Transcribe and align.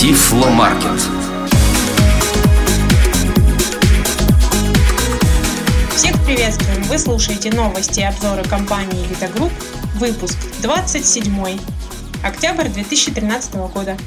Тифломаркет. 0.00 0.98
Всех 5.94 6.24
приветствуем! 6.24 6.82
Вы 6.84 6.98
слушаете 6.98 7.50
новости 7.50 8.00
и 8.00 8.04
обзоры 8.04 8.42
компании 8.44 9.06
«Элита 9.06 9.28
Групп», 9.28 9.52
выпуск 9.96 10.38
27 10.62 11.58
октябрь 12.24 12.68
2013 12.70 13.54
года. 13.74 13.98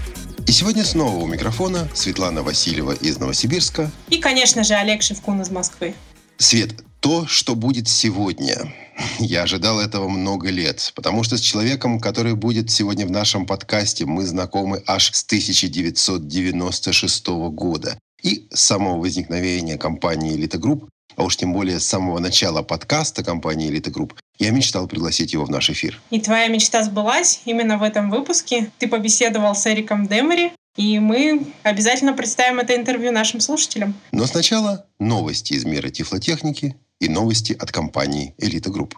И 0.48 0.52
сегодня 0.52 0.84
снова 0.84 1.16
у 1.16 1.28
микрофона 1.28 1.88
Светлана 1.94 2.42
Васильева 2.42 2.94
из 2.94 3.20
Новосибирска. 3.20 3.92
И, 4.10 4.18
конечно 4.18 4.64
же, 4.64 4.74
Олег 4.74 5.04
Шевкун 5.04 5.42
из 5.44 5.52
Москвы. 5.52 5.94
Свет, 6.40 6.74
то, 7.04 7.28
что 7.28 7.54
будет 7.56 7.88
сегодня. 7.90 8.74
Я 9.20 9.44
ожидал 9.44 9.82
этого 9.82 10.08
много 10.08 10.50
лет, 10.50 10.94
потому 10.96 11.24
что 11.24 11.38
с 11.38 11.42
человеком, 11.42 12.00
который 12.00 12.34
будет 12.34 12.72
сегодня 12.72 13.06
в 13.06 13.12
нашем 13.12 13.46
подкасте, 13.46 14.06
мы 14.06 14.26
знакомы 14.26 14.82
аж 14.88 15.12
с 15.12 15.26
1996 15.26 17.28
года. 17.52 18.00
И 18.22 18.48
с 18.54 18.62
самого 18.62 19.00
возникновения 19.00 19.78
компании 19.78 20.38
«Элита 20.38 20.58
Групп», 20.58 20.88
а 21.18 21.26
уж 21.26 21.36
тем 21.36 21.52
более 21.52 21.82
с 21.82 21.86
самого 21.86 22.20
начала 22.20 22.64
подкаста 22.64 23.22
компании 23.22 23.70
«Элита 23.70 23.92
Групп», 23.92 24.14
я 24.40 24.52
мечтал 24.52 24.88
пригласить 24.88 25.34
его 25.34 25.44
в 25.44 25.50
наш 25.50 25.70
эфир. 25.70 26.00
И 26.10 26.22
твоя 26.22 26.48
мечта 26.48 26.84
сбылась 26.84 27.42
именно 27.44 27.78
в 27.78 27.84
этом 27.84 28.10
выпуске. 28.10 28.72
Ты 28.80 28.88
побеседовал 28.88 29.56
с 29.56 29.68
Эриком 29.68 30.08
Демери, 30.08 30.54
и 30.78 31.00
мы 31.00 31.48
обязательно 31.64 32.14
представим 32.14 32.60
это 32.60 32.78
интервью 32.78 33.12
нашим 33.12 33.42
слушателям. 33.42 33.94
Но 34.14 34.26
сначала 34.26 34.86
новости 35.00 35.52
из 35.52 35.66
мира 35.66 35.90
тифлотехники 35.90 36.78
и 37.04 37.10
новости 37.10 37.54
от 37.54 37.72
компании 37.72 38.36
«Элита 38.38 38.70
Групп». 38.70 38.96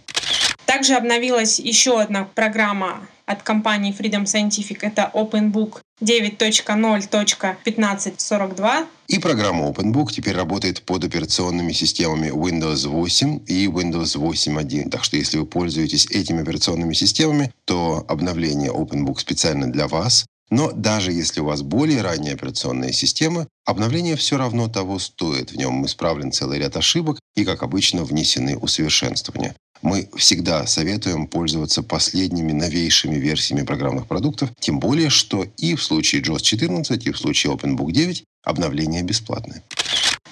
Также 0.72 0.94
обновилась 0.94 1.58
еще 1.58 2.00
одна 2.00 2.24
программа 2.24 3.06
от 3.26 3.42
компании 3.42 3.94
Freedom 3.94 4.24
Scientific. 4.24 4.78
Это 4.80 5.10
OpenBook 5.12 5.80
9.0.1542. 6.00 8.86
И 9.08 9.18
программа 9.18 9.66
OpenBook 9.66 10.12
теперь 10.12 10.34
работает 10.34 10.80
под 10.80 11.04
операционными 11.04 11.72
системами 11.72 12.28
Windows 12.28 12.88
8 12.88 13.40
и 13.46 13.66
Windows 13.66 14.16
8.1. 14.16 14.88
Так 14.88 15.04
что 15.04 15.18
если 15.18 15.36
вы 15.36 15.44
пользуетесь 15.44 16.06
этими 16.06 16.40
операционными 16.40 16.94
системами, 16.94 17.52
то 17.66 18.06
обновление 18.08 18.70
OpenBook 18.70 19.18
специально 19.18 19.70
для 19.70 19.88
вас. 19.88 20.24
Но 20.48 20.72
даже 20.72 21.12
если 21.12 21.40
у 21.40 21.44
вас 21.44 21.60
более 21.60 22.00
ранние 22.00 22.32
операционные 22.32 22.94
системы, 22.94 23.46
обновление 23.66 24.16
все 24.16 24.38
равно 24.38 24.68
того 24.68 24.98
стоит. 24.98 25.52
В 25.52 25.56
нем 25.56 25.84
исправлен 25.84 26.32
целый 26.32 26.58
ряд 26.58 26.78
ошибок 26.78 27.18
и, 27.36 27.44
как 27.44 27.62
обычно, 27.62 28.04
внесены 28.04 28.56
усовершенствования 28.56 29.54
мы 29.82 30.08
всегда 30.16 30.66
советуем 30.66 31.26
пользоваться 31.26 31.82
последними 31.82 32.52
новейшими 32.52 33.16
версиями 33.16 33.64
программных 33.64 34.06
продуктов, 34.06 34.50
тем 34.58 34.80
более, 34.80 35.10
что 35.10 35.44
и 35.56 35.74
в 35.74 35.82
случае 35.82 36.22
JOS 36.22 36.40
14, 36.42 37.06
и 37.06 37.10
в 37.10 37.18
случае 37.18 37.52
OpenBook 37.52 37.90
9 37.90 38.24
обновления 38.44 39.02
бесплатные. 39.02 39.62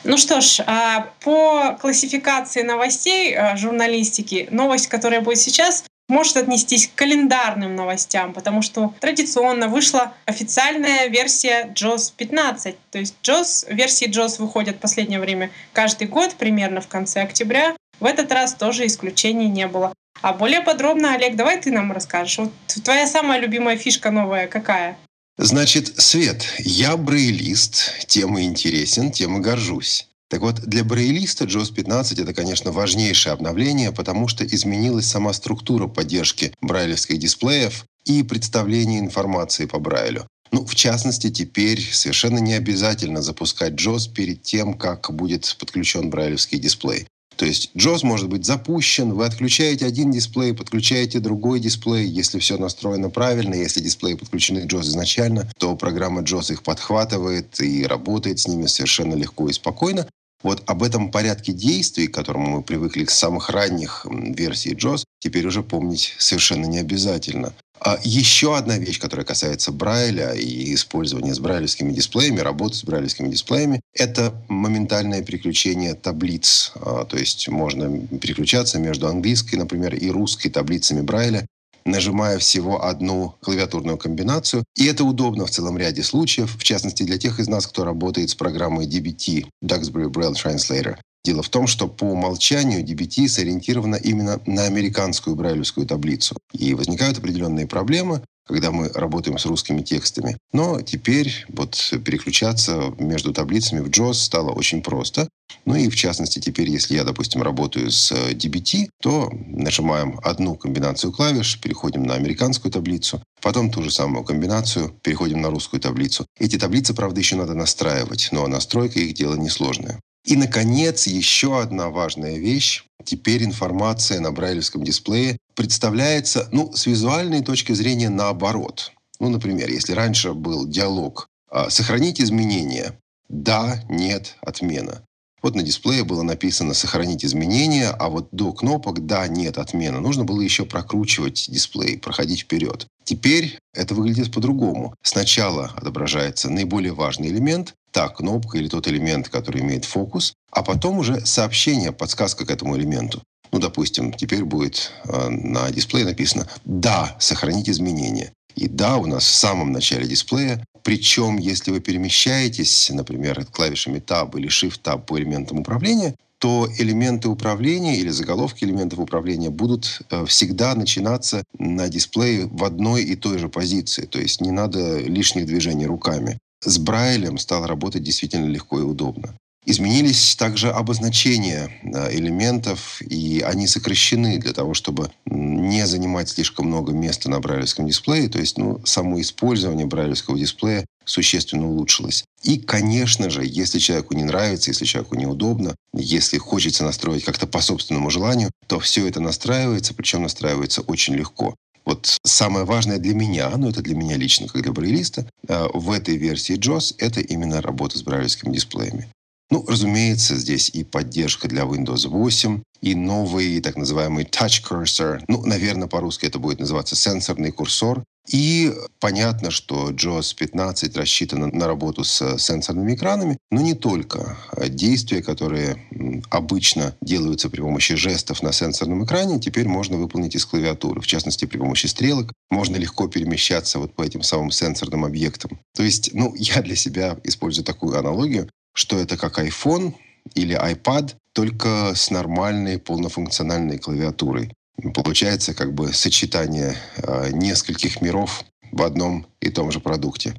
Ну 0.02 0.16
что 0.16 0.40
ж, 0.40 0.60
а, 0.66 1.10
по 1.20 1.76
классификации 1.80 2.62
новостей 2.62 3.34
а, 3.34 3.56
журналистики, 3.56 4.48
новость, 4.50 4.86
которая 4.86 5.20
будет 5.20 5.38
сейчас, 5.38 5.84
может 6.08 6.36
отнестись 6.36 6.88
к 6.88 6.94
календарным 6.94 7.76
новостям, 7.76 8.32
потому 8.32 8.62
что 8.62 8.94
традиционно 9.00 9.68
вышла 9.68 10.12
официальная 10.26 11.06
версия 11.06 11.72
JOS 11.74 12.12
15. 12.16 12.76
То 12.90 12.98
есть 12.98 13.14
JOS, 13.22 13.72
версии 13.72 14.08
JOS 14.08 14.38
выходят 14.38 14.76
в 14.76 14.80
последнее 14.80 15.20
время 15.20 15.50
каждый 15.72 16.08
год, 16.08 16.34
примерно 16.34 16.80
в 16.80 16.88
конце 16.88 17.22
октября. 17.22 17.76
В 18.00 18.06
этот 18.06 18.32
раз 18.32 18.54
тоже 18.54 18.86
исключений 18.86 19.48
не 19.48 19.68
было. 19.68 19.92
А 20.22 20.32
более 20.32 20.62
подробно, 20.62 21.14
Олег, 21.14 21.36
давай 21.36 21.60
ты 21.60 21.70
нам 21.70 21.92
расскажешь. 21.92 22.38
Вот 22.38 22.52
твоя 22.84 23.06
самая 23.06 23.40
любимая 23.40 23.76
фишка 23.76 24.10
новая 24.10 24.48
какая? 24.48 24.98
Значит, 25.38 25.94
Свет, 25.98 26.46
я 26.58 26.96
брейлист, 26.96 28.06
тем 28.06 28.36
и 28.36 28.42
интересен, 28.42 29.10
тем 29.10 29.38
и 29.38 29.40
горжусь. 29.40 30.06
Так 30.28 30.42
вот, 30.42 30.60
для 30.60 30.84
брейлиста 30.84 31.44
JOS 31.44 31.72
15 31.74 32.18
это, 32.18 32.34
конечно, 32.34 32.70
важнейшее 32.70 33.32
обновление, 33.32 33.90
потому 33.90 34.28
что 34.28 34.44
изменилась 34.44 35.06
сама 35.06 35.32
структура 35.32 35.88
поддержки 35.88 36.52
брайлевских 36.60 37.18
дисплеев 37.18 37.84
и 38.04 38.22
представления 38.22 39.00
информации 39.00 39.66
по 39.66 39.78
Брайлю. 39.78 40.26
Ну, 40.52 40.64
в 40.66 40.74
частности, 40.74 41.30
теперь 41.30 41.80
совершенно 41.80 42.38
не 42.38 42.54
обязательно 42.54 43.22
запускать 43.22 43.72
JOS 43.72 44.12
перед 44.12 44.42
тем, 44.42 44.74
как 44.74 45.12
будет 45.12 45.56
подключен 45.58 46.10
брайлевский 46.10 46.58
дисплей. 46.58 47.06
То 47.36 47.46
есть 47.46 47.70
JOS 47.74 48.00
может 48.04 48.28
быть 48.28 48.44
запущен, 48.44 49.12
вы 49.14 49.24
отключаете 49.24 49.86
один 49.86 50.10
дисплей, 50.10 50.52
подключаете 50.52 51.20
другой 51.20 51.58
дисплей. 51.58 52.06
Если 52.06 52.38
все 52.38 52.58
настроено 52.58 53.08
правильно, 53.08 53.54
если 53.54 53.80
дисплеи 53.80 54.14
подключены 54.14 54.62
к 54.62 54.72
JOS 54.72 54.82
изначально, 54.82 55.50
то 55.58 55.74
программа 55.74 56.22
JOS 56.22 56.52
их 56.52 56.62
подхватывает 56.62 57.60
и 57.60 57.86
работает 57.86 58.40
с 58.40 58.48
ними 58.48 58.66
совершенно 58.66 59.14
легко 59.14 59.48
и 59.48 59.52
спокойно. 59.52 60.06
Вот 60.42 60.62
об 60.66 60.82
этом 60.82 61.10
порядке 61.10 61.52
действий, 61.52 62.08
к 62.08 62.14
которому 62.14 62.50
мы 62.50 62.62
привыкли 62.62 63.04
с 63.04 63.14
самых 63.14 63.50
ранних 63.50 64.06
версий 64.10 64.74
JOS, 64.74 65.04
теперь 65.18 65.46
уже 65.46 65.62
помнить 65.62 66.14
совершенно 66.18 66.66
не 66.66 66.78
обязательно. 66.78 67.52
А 67.82 67.98
еще 68.02 68.56
одна 68.56 68.76
вещь, 68.76 69.00
которая 69.00 69.24
касается 69.24 69.72
Брайля 69.72 70.32
и 70.32 70.74
использования 70.74 71.34
с 71.34 71.38
брайлевскими 71.38 71.92
дисплеями, 71.92 72.40
работы 72.40 72.74
с 72.76 72.84
брайлевскими 72.84 73.28
дисплеями, 73.28 73.80
это 73.94 74.34
моментальное 74.48 75.22
переключение 75.22 75.94
таблиц. 75.94 76.72
А, 76.74 77.04
то 77.06 77.16
есть 77.16 77.48
можно 77.48 78.06
переключаться 78.18 78.78
между 78.78 79.08
английской, 79.08 79.56
например, 79.56 79.94
и 79.94 80.10
русской 80.10 80.50
таблицами 80.50 81.00
Брайля, 81.00 81.46
нажимая 81.86 82.38
всего 82.38 82.84
одну 82.84 83.34
клавиатурную 83.40 83.96
комбинацию. 83.96 84.64
И 84.76 84.84
это 84.84 85.04
удобно 85.04 85.46
в 85.46 85.50
целом 85.50 85.78
ряде 85.78 86.02
случаев, 86.02 86.56
в 86.58 86.62
частности 86.62 87.02
для 87.02 87.16
тех 87.16 87.40
из 87.40 87.48
нас, 87.48 87.66
кто 87.66 87.84
работает 87.84 88.28
с 88.28 88.34
программой 88.34 88.86
DBT, 88.86 89.46
Duxbury 89.64 90.10
Braille 90.10 90.34
Translator. 90.34 90.96
Дело 91.24 91.42
в 91.42 91.50
том, 91.50 91.66
что 91.66 91.86
по 91.86 92.04
умолчанию 92.04 92.84
DBT 92.84 93.28
сориентирована 93.28 93.96
именно 93.96 94.40
на 94.46 94.64
американскую 94.64 95.36
брайлевскую 95.36 95.86
таблицу. 95.86 96.36
И 96.52 96.72
возникают 96.72 97.18
определенные 97.18 97.66
проблемы, 97.66 98.22
когда 98.46 98.70
мы 98.72 98.88
работаем 98.88 99.38
с 99.38 99.46
русскими 99.46 99.82
текстами. 99.82 100.36
Но 100.52 100.80
теперь 100.80 101.46
вот 101.48 101.92
переключаться 102.04 102.94
между 102.98 103.32
таблицами 103.32 103.80
в 103.80 103.88
JOS 103.88 104.14
стало 104.14 104.50
очень 104.50 104.82
просто. 104.82 105.28
Ну 105.66 105.74
и 105.76 105.88
в 105.88 105.94
частности, 105.94 106.38
теперь, 106.38 106.70
если 106.70 106.94
я, 106.94 107.04
допустим, 107.04 107.42
работаю 107.42 107.90
с 107.90 108.10
DBT, 108.12 108.88
то 109.02 109.30
нажимаем 109.46 110.18
одну 110.22 110.56
комбинацию 110.56 111.12
клавиш, 111.12 111.60
переходим 111.60 112.02
на 112.02 112.14
американскую 112.14 112.72
таблицу, 112.72 113.22
потом 113.42 113.70
ту 113.70 113.82
же 113.82 113.90
самую 113.90 114.24
комбинацию, 114.24 114.88
переходим 115.02 115.40
на 115.40 115.50
русскую 115.50 115.80
таблицу. 115.80 116.26
Эти 116.38 116.56
таблицы, 116.56 116.94
правда, 116.94 117.20
еще 117.20 117.36
надо 117.36 117.54
настраивать, 117.54 118.30
но 118.32 118.46
настройка 118.46 119.00
их 119.00 119.14
дело 119.14 119.34
несложное. 119.34 120.00
И, 120.24 120.36
наконец, 120.36 121.06
еще 121.06 121.60
одна 121.60 121.88
важная 121.88 122.38
вещь. 122.38 122.84
Теперь 123.04 123.44
информация 123.44 124.20
на 124.20 124.32
брайлевском 124.32 124.84
дисплее 124.84 125.38
представляется 125.54 126.48
ну, 126.52 126.72
с 126.74 126.86
визуальной 126.86 127.42
точки 127.42 127.72
зрения 127.72 128.10
наоборот. 128.10 128.92
Ну, 129.18 129.28
например, 129.28 129.70
если 129.70 129.92
раньше 129.92 130.34
был 130.34 130.66
диалог 130.66 131.28
а, 131.50 131.70
«Сохранить 131.70 132.20
изменения», 132.20 132.98
«Да», 133.28 133.82
«Нет», 133.88 134.36
«Отмена». 134.40 135.02
Вот 135.42 135.54
на 135.54 135.62
дисплее 135.62 136.04
было 136.04 136.22
написано 136.22 136.74
«Сохранить 136.74 137.24
изменения», 137.24 137.88
а 137.88 138.08
вот 138.08 138.28
до 138.30 138.52
кнопок 138.52 139.06
«Да», 139.06 139.26
«Нет», 139.26 139.56
«Отмена» 139.56 140.00
нужно 140.00 140.24
было 140.24 140.40
еще 140.40 140.66
прокручивать 140.66 141.46
дисплей, 141.48 141.98
проходить 141.98 142.40
вперед. 142.40 142.86
Теперь 143.04 143.58
это 143.74 143.94
выглядит 143.94 144.32
по-другому. 144.32 144.94
Сначала 145.02 145.72
отображается 145.76 146.50
наиболее 146.50 146.92
важный 146.92 147.28
элемент, 147.28 147.74
та 147.90 148.08
кнопка 148.08 148.58
или 148.58 148.68
тот 148.68 148.88
элемент, 148.88 149.28
который 149.28 149.60
имеет 149.60 149.84
фокус, 149.84 150.34
а 150.50 150.62
потом 150.62 150.98
уже 150.98 151.24
сообщение, 151.26 151.92
подсказка 151.92 152.46
к 152.46 152.50
этому 152.50 152.76
элементу. 152.76 153.22
Ну, 153.52 153.58
допустим, 153.58 154.12
теперь 154.12 154.44
будет 154.44 154.92
э, 155.04 155.28
на 155.28 155.70
дисплее 155.70 156.06
написано 156.06 156.48
«Да, 156.64 157.16
сохранить 157.18 157.68
изменения». 157.68 158.32
И 158.54 158.68
«Да» 158.68 158.96
у 158.96 159.06
нас 159.06 159.24
в 159.24 159.34
самом 159.34 159.72
начале 159.72 160.06
дисплея. 160.06 160.64
Причем, 160.82 161.38
если 161.38 161.72
вы 161.72 161.80
перемещаетесь, 161.80 162.90
например, 162.90 163.44
клавишами 163.46 163.98
Tab 163.98 164.38
или 164.38 164.48
Shift-Tab 164.48 165.04
по 165.04 165.18
элементам 165.18 165.58
управления, 165.58 166.14
то 166.38 166.68
элементы 166.78 167.28
управления 167.28 167.96
или 167.96 168.08
заголовки 168.08 168.64
элементов 168.64 168.98
управления 168.98 169.50
будут 169.50 170.00
э, 170.10 170.24
всегда 170.24 170.74
начинаться 170.74 171.44
на 171.58 171.88
дисплее 171.88 172.46
в 172.46 172.64
одной 172.64 173.02
и 173.04 173.14
той 173.14 173.38
же 173.38 173.48
позиции. 173.48 174.06
То 174.06 174.18
есть 174.18 174.40
не 174.40 174.50
надо 174.50 175.00
лишних 175.00 175.44
движений 175.44 175.86
руками. 175.86 176.38
С 176.62 176.78
Брайлем 176.78 177.38
стало 177.38 177.66
работать 177.66 178.02
действительно 178.02 178.46
легко 178.46 178.80
и 178.80 178.82
удобно. 178.82 179.34
Изменились 179.66 180.36
также 180.36 180.70
обозначения 180.70 181.70
элементов, 181.82 183.02
и 183.02 183.40
они 183.40 183.66
сокращены 183.66 184.38
для 184.38 184.54
того, 184.54 184.72
чтобы 184.72 185.10
не 185.26 185.86
занимать 185.86 186.30
слишком 186.30 186.66
много 186.66 186.92
места 186.92 187.28
на 187.28 187.40
брайлевском 187.40 187.86
дисплее. 187.86 188.28
То 188.28 188.38
есть 188.38 188.56
ну, 188.56 188.80
само 188.86 189.20
использование 189.20 189.86
брайлевского 189.86 190.38
дисплея 190.38 190.86
существенно 191.04 191.68
улучшилось. 191.68 192.24
И, 192.42 192.58
конечно 192.58 193.28
же, 193.28 193.42
если 193.44 193.78
человеку 193.78 194.14
не 194.14 194.24
нравится, 194.24 194.70
если 194.70 194.86
человеку 194.86 195.16
неудобно, 195.16 195.74
если 195.94 196.38
хочется 196.38 196.84
настроить 196.84 197.24
как-то 197.24 197.46
по 197.46 197.60
собственному 197.60 198.08
желанию, 198.10 198.50
то 198.66 198.80
все 198.80 199.06
это 199.06 199.20
настраивается, 199.20 199.92
причем 199.92 200.22
настраивается 200.22 200.80
очень 200.80 201.14
легко. 201.14 201.54
Вот 201.84 202.18
самое 202.24 202.64
важное 202.64 202.98
для 202.98 203.14
меня, 203.14 203.50
ну 203.56 203.68
это 203.68 203.82
для 203.82 203.94
меня 203.94 204.16
лично, 204.16 204.48
как 204.48 204.62
для 204.62 204.72
брайлиста, 204.72 205.26
э, 205.48 205.66
в 205.72 205.90
этой 205.90 206.16
версии 206.16 206.58
JOS 206.58 206.94
это 206.98 207.20
именно 207.20 207.60
работа 207.60 207.98
с 207.98 208.02
брайлевскими 208.02 208.52
дисплеями. 208.52 209.08
Ну, 209.50 209.64
разумеется, 209.66 210.36
здесь 210.36 210.70
и 210.70 210.84
поддержка 210.84 211.48
для 211.48 211.62
Windows 211.62 212.08
8, 212.08 212.62
и 212.82 212.94
новый 212.94 213.60
так 213.60 213.76
называемый 213.76 214.24
Touch 214.24 214.62
Cursor. 214.68 215.22
Ну, 215.28 215.44
наверное, 215.44 215.88
по-русски 215.88 216.26
это 216.26 216.38
будет 216.38 216.60
называться 216.60 216.96
сенсорный 216.96 217.50
курсор. 217.50 218.04
И 218.30 218.72
понятно, 219.00 219.50
что 219.50 219.90
JOS 219.90 220.36
15 220.36 220.96
рассчитана 220.96 221.48
на 221.48 221.66
работу 221.66 222.04
с 222.04 222.38
сенсорными 222.38 222.94
экранами, 222.94 223.38
но 223.50 223.60
не 223.60 223.74
только. 223.74 224.36
Действия, 224.68 225.20
которые 225.22 225.82
обычно 226.30 226.94
делаются 227.00 227.50
при 227.50 227.60
помощи 227.60 227.96
жестов 227.96 228.42
на 228.42 228.52
сенсорном 228.52 229.04
экране, 229.04 229.40
теперь 229.40 229.66
можно 229.66 229.96
выполнить 229.96 230.36
из 230.36 230.46
клавиатуры, 230.46 231.00
в 231.00 231.06
частности, 231.06 231.46
при 231.46 231.58
помощи 231.58 231.86
стрелок. 231.86 232.32
Можно 232.50 232.76
легко 232.76 233.08
перемещаться 233.08 233.80
вот 233.80 233.94
по 233.96 234.02
этим 234.02 234.22
самым 234.22 234.52
сенсорным 234.52 235.04
объектам. 235.04 235.58
То 235.74 235.82
есть, 235.82 236.10
ну, 236.12 236.32
я 236.36 236.62
для 236.62 236.76
себя 236.76 237.18
использую 237.24 237.64
такую 237.64 237.98
аналогию 237.98 238.48
что 238.74 238.98
это 238.98 239.16
как 239.16 239.38
iPhone 239.38 239.94
или 240.34 240.56
iPad, 240.56 241.14
только 241.32 241.94
с 241.94 242.10
нормальной 242.10 242.78
полнофункциональной 242.78 243.78
клавиатурой. 243.78 244.52
Получается 244.94 245.54
как 245.54 245.74
бы 245.74 245.92
сочетание 245.92 246.76
э, 246.96 247.30
нескольких 247.32 248.00
миров 248.00 248.44
в 248.72 248.82
одном 248.82 249.26
и 249.40 249.50
том 249.50 249.70
же 249.70 249.80
продукте. 249.80 250.34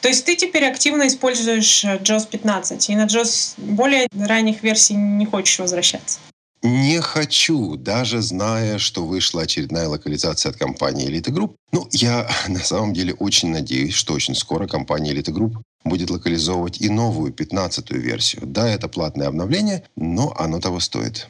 То 0.00 0.08
есть 0.08 0.24
ты 0.24 0.34
теперь 0.34 0.64
активно 0.64 1.06
используешь 1.06 1.84
JOS 1.84 2.28
15 2.28 2.90
и 2.90 2.96
на 2.96 3.06
JOS 3.06 3.54
более 3.56 4.08
ранних 4.18 4.62
версий 4.62 4.94
не 4.94 5.26
хочешь 5.26 5.58
возвращаться? 5.58 6.18
Не 6.62 7.00
хочу, 7.00 7.76
даже 7.76 8.20
зная, 8.20 8.78
что 8.78 9.04
вышла 9.04 9.42
очередная 9.42 9.88
локализация 9.88 10.50
от 10.50 10.56
компании 10.56 11.08
Elite 11.08 11.32
Group. 11.32 11.54
Ну, 11.72 11.88
я 11.90 12.28
на 12.48 12.60
самом 12.60 12.94
деле 12.94 13.14
очень 13.14 13.50
надеюсь, 13.50 13.94
что 13.94 14.14
очень 14.14 14.34
скоро 14.34 14.66
компания 14.66 15.12
Elite 15.12 15.32
Group 15.32 15.60
будет 15.84 16.10
локализовывать 16.10 16.80
и 16.80 16.88
новую, 16.88 17.32
15-ю 17.32 17.98
версию. 18.00 18.42
Да, 18.46 18.68
это 18.68 18.88
платное 18.88 19.28
обновление, 19.28 19.84
но 19.96 20.34
оно 20.38 20.60
того 20.60 20.80
стоит. 20.80 21.28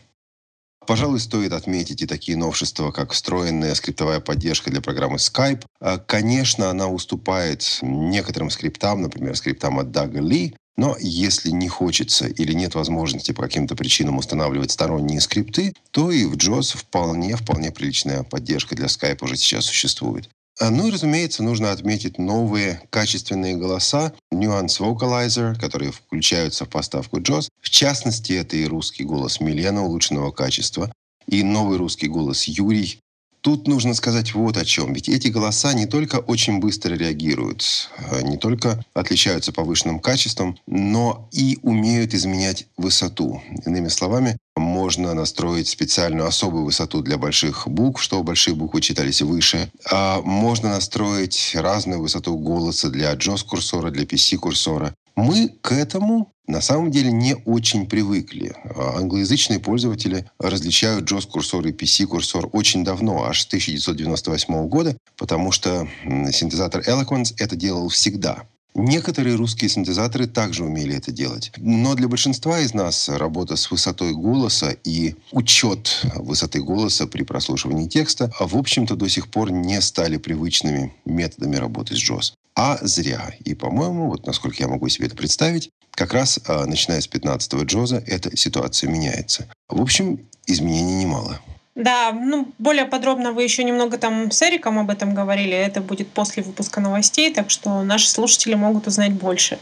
Пожалуй, 0.87 1.21
стоит 1.21 1.53
отметить 1.53 2.03
и 2.03 2.07
такие 2.07 2.37
новшества, 2.37 2.91
как 2.91 3.13
встроенная 3.13 3.75
скриптовая 3.75 4.21
поддержка 4.21 4.71
для 4.71 4.81
программы 4.81 5.17
Skype. 5.17 5.65
А, 5.81 5.99
конечно, 5.99 6.71
она 6.71 6.89
уступает 6.89 7.79
некоторым 7.83 8.51
скриптам, 8.51 9.03
например, 9.03 9.37
скриптам 9.37 9.79
от 9.79 9.93
Дага 9.93 10.21
Ли, 10.21 10.57
но 10.77 10.97
если 10.99 11.51
не 11.51 11.69
хочется 11.69 12.27
или 12.27 12.53
нет 12.53 12.75
возможности 12.75 13.33
по 13.33 13.43
каким-то 13.43 13.77
причинам 13.77 14.19
устанавливать 14.19 14.71
сторонние 14.71 15.21
скрипты, 15.21 15.73
то 15.91 16.11
и 16.11 16.25
в 16.25 16.35
JOS 16.35 16.77
вполне-вполне 16.77 17.71
приличная 17.71 18.23
поддержка 18.23 18.75
для 18.75 18.87
Skype 18.87 19.23
уже 19.23 19.37
сейчас 19.37 19.67
существует. 19.67 20.29
А, 20.63 20.71
ну 20.71 20.87
и, 20.87 20.93
разумеется, 20.93 21.43
нужно 21.43 21.73
отметить 21.73 22.19
новые 22.19 22.81
качественные 22.91 23.57
голоса 23.57 24.13
Nuance 24.33 24.79
Vocalizer, 24.79 25.59
которые 25.59 25.91
включаются 25.91 26.67
в 26.67 26.69
поставку 26.69 27.19
JOS. 27.19 27.49
В 27.61 27.69
частности, 27.69 28.35
это 28.35 28.57
и 28.57 28.67
русский 28.67 29.03
голос 29.03 29.41
Милена 29.41 29.83
улучшенного 29.83 30.31
качества, 30.31 30.93
и 31.27 31.43
новый 31.43 31.79
русский 31.79 32.07
голос 32.07 32.45
Юрий, 32.45 33.01
Тут 33.43 33.67
нужно 33.67 33.93
сказать 33.95 34.35
вот 34.35 34.57
о 34.57 34.65
чем. 34.65 34.93
Ведь 34.93 35.09
эти 35.09 35.27
голоса 35.27 35.73
не 35.75 35.87
только 35.87 36.21
очень 36.21 36.61
быстро 36.61 36.95
реагируют, 36.95 37.91
а, 37.99 38.23
не 38.23 38.37
только 38.37 38.85
отличаются 38.95 39.53
повышенным 39.53 39.99
качеством, 39.99 40.57
но 40.69 41.29
и 41.33 41.59
умеют 41.63 42.15
изменять 42.15 42.69
высоту. 42.77 43.43
Иными 43.67 43.89
словами, 43.89 44.39
можно 44.83 45.15
настроить 45.15 45.69
специальную 45.69 46.27
особую 46.27 46.65
высоту 46.65 47.03
для 47.03 47.17
больших 47.17 47.69
букв, 47.69 48.03
чтобы 48.03 48.25
большие 48.25 48.55
буквы 48.57 48.81
читались 48.81 49.23
выше. 49.23 49.71
А 49.89 50.21
можно 50.23 50.71
настроить 50.71 51.53
разную 51.55 52.01
высоту 52.01 52.37
голоса 52.37 52.91
для 52.91 53.13
JOS-курсора, 53.15 53.93
для 53.93 54.03
PC-курсора. 54.03 54.93
Мы 55.15 55.51
к 55.61 55.71
этому 55.71 56.33
на 56.49 56.61
самом 56.61 56.91
деле 56.91 57.13
не 57.13 57.37
очень 57.45 57.87
привыкли. 57.87 58.57
А, 58.65 58.97
англоязычные 58.97 59.61
пользователи 59.61 60.27
различают 60.41 61.09
JOS-курсор 61.09 61.65
и 61.69 61.73
PC-курсор 61.73 62.49
очень 62.53 62.83
давно, 62.83 63.25
аж 63.25 63.43
с 63.43 63.47
1998 63.47 64.69
года, 64.69 64.97
потому 65.17 65.53
что 65.53 65.87
синтезатор 66.33 66.81
Eloquence 66.81 67.35
это 67.39 67.55
делал 67.55 67.89
всегда. 67.89 68.47
Некоторые 68.75 69.37
русские 69.37 69.69
синтезаторы 69.69 70.27
также 70.27 70.65
умели 70.65 70.97
это 70.97 71.13
делать. 71.13 71.53
Но 71.59 71.95
для 71.95 72.09
большинства 72.09 72.61
из 72.61 72.73
нас 72.73 73.09
работа 73.09 73.57
с 73.57 73.71
высотой 73.71 74.13
голоса 74.13 74.75
и 74.85 75.15
учет 75.31 76.03
высоты 76.17 76.63
голоса 76.63 77.07
при 77.07 77.23
прослушивании 77.23 77.89
текста, 77.89 78.33
в 78.41 78.57
общем-то, 78.57 78.97
до 78.97 79.09
сих 79.09 79.29
пор 79.29 79.51
не 79.51 79.81
стали 79.83 80.17
привычными 80.17 80.95
методами 81.05 81.57
работы 81.57 81.95
с 81.95 82.11
JOS. 82.11 82.33
А 82.55 82.79
зря. 82.83 83.35
И, 83.45 83.55
по-моему, 83.55 84.09
вот 84.09 84.27
насколько 84.27 84.57
я 84.63 84.69
могу 84.69 84.89
себе 84.89 85.07
это 85.07 85.17
представить, 85.17 85.71
как 85.91 86.15
раз 86.15 86.41
а, 86.47 86.65
начиная 86.67 87.01
с 87.01 87.09
15-го 87.09 87.65
Джоза 87.65 88.03
эта 88.07 88.35
ситуация 88.37 88.91
меняется. 88.91 89.49
В 89.69 89.81
общем, 89.81 90.27
изменений 90.47 91.05
немало. 91.05 91.41
Да, 91.75 92.13
ну, 92.13 92.49
более 92.59 92.85
подробно 92.85 93.33
вы 93.33 93.45
еще 93.45 93.65
немного 93.65 93.97
там 93.97 94.31
с 94.31 94.43
Эриком 94.43 94.79
об 94.79 94.91
этом 94.91 95.15
говорили. 95.15 95.53
Это 95.53 95.81
будет 95.81 96.09
после 96.11 96.43
выпуска 96.43 96.81
новостей, 96.81 97.33
так 97.33 97.51
что 97.51 97.83
наши 97.83 98.11
слушатели 98.11 98.55
могут 98.55 98.87
узнать 98.87 99.13
больше. 99.13 99.59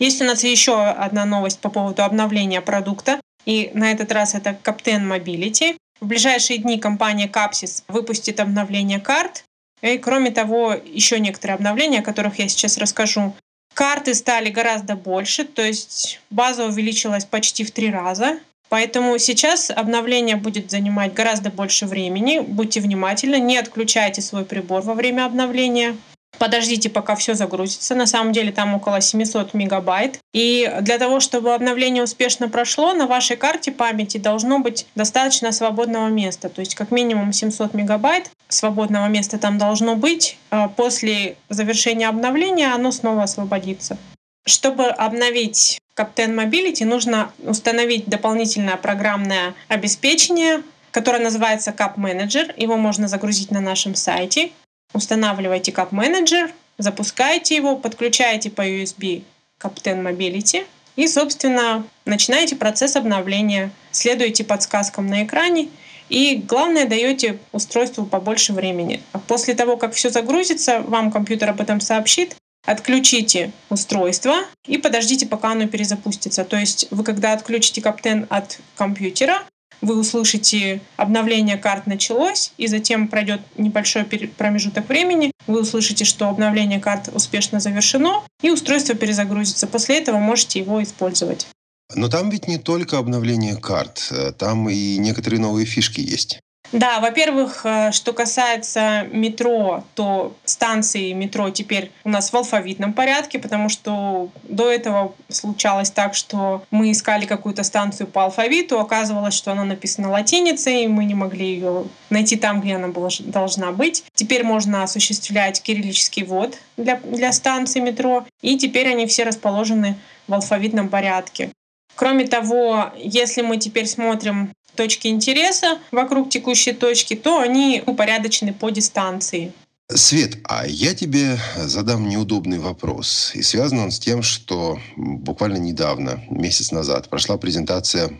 Есть 0.00 0.20
у 0.22 0.24
нас 0.24 0.42
еще 0.42 0.82
одна 0.82 1.24
новость 1.26 1.60
по 1.60 1.70
поводу 1.70 2.02
обновления 2.02 2.60
продукта. 2.60 3.20
И 3.46 3.70
на 3.74 3.92
этот 3.92 4.10
раз 4.12 4.34
это 4.34 4.58
Captain 4.64 5.06
Mobility. 5.06 5.76
В 6.00 6.06
ближайшие 6.06 6.58
дни 6.58 6.78
компания 6.78 7.28
Capsys 7.28 7.84
выпустит 7.86 8.40
обновление 8.40 8.98
карт. 8.98 9.44
И 9.82 9.98
кроме 9.98 10.30
того, 10.30 10.74
еще 10.74 11.20
некоторые 11.20 11.54
обновления, 11.54 12.00
о 12.00 12.02
которых 12.02 12.38
я 12.38 12.48
сейчас 12.48 12.76
расскажу. 12.78 13.34
Карты 13.74 14.14
стали 14.14 14.50
гораздо 14.50 14.96
больше, 14.96 15.44
то 15.44 15.62
есть 15.62 16.20
база 16.28 16.66
увеличилась 16.66 17.24
почти 17.24 17.64
в 17.64 17.70
три 17.70 17.90
раза. 17.90 18.38
Поэтому 18.70 19.18
сейчас 19.18 19.70
обновление 19.70 20.36
будет 20.36 20.70
занимать 20.70 21.12
гораздо 21.12 21.50
больше 21.50 21.86
времени. 21.86 22.38
Будьте 22.38 22.80
внимательны, 22.80 23.40
не 23.40 23.58
отключайте 23.58 24.22
свой 24.22 24.44
прибор 24.44 24.82
во 24.82 24.94
время 24.94 25.26
обновления. 25.26 25.96
Подождите, 26.38 26.88
пока 26.88 27.16
все 27.16 27.34
загрузится. 27.34 27.96
На 27.96 28.06
самом 28.06 28.32
деле 28.32 28.52
там 28.52 28.74
около 28.74 29.00
700 29.00 29.52
мегабайт. 29.54 30.20
И 30.32 30.72
для 30.82 30.98
того, 30.98 31.18
чтобы 31.18 31.52
обновление 31.52 32.04
успешно 32.04 32.48
прошло, 32.48 32.94
на 32.94 33.08
вашей 33.08 33.36
карте 33.36 33.72
памяти 33.72 34.18
должно 34.18 34.60
быть 34.60 34.86
достаточно 34.94 35.50
свободного 35.50 36.08
места. 36.08 36.48
То 36.48 36.60
есть 36.60 36.76
как 36.76 36.92
минимум 36.92 37.32
700 37.32 37.74
мегабайт 37.74 38.30
свободного 38.48 39.08
места 39.08 39.36
там 39.36 39.58
должно 39.58 39.96
быть. 39.96 40.38
А 40.50 40.68
после 40.68 41.36
завершения 41.48 42.08
обновления 42.08 42.72
оно 42.72 42.92
снова 42.92 43.24
освободится. 43.24 43.98
Чтобы 44.46 44.86
обновить 44.86 45.80
Captain 45.96 46.34
Mobility, 46.34 46.84
нужно 46.84 47.32
установить 47.38 48.06
дополнительное 48.06 48.76
программное 48.76 49.54
обеспечение, 49.68 50.62
которое 50.90 51.22
называется 51.22 51.70
Cap 51.70 51.96
Manager. 51.96 52.52
Его 52.56 52.76
можно 52.76 53.06
загрузить 53.06 53.50
на 53.50 53.60
нашем 53.60 53.94
сайте. 53.94 54.50
Устанавливайте 54.92 55.70
Cap 55.70 55.90
Manager, 55.90 56.50
запускайте 56.78 57.54
его, 57.54 57.76
подключаете 57.76 58.50
по 58.50 58.62
USB 58.62 59.22
Captain 59.60 60.02
Mobility 60.02 60.66
и, 60.96 61.06
собственно, 61.06 61.84
начинаете 62.04 62.56
процесс 62.56 62.96
обновления. 62.96 63.70
Следуйте 63.92 64.42
подсказкам 64.42 65.06
на 65.06 65.24
экране 65.24 65.68
и, 66.08 66.36
главное, 66.36 66.86
даете 66.86 67.38
устройству 67.52 68.04
побольше 68.04 68.52
времени. 68.52 69.00
После 69.28 69.54
того, 69.54 69.76
как 69.76 69.94
все 69.94 70.10
загрузится, 70.10 70.80
вам 70.80 71.12
компьютер 71.12 71.50
об 71.50 71.60
этом 71.60 71.80
сообщит, 71.80 72.36
Отключите 72.66 73.52
устройство 73.68 74.34
и 74.66 74.78
подождите, 74.78 75.26
пока 75.26 75.52
оно 75.52 75.66
перезапустится. 75.66 76.44
То 76.44 76.56
есть 76.56 76.86
вы, 76.90 77.04
когда 77.04 77.32
отключите 77.32 77.80
Каптен 77.80 78.26
от 78.28 78.60
компьютера, 78.76 79.42
вы 79.80 79.98
услышите 79.98 80.82
обновление 80.96 81.56
карт 81.56 81.86
началось, 81.86 82.52
и 82.58 82.66
затем 82.66 83.08
пройдет 83.08 83.40
небольшой 83.56 84.04
промежуток 84.04 84.88
времени, 84.88 85.32
вы 85.46 85.62
услышите, 85.62 86.04
что 86.04 86.28
обновление 86.28 86.80
карт 86.80 87.08
успешно 87.14 87.60
завершено, 87.60 88.22
и 88.42 88.50
устройство 88.50 88.94
перезагрузится. 88.94 89.66
После 89.66 89.98
этого 89.98 90.18
можете 90.18 90.58
его 90.58 90.82
использовать. 90.82 91.46
Но 91.94 92.08
там 92.08 92.30
ведь 92.30 92.46
не 92.46 92.58
только 92.58 92.98
обновление 92.98 93.56
карт, 93.56 94.08
э, 94.10 94.32
там 94.32 94.68
и 94.68 94.96
некоторые 94.98 95.40
новые 95.40 95.66
фишки 95.66 96.00
есть. 96.00 96.40
Да, 96.72 97.00
во-первых, 97.00 97.62
э, 97.64 97.90
что 97.90 98.12
касается 98.12 99.08
метро, 99.10 99.82
то 99.94 100.36
станции 100.44 101.12
метро 101.12 101.50
теперь 101.50 101.90
у 102.04 102.08
нас 102.08 102.32
в 102.32 102.36
алфавитном 102.36 102.92
порядке, 102.92 103.40
потому 103.40 103.68
что 103.68 104.28
до 104.44 104.70
этого 104.70 105.14
случалось 105.28 105.90
так, 105.90 106.14
что 106.14 106.62
мы 106.70 106.92
искали 106.92 107.26
какую-то 107.26 107.64
станцию 107.64 108.06
по 108.06 108.24
алфавиту, 108.24 108.78
оказывалось, 108.78 109.34
что 109.34 109.50
она 109.50 109.64
написана 109.64 110.10
латиницей, 110.10 110.84
и 110.84 110.88
мы 110.88 111.04
не 111.04 111.14
могли 111.14 111.54
ее 111.54 111.84
найти 112.08 112.36
там, 112.36 112.60
где 112.60 112.76
она 112.76 112.88
была, 112.88 113.08
должна 113.18 113.72
быть. 113.72 114.04
Теперь 114.14 114.44
можно 114.44 114.84
осуществлять 114.84 115.60
кириллический 115.60 116.22
ввод 116.22 116.56
для, 116.76 116.96
для 116.98 117.32
станций 117.32 117.80
метро, 117.80 118.26
и 118.42 118.56
теперь 118.56 118.88
они 118.88 119.06
все 119.06 119.24
расположены 119.24 119.96
в 120.28 120.34
алфавитном 120.34 120.88
порядке. 120.88 121.50
Кроме 121.96 122.26
того, 122.26 122.92
если 122.96 123.42
мы 123.42 123.58
теперь 123.58 123.86
смотрим 123.86 124.54
точки 124.80 125.08
интереса 125.08 125.78
вокруг 125.90 126.30
текущей 126.30 126.72
точки, 126.72 127.14
то 127.14 127.38
они 127.38 127.82
упорядочены 127.84 128.54
по 128.54 128.70
дистанции. 128.70 129.52
Свет, 129.92 130.38
а 130.44 130.66
я 130.66 130.94
тебе 130.94 131.38
задам 131.56 132.08
неудобный 132.08 132.58
вопрос. 132.58 133.32
И 133.34 133.42
связан 133.42 133.80
он 133.80 133.90
с 133.90 133.98
тем, 133.98 134.22
что 134.22 134.78
буквально 134.96 135.58
недавно, 135.58 136.24
месяц 136.30 136.70
назад, 136.72 137.10
прошла 137.10 137.36
презентация 137.36 138.10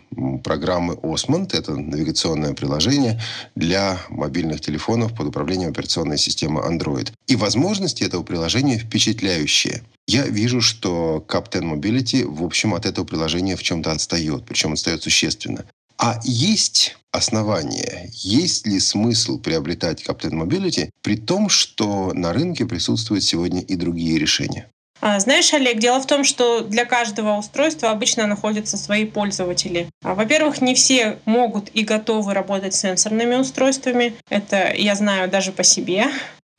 программы 0.43 0.93
Osmond. 0.95 1.57
Это 1.57 1.75
навигационное 1.75 2.53
приложение 2.53 3.19
для 3.55 3.97
мобильных 4.09 4.61
телефонов 4.61 5.15
под 5.15 5.29
управлением 5.29 5.71
операционной 5.71 6.19
системы 6.19 6.61
Android. 6.61 7.11
И 7.25 7.35
возможности 7.35 8.03
этого 8.03 8.21
приложения 8.21 8.77
впечатляющие. 8.77 9.81
Я 10.07 10.27
вижу, 10.27 10.61
что 10.61 11.25
Captain 11.27 11.73
Mobility, 11.73 12.23
в 12.23 12.43
общем, 12.43 12.75
от 12.75 12.85
этого 12.85 13.05
приложения 13.05 13.55
в 13.55 13.63
чем-то 13.63 13.91
отстает, 13.91 14.45
причем 14.45 14.73
отстает 14.73 15.01
существенно. 15.01 15.65
А 16.03 16.19
есть 16.23 16.97
основания, 17.11 18.09
есть 18.11 18.65
ли 18.65 18.79
смысл 18.79 19.37
приобретать 19.37 20.03
Captain 20.03 20.31
Mobility, 20.31 20.89
при 21.03 21.15
том, 21.15 21.47
что 21.47 22.11
на 22.15 22.33
рынке 22.33 22.65
присутствуют 22.65 23.23
сегодня 23.23 23.61
и 23.61 23.75
другие 23.75 24.17
решения? 24.17 24.67
А, 24.99 25.19
знаешь, 25.19 25.53
Олег, 25.53 25.77
дело 25.77 25.99
в 25.99 26.07
том, 26.07 26.23
что 26.23 26.61
для 26.61 26.85
каждого 26.85 27.37
устройства 27.37 27.91
обычно 27.91 28.25
находятся 28.25 28.77
свои 28.77 29.05
пользователи. 29.05 29.89
А, 30.03 30.15
во-первых, 30.15 30.61
не 30.61 30.73
все 30.73 31.19
могут 31.25 31.69
и 31.75 31.83
готовы 31.83 32.33
работать 32.33 32.73
с 32.73 32.79
сенсорными 32.79 33.35
устройствами. 33.35 34.15
Это 34.29 34.73
я 34.75 34.95
знаю 34.95 35.29
даже 35.29 35.51
по 35.51 35.63
себе. 35.63 36.07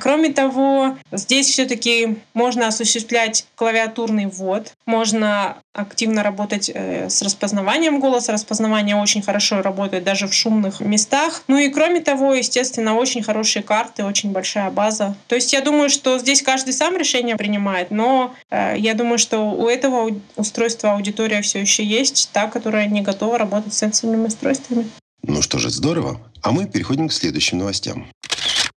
Кроме 0.01 0.33
того, 0.33 0.97
здесь 1.13 1.49
все-таки 1.49 2.19
можно 2.35 2.67
осуществлять 2.67 3.47
клавиатурный 3.55 4.27
ввод, 4.27 4.73
можно 4.85 5.59
активно 5.73 6.23
работать 6.23 6.71
э, 6.75 7.09
с 7.09 7.23
распознаванием 7.23 8.01
голоса. 8.01 8.33
Распознавание 8.33 8.97
очень 8.97 9.23
хорошо 9.23 9.63
работает 9.63 10.05
даже 10.05 10.27
в 10.27 10.35
шумных 10.35 10.81
местах. 10.81 11.45
Ну 11.47 11.57
и 11.57 11.69
кроме 11.69 12.01
того, 12.01 12.35
естественно, 12.35 12.95
очень 12.95 13.23
хорошие 13.23 13.63
карты, 13.63 14.05
очень 14.05 14.33
большая 14.33 14.71
база. 14.71 15.15
То 15.29 15.37
есть 15.37 15.53
я 15.53 15.61
думаю, 15.61 15.89
что 15.89 16.19
здесь 16.19 16.43
каждый 16.43 16.75
сам 16.75 16.97
решение 16.97 17.37
принимает, 17.37 17.91
но 17.91 18.35
э, 18.51 18.75
я 18.77 18.95
думаю, 18.95 19.19
что 19.19 19.51
у 19.51 19.69
этого 19.69 20.11
устройства 20.37 20.93
аудитория 20.93 21.43
все 21.43 21.61
еще 21.61 21.85
есть, 21.85 22.31
та, 22.33 22.49
которая 22.49 22.87
не 22.87 23.03
готова 23.03 23.39
работать 23.39 23.73
с 23.73 23.79
сенсорными 23.79 24.27
устройствами. 24.27 24.91
Ну 25.23 25.41
что 25.41 25.59
же, 25.59 25.71
здорово. 25.71 26.21
А 26.43 26.51
мы 26.51 26.67
переходим 26.67 27.09
к 27.09 27.13
следующим 27.13 27.59
новостям. 27.59 28.09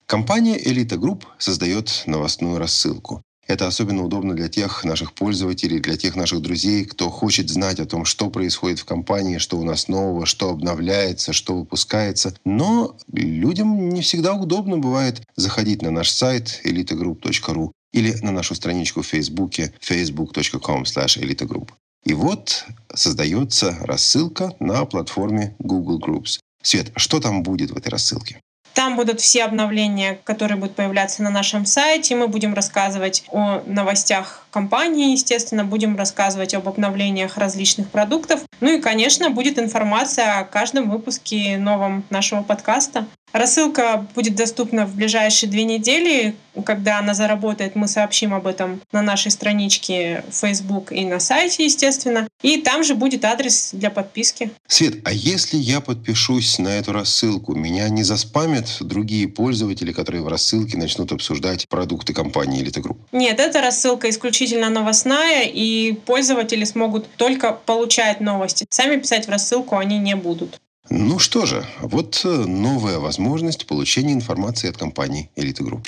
Компания 0.06 0.58
Elite 0.58 0.98
Group 0.98 1.24
создает 1.38 2.04
новостную 2.06 2.60
рассылку. 2.60 3.22
Это 3.46 3.68
особенно 3.68 4.04
удобно 4.04 4.36
для 4.36 4.48
тех 4.48 4.86
наших 4.86 5.14
пользователей, 5.14 5.80
для 5.80 5.98
тех 5.98 6.16
наших 6.16 6.42
друзей, 6.42 6.86
кто 6.86 7.10
хочет 7.10 7.50
знать 7.50 7.80
о 7.80 7.86
том, 7.86 8.06
что 8.06 8.30
происходит 8.30 8.80
в 8.80 8.86
компании, 8.86 9.38
что 9.38 9.58
у 9.60 9.64
нас 9.64 9.90
нового, 9.90 10.26
что 10.26 10.50
обновляется, 10.50 11.34
что 11.34 11.58
выпускается. 11.58 12.34
Но 12.46 12.96
людям 13.12 13.90
не 13.90 14.02
всегда 14.02 14.34
удобно 14.34 14.78
бывает 14.78 15.22
заходить 15.36 15.82
на 15.82 15.92
наш 15.92 16.10
сайт 16.10 16.62
elitegroup.ru 16.64 17.72
или 17.92 18.14
на 18.22 18.32
нашу 18.32 18.56
страничку 18.56 19.02
в 19.02 19.08
Фейсбуке 19.08 19.74
facebook.com 19.82 20.84
elitegroup. 20.84 21.70
И 22.06 22.14
вот 22.14 22.66
создается 22.94 23.78
рассылка 23.82 24.56
на 24.60 24.86
платформе 24.86 25.56
Google 25.60 26.00
Groups. 26.00 26.40
Свет, 26.62 26.92
что 26.96 27.20
там 27.20 27.44
будет 27.44 27.72
в 27.72 27.78
этой 27.78 27.90
рассылке? 27.90 28.40
Там 28.74 28.96
будут 28.96 29.22
все 29.22 29.44
обновления, 29.44 30.20
которые 30.24 30.58
будут 30.58 30.76
появляться 30.76 31.22
на 31.22 31.30
нашем 31.30 31.66
сайте. 31.66 32.16
Мы 32.16 32.28
будем 32.28 32.54
рассказывать 32.54 33.24
о 33.30 33.62
новостях 33.66 34.46
компании, 34.52 35.12
естественно, 35.12 35.64
будем 35.64 35.96
рассказывать 35.96 36.54
об 36.54 36.68
обновлениях 36.68 37.38
различных 37.38 37.90
продуктов. 37.90 38.42
Ну 38.62 38.78
и, 38.78 38.82
конечно, 38.82 39.30
будет 39.30 39.60
информация 39.60 40.40
о 40.40 40.46
каждом 40.46 40.90
выпуске 40.90 41.58
новом 41.58 42.04
нашего 42.10 42.42
подкаста. 42.42 43.06
Рассылка 43.34 44.08
будет 44.14 44.36
доступна 44.36 44.86
в 44.86 44.96
ближайшие 44.96 45.50
две 45.50 45.64
недели. 45.64 46.36
Когда 46.66 47.00
она 47.00 47.16
заработает, 47.16 47.76
мы 47.76 47.88
сообщим 47.88 48.32
об 48.32 48.46
этом 48.46 48.80
на 48.92 49.02
нашей 49.02 49.32
страничке 49.32 50.24
Facebook 50.30 50.92
и 50.92 51.04
на 51.04 51.20
сайте, 51.20 51.66
естественно. 51.66 52.28
И 52.44 52.58
там 52.58 52.84
же 52.84 52.94
будет 52.94 53.26
адрес 53.26 53.72
для 53.74 53.90
подписки. 53.90 54.52
Свет, 54.68 54.98
а 55.04 55.12
если 55.12 55.58
я 55.58 55.82
подпишусь 55.82 56.60
на 56.60 56.68
эту 56.68 56.94
рассылку, 56.94 57.56
меня 57.56 57.90
не 57.90 58.04
заспамят 58.04 58.78
другие 58.82 59.28
пользователи, 59.28 59.92
которые 59.94 60.22
в 60.22 60.28
рассылке 60.28 60.78
начнут 60.78 61.12
обсуждать 61.12 61.68
продукты 61.68 62.14
компании 62.14 62.62
Элита 62.62 62.72
Групп? 62.72 62.98
Нет, 63.12 63.40
эта 63.40 63.62
рассылка 63.62 64.10
исключительно 64.12 64.70
новостная, 64.70 65.44
и 65.44 65.94
пользователи 65.94 66.66
смогут 66.66 67.08
только 67.18 67.52
получать 67.52 68.22
новости. 68.22 68.68
Сами 68.70 68.98
писать 68.98 69.26
в 69.26 69.32
рассылку 69.32 69.78
они 69.78 69.98
не 69.98 70.16
будут. 70.16 70.60
Ну 70.90 71.18
что 71.18 71.46
же, 71.46 71.66
вот 71.82 72.22
э, 72.26 72.28
новая 72.28 73.00
возможность 73.00 73.68
получения 73.68 74.14
информации 74.14 74.70
от 74.70 74.78
компании 74.78 75.30
Элита 75.38 75.62
Групп. 75.62 75.86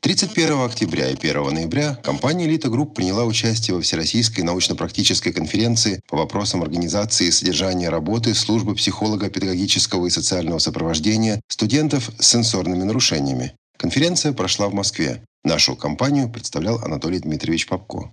31 0.00 0.62
октября 0.62 1.10
и 1.10 1.14
1 1.14 1.52
ноября 1.52 1.96
компания 1.96 2.46
«Элита 2.46 2.70
Групп» 2.70 2.94
приняла 2.94 3.24
участие 3.24 3.74
во 3.74 3.82
Всероссийской 3.82 4.44
научно-практической 4.44 5.32
конференции 5.32 6.00
по 6.08 6.16
вопросам 6.16 6.62
организации 6.62 7.26
и 7.26 7.30
содержания 7.32 7.90
работы 7.90 8.34
службы 8.34 8.74
психолого-педагогического 8.76 10.06
и 10.06 10.10
социального 10.10 10.58
сопровождения 10.58 11.40
студентов 11.48 12.10
с 12.18 12.28
сенсорными 12.28 12.84
нарушениями. 12.84 13.52
Конференция 13.76 14.32
прошла 14.32 14.68
в 14.68 14.74
Москве. 14.74 15.22
Нашу 15.44 15.74
компанию 15.74 16.30
представлял 16.30 16.78
Анатолий 16.84 17.18
Дмитриевич 17.18 17.66
Попко. 17.66 18.10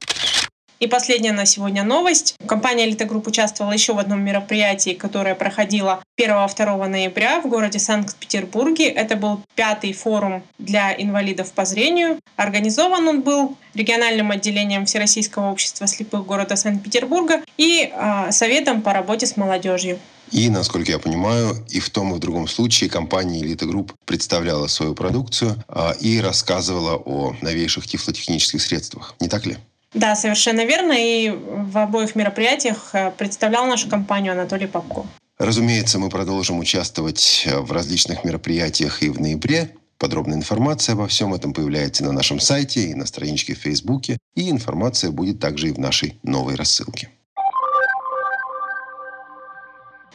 И 0.79 0.85
последняя 0.85 1.31
на 1.31 1.45
сегодня 1.47 1.83
новость. 1.83 2.35
Компания 2.45 2.85
«Элита 2.85 3.05
Групп» 3.05 3.27
участвовала 3.27 3.73
еще 3.73 3.93
в 3.93 3.99
одном 3.99 4.21
мероприятии, 4.23 4.91
которое 4.91 5.33
проходило 5.33 6.03
1-2 6.19 6.87
ноября 6.87 7.41
в 7.41 7.47
городе 7.47 7.79
Санкт-Петербурге. 7.79 8.87
Это 8.89 9.15
был 9.15 9.41
пятый 9.55 9.93
форум 9.93 10.43
для 10.59 10.93
инвалидов 10.93 11.51
по 11.53 11.65
зрению. 11.65 12.19
Организован 12.35 13.07
он 13.07 13.21
был 13.23 13.57
региональным 13.73 14.29
отделением 14.29 14.85
Всероссийского 14.85 15.49
общества 15.51 15.87
слепых 15.87 16.27
города 16.27 16.55
Санкт-Петербурга 16.55 17.41
и 17.57 17.91
э, 17.91 18.31
Советом 18.31 18.83
по 18.83 18.93
работе 18.93 19.25
с 19.25 19.35
молодежью. 19.35 19.97
И, 20.31 20.49
насколько 20.49 20.91
я 20.91 20.99
понимаю, 20.99 21.55
и 21.69 21.79
в 21.79 21.89
том, 21.89 22.11
и 22.11 22.15
в 22.15 22.19
другом 22.19 22.47
случае 22.47 22.89
компания 22.89 23.41
«Элита 23.41 23.65
Групп» 23.65 23.93
представляла 24.05 24.67
свою 24.67 24.93
продукцию 24.93 25.63
э, 25.69 25.93
и 26.01 26.21
рассказывала 26.21 26.97
о 26.97 27.35
новейших 27.41 27.87
тифлотехнических 27.87 28.61
средствах. 28.61 29.15
Не 29.19 29.27
так 29.27 29.47
ли? 29.47 29.57
Да, 29.97 30.15
совершенно 30.15 30.63
верно. 30.63 30.93
И 30.95 31.31
в 31.31 31.75
обоих 31.75 32.15
мероприятиях 32.15 32.89
э, 32.93 33.11
представлял 33.17 33.65
нашу 33.65 33.89
компанию 33.89 34.33
Анатолий 34.33 34.67
Попко. 34.67 35.07
Разумеется, 35.39 35.97
мы 35.97 36.09
продолжим 36.09 36.59
участвовать 36.59 37.45
э, 37.47 37.57
в 37.57 37.71
различных 37.71 38.23
мероприятиях 38.23 39.01
и 39.01 39.09
в 39.09 39.19
ноябре. 39.19 39.71
Подробная 39.97 40.37
информация 40.37 40.93
обо 40.93 41.07
всем 41.07 41.33
этом 41.33 41.51
появляется 41.51 42.03
на 42.03 42.11
нашем 42.11 42.39
сайте 42.39 42.81
и 42.81 42.93
на 42.93 43.07
страничке 43.07 43.55
в 43.55 43.57
Фейсбуке. 43.57 44.19
И 44.35 44.51
информация 44.51 45.09
будет 45.09 45.39
также 45.39 45.69
и 45.69 45.71
в 45.71 45.79
нашей 45.79 46.19
новой 46.21 46.53
рассылке. 46.53 47.09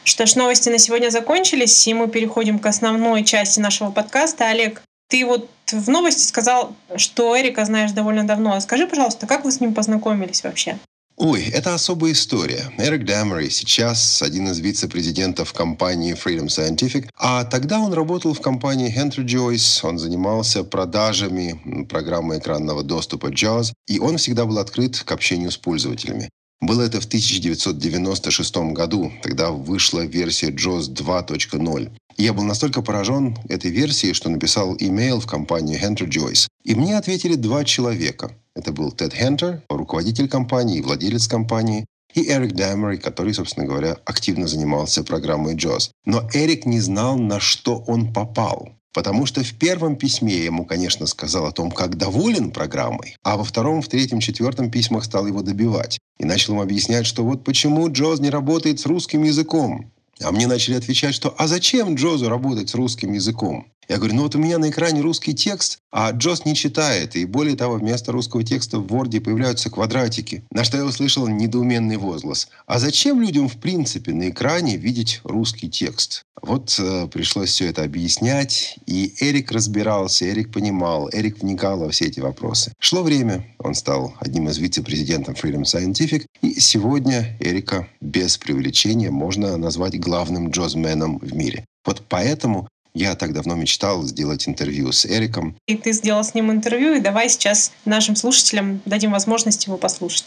Что 0.05 0.25
ж, 0.25 0.35
новости 0.35 0.69
на 0.69 0.77
сегодня 0.77 1.09
закончились, 1.09 1.85
и 1.87 1.93
мы 1.93 2.07
переходим 2.07 2.57
к 2.57 2.65
основной 2.65 3.25
части 3.25 3.59
нашего 3.59 3.91
подкаста. 3.91 4.47
Олег, 4.47 4.81
ты 5.13 5.27
вот 5.27 5.47
в 5.71 5.89
новости 5.91 6.23
сказал, 6.23 6.75
что 6.95 7.39
Эрика 7.39 7.63
знаешь 7.65 7.91
довольно 7.91 8.25
давно. 8.25 8.59
Скажи, 8.59 8.87
пожалуйста, 8.87 9.27
как 9.27 9.45
вы 9.45 9.51
с 9.51 9.59
ним 9.59 9.75
познакомились 9.75 10.43
вообще? 10.43 10.79
Ой, 11.17 11.45
это 11.53 11.75
особая 11.75 12.13
история. 12.13 12.71
Эрик 12.79 13.05
Дамери 13.05 13.49
сейчас 13.49 14.23
один 14.23 14.47
из 14.47 14.57
вице-президентов 14.57 15.53
компании 15.53 16.15
Freedom 16.15 16.47
Scientific, 16.47 17.09
а 17.15 17.43
тогда 17.43 17.79
он 17.79 17.93
работал 17.93 18.33
в 18.33 18.41
компании 18.41 18.91
Henry 18.91 19.23
Joyce, 19.23 19.87
он 19.87 19.99
занимался 19.99 20.63
продажами 20.63 21.85
программы 21.87 22.39
экранного 22.39 22.81
доступа 22.81 23.27
JAWS, 23.27 23.73
и 23.87 23.99
он 23.99 24.17
всегда 24.17 24.45
был 24.45 24.57
открыт 24.57 24.97
к 24.97 25.11
общению 25.11 25.51
с 25.51 25.57
пользователями. 25.57 26.31
Было 26.63 26.83
это 26.83 27.01
в 27.01 27.05
1996 27.05 28.55
году, 28.71 29.11
тогда 29.21 29.51
вышла 29.51 30.05
версия 30.05 30.49
JAWS 30.49 30.93
2.0. 30.93 31.91
Я 32.15 32.31
был 32.31 32.43
настолько 32.43 32.81
поражен 32.81 33.37
этой 33.49 33.69
версией, 33.69 34.13
что 34.13 34.29
написал 34.29 34.73
имейл 34.79 35.19
в 35.19 35.27
компанию 35.27 35.77
Hunter 35.77 36.07
Joyce. 36.07 36.47
И 36.63 36.73
мне 36.73 36.97
ответили 36.97 37.35
два 37.35 37.65
человека. 37.65 38.31
Это 38.55 38.71
был 38.71 38.93
Тед 38.93 39.13
Хентер, 39.13 39.61
руководитель 39.67 40.29
компании 40.29 40.77
и 40.77 40.81
владелец 40.81 41.27
компании, 41.27 41.85
и 42.13 42.29
Эрик 42.31 42.53
Дэмери, 42.53 42.95
который, 42.95 43.33
собственно 43.33 43.65
говоря, 43.65 43.97
активно 44.05 44.47
занимался 44.47 45.03
программой 45.03 45.55
JAWS. 45.55 45.89
Но 46.05 46.29
Эрик 46.33 46.65
не 46.65 46.79
знал, 46.79 47.17
на 47.17 47.41
что 47.41 47.83
он 47.87 48.13
попал. 48.13 48.69
Потому 48.93 49.25
что 49.25 49.43
в 49.43 49.53
первом 49.55 49.95
письме 49.95 50.37
ему, 50.45 50.65
конечно, 50.65 51.07
сказал 51.07 51.47
о 51.47 51.51
том, 51.51 51.71
как 51.71 51.97
доволен 51.97 52.51
программой, 52.51 53.17
а 53.23 53.37
во 53.37 53.43
втором, 53.43 53.81
в 53.81 53.87
третьем, 53.87 54.19
четвертом 54.19 54.69
письмах 54.69 55.03
стал 55.03 55.25
его 55.25 55.41
добивать. 55.41 55.99
И 56.19 56.25
начал 56.25 56.53
ему 56.53 56.61
объяснять, 56.61 57.07
что 57.07 57.23
вот 57.23 57.43
почему 57.43 57.91
Джоз 57.91 58.19
не 58.19 58.29
работает 58.29 58.79
с 58.79 58.85
русским 58.85 59.23
языком. 59.23 59.91
А 60.21 60.31
мне 60.31 60.47
начали 60.47 60.75
отвечать, 60.75 61.15
что 61.15 61.33
«А 61.37 61.47
зачем 61.47 61.95
Джозу 61.95 62.29
работать 62.29 62.69
с 62.69 62.75
русским 62.75 63.13
языком?» 63.13 63.72
Я 63.89 63.97
говорю, 63.97 64.15
ну 64.15 64.23
вот 64.23 64.35
у 64.35 64.39
меня 64.39 64.57
на 64.57 64.69
экране 64.69 65.01
русский 65.01 65.33
текст, 65.33 65.79
а 65.91 66.11
Джоз 66.11 66.45
не 66.45 66.55
читает. 66.55 67.15
И 67.15 67.25
более 67.25 67.55
того, 67.55 67.75
вместо 67.75 68.11
русского 68.11 68.43
текста 68.43 68.79
в 68.79 68.87
Word 68.87 69.19
появляются 69.21 69.69
квадратики. 69.69 70.43
На 70.51 70.63
что 70.63 70.77
я 70.77 70.85
услышал 70.85 71.27
недоуменный 71.27 71.97
возглас. 71.97 72.47
А 72.65 72.79
зачем 72.79 73.21
людям 73.21 73.47
в 73.47 73.57
принципе 73.57 74.13
на 74.13 74.29
экране 74.29 74.77
видеть 74.77 75.21
русский 75.23 75.69
текст? 75.69 76.23
Вот 76.41 76.75
э, 76.77 77.07
пришлось 77.07 77.49
все 77.49 77.69
это 77.69 77.83
объяснять. 77.83 78.77
И 78.85 79.13
Эрик 79.19 79.51
разбирался, 79.51 80.29
Эрик 80.29 80.51
понимал, 80.51 81.09
Эрик 81.11 81.41
вникал 81.41 81.79
во 81.79 81.89
все 81.89 82.05
эти 82.05 82.19
вопросы. 82.19 82.73
Шло 82.79 83.03
время, 83.03 83.45
он 83.59 83.75
стал 83.75 84.13
одним 84.19 84.49
из 84.49 84.57
вице-президентов 84.57 85.43
Freedom 85.43 85.63
Scientific. 85.63 86.25
И 86.41 86.59
сегодня 86.59 87.37
Эрика 87.39 87.87
без 88.01 88.37
преувеличения 88.37 89.11
можно 89.11 89.57
назвать 89.57 89.99
главным 89.99 90.49
джозменом 90.49 91.19
в 91.19 91.33
мире. 91.33 91.65
Вот 91.85 92.01
поэтому 92.07 92.67
я 92.93 93.15
так 93.15 93.33
давно 93.33 93.55
мечтал 93.55 94.03
сделать 94.03 94.47
интервью 94.47 94.91
с 94.91 95.05
Эриком. 95.05 95.55
И 95.65 95.75
ты 95.75 95.93
сделал 95.93 96.23
с 96.23 96.33
ним 96.33 96.51
интервью, 96.51 96.93
и 96.93 96.99
давай 96.99 97.29
сейчас 97.29 97.71
нашим 97.85 98.15
слушателям 98.15 98.81
дадим 98.85 99.11
возможность 99.11 99.65
его 99.65 99.77
послушать. 99.77 100.25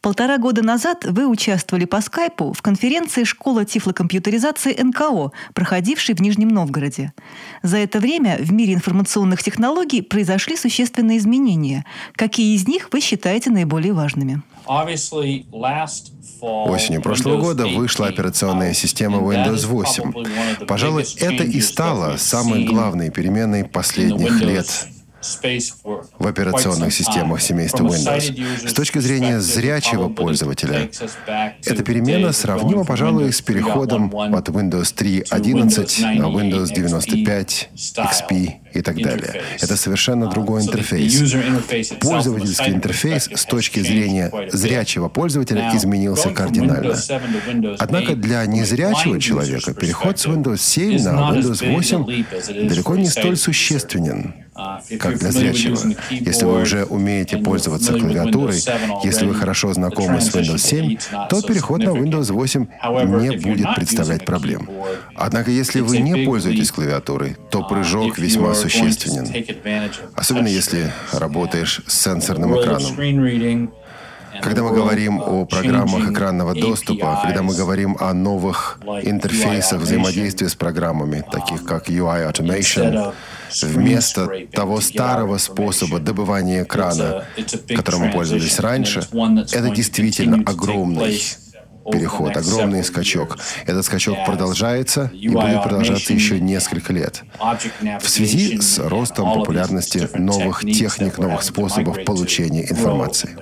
Полтора 0.00 0.38
года 0.38 0.62
назад 0.62 1.04
вы 1.04 1.26
участвовали 1.26 1.84
по 1.84 2.00
скайпу 2.00 2.52
в 2.52 2.62
конференции 2.62 3.24
«Школа 3.24 3.64
тифлокомпьютеризации 3.64 4.76
НКО», 4.80 5.32
проходившей 5.52 6.14
в 6.14 6.20
Нижнем 6.20 6.48
Новгороде. 6.48 7.12
За 7.62 7.78
это 7.78 7.98
время 7.98 8.36
в 8.38 8.52
мире 8.52 8.74
информационных 8.74 9.42
технологий 9.42 10.02
произошли 10.02 10.56
существенные 10.56 11.18
изменения. 11.18 11.84
Какие 12.12 12.54
из 12.54 12.68
них 12.68 12.88
вы 12.92 13.00
считаете 13.00 13.50
наиболее 13.50 13.92
важными? 13.92 14.42
Осенью 16.40 17.02
прошлого 17.02 17.40
года 17.40 17.66
вышла 17.66 18.08
операционная 18.08 18.74
система 18.74 19.18
Windows 19.18 19.66
8. 19.66 20.66
Пожалуй, 20.66 21.04
это 21.18 21.44
и 21.44 21.60
стало 21.60 22.16
самой 22.16 22.64
главной 22.64 23.10
переменой 23.10 23.64
последних 23.64 24.40
лет 24.40 24.66
в 26.18 26.26
операционных 26.26 26.92
системах 26.92 27.40
семейства 27.40 27.84
Windows. 27.84 28.68
С 28.68 28.72
точки 28.72 28.98
зрения 28.98 29.40
зрячего 29.40 30.08
пользователя, 30.08 30.88
эта 31.64 31.82
перемена 31.82 32.32
сравнима, 32.32 32.84
пожалуй, 32.84 33.32
с 33.32 33.40
переходом 33.40 34.14
от 34.14 34.48
Windows 34.48 34.94
3.11 34.94 36.14
на 36.14 36.26
Windows 36.26 36.72
95 36.74 37.70
XP 37.74 38.50
и 38.72 38.82
так 38.82 38.96
далее. 38.96 39.42
Это 39.60 39.76
совершенно 39.76 40.28
другой 40.28 40.62
интерфейс. 40.62 41.20
Пользовательский 42.00 42.72
интерфейс 42.72 43.28
с 43.34 43.44
точки 43.44 43.80
зрения 43.80 44.30
зрячего 44.52 45.08
пользователя 45.08 45.70
изменился 45.74 46.30
кардинально. 46.30 46.96
Однако 47.78 48.14
для 48.14 48.44
незрячего 48.46 49.20
человека 49.20 49.74
переход 49.74 50.18
с 50.18 50.26
Windows 50.26 50.58
7 50.58 51.02
на 51.02 51.32
Windows 51.32 51.66
8 51.66 52.68
далеко 52.68 52.96
не 52.96 53.08
столь 53.08 53.36
существенен 53.36 54.45
как 54.98 55.18
для 55.18 55.32
зрячего. 55.32 55.78
Если 56.10 56.44
вы 56.44 56.62
уже 56.62 56.84
умеете 56.84 57.38
пользоваться 57.38 57.92
клавиатурой, 57.92 58.60
если 59.04 59.26
вы 59.26 59.34
хорошо 59.34 59.72
знакомы 59.72 60.20
с 60.20 60.34
Windows 60.34 60.58
7, 60.58 60.96
то 61.28 61.42
переход 61.42 61.80
на 61.80 61.90
Windows 61.90 62.32
8 62.32 62.66
не 63.20 63.36
будет 63.36 63.74
представлять 63.74 64.24
проблем. 64.24 64.68
Однако, 65.14 65.50
если 65.50 65.80
вы 65.80 65.98
не 65.98 66.24
пользуетесь 66.24 66.70
клавиатурой, 66.70 67.36
то 67.50 67.62
прыжок 67.62 68.18
весьма 68.18 68.54
существенен. 68.54 69.26
Особенно 70.14 70.48
если 70.48 70.92
работаешь 71.12 71.82
с 71.86 72.02
сенсорным 72.02 72.60
экраном. 72.60 73.72
Когда 74.42 74.62
мы 74.62 74.74
говорим 74.74 75.18
о 75.20 75.46
программах 75.46 76.10
экранного 76.10 76.54
доступа, 76.54 77.20
когда 77.22 77.42
мы 77.42 77.54
говорим 77.54 77.96
о 77.98 78.12
новых 78.12 78.78
интерфейсах 79.02 79.80
взаимодействия 79.80 80.48
с 80.48 80.54
программами, 80.54 81.24
таких 81.30 81.64
как 81.64 81.88
UI 81.88 82.30
Automation, 82.30 83.14
вместо 83.62 84.46
того 84.52 84.80
старого 84.80 85.38
способа 85.38 85.98
добывания 85.98 86.64
экрана, 86.64 87.24
которым 87.74 88.12
пользовались 88.12 88.58
раньше, 88.58 89.00
это 89.52 89.70
действительно 89.70 90.42
огромный 90.44 91.20
переход, 91.90 92.36
огромный 92.36 92.84
скачок. 92.84 93.38
Этот 93.64 93.84
скачок 93.84 94.24
продолжается 94.26 95.10
и 95.14 95.28
будет 95.28 95.62
продолжаться 95.62 96.12
еще 96.12 96.40
несколько 96.40 96.92
лет. 96.92 97.22
В 98.00 98.08
связи 98.08 98.60
с 98.60 98.78
ростом 98.78 99.32
популярности 99.34 100.08
новых 100.14 100.60
техник, 100.60 101.18
новых 101.18 101.42
способов 101.42 102.04
получения 102.04 102.70
информации. 102.70 103.36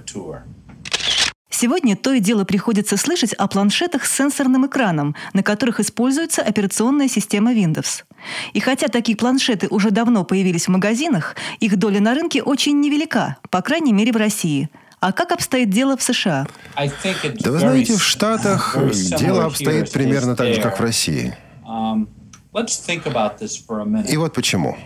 Сегодня 1.57 1.95
то 1.95 2.13
и 2.13 2.19
дело 2.19 2.43
приходится 2.43 2.97
слышать 2.97 3.33
о 3.33 3.47
планшетах 3.47 4.07
с 4.07 4.17
сенсорным 4.17 4.67
экраном, 4.67 5.15
на 5.35 5.45
которых 5.45 5.79
используется 5.79 6.43
операционная 6.43 7.07
система 7.07 7.53
Windows. 7.55 8.03
И 8.55 8.59
хотя 8.59 8.89
такие 8.89 9.17
планшеты 9.17 9.69
уже 9.69 9.93
давно 9.93 10.25
появились 10.25 10.67
в 10.67 10.73
магазинах, 10.73 11.37
их 11.61 11.77
доля 11.77 12.01
на 12.01 12.13
рынке 12.15 12.43
очень 12.43 12.81
невелика, 12.81 13.37
по 13.51 13.63
крайней 13.63 13.93
мере 13.93 14.11
в 14.13 14.17
России– 14.17 14.69
а 15.01 15.13
как 15.13 15.33
обстоит 15.33 15.69
дело 15.69 15.99
в 15.99 16.03
США? 16.03 16.47
Да 16.75 17.51
вы 17.51 17.59
знаете, 17.59 17.95
в 17.95 18.03
Штатах 18.03 18.75
дело 19.19 19.45
обстоит 19.45 19.93
примерно 19.93 20.35
так 20.35 20.55
же, 20.55 20.63
как 20.63 20.79
в 20.79 20.81
России. 20.81 21.37
Um, 21.69 22.09
И 24.09 24.17
вот 24.17 24.33
почему. 24.33 24.79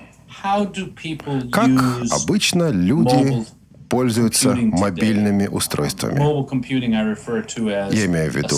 Как 1.53 1.71
обычно 2.11 2.71
люди 2.71 3.47
пользуются 3.89 4.55
мобильными 4.55 5.47
устройствами. 5.47 6.19
Я 7.95 8.07
имею 8.07 8.31
в 8.31 8.35
виду 8.35 8.57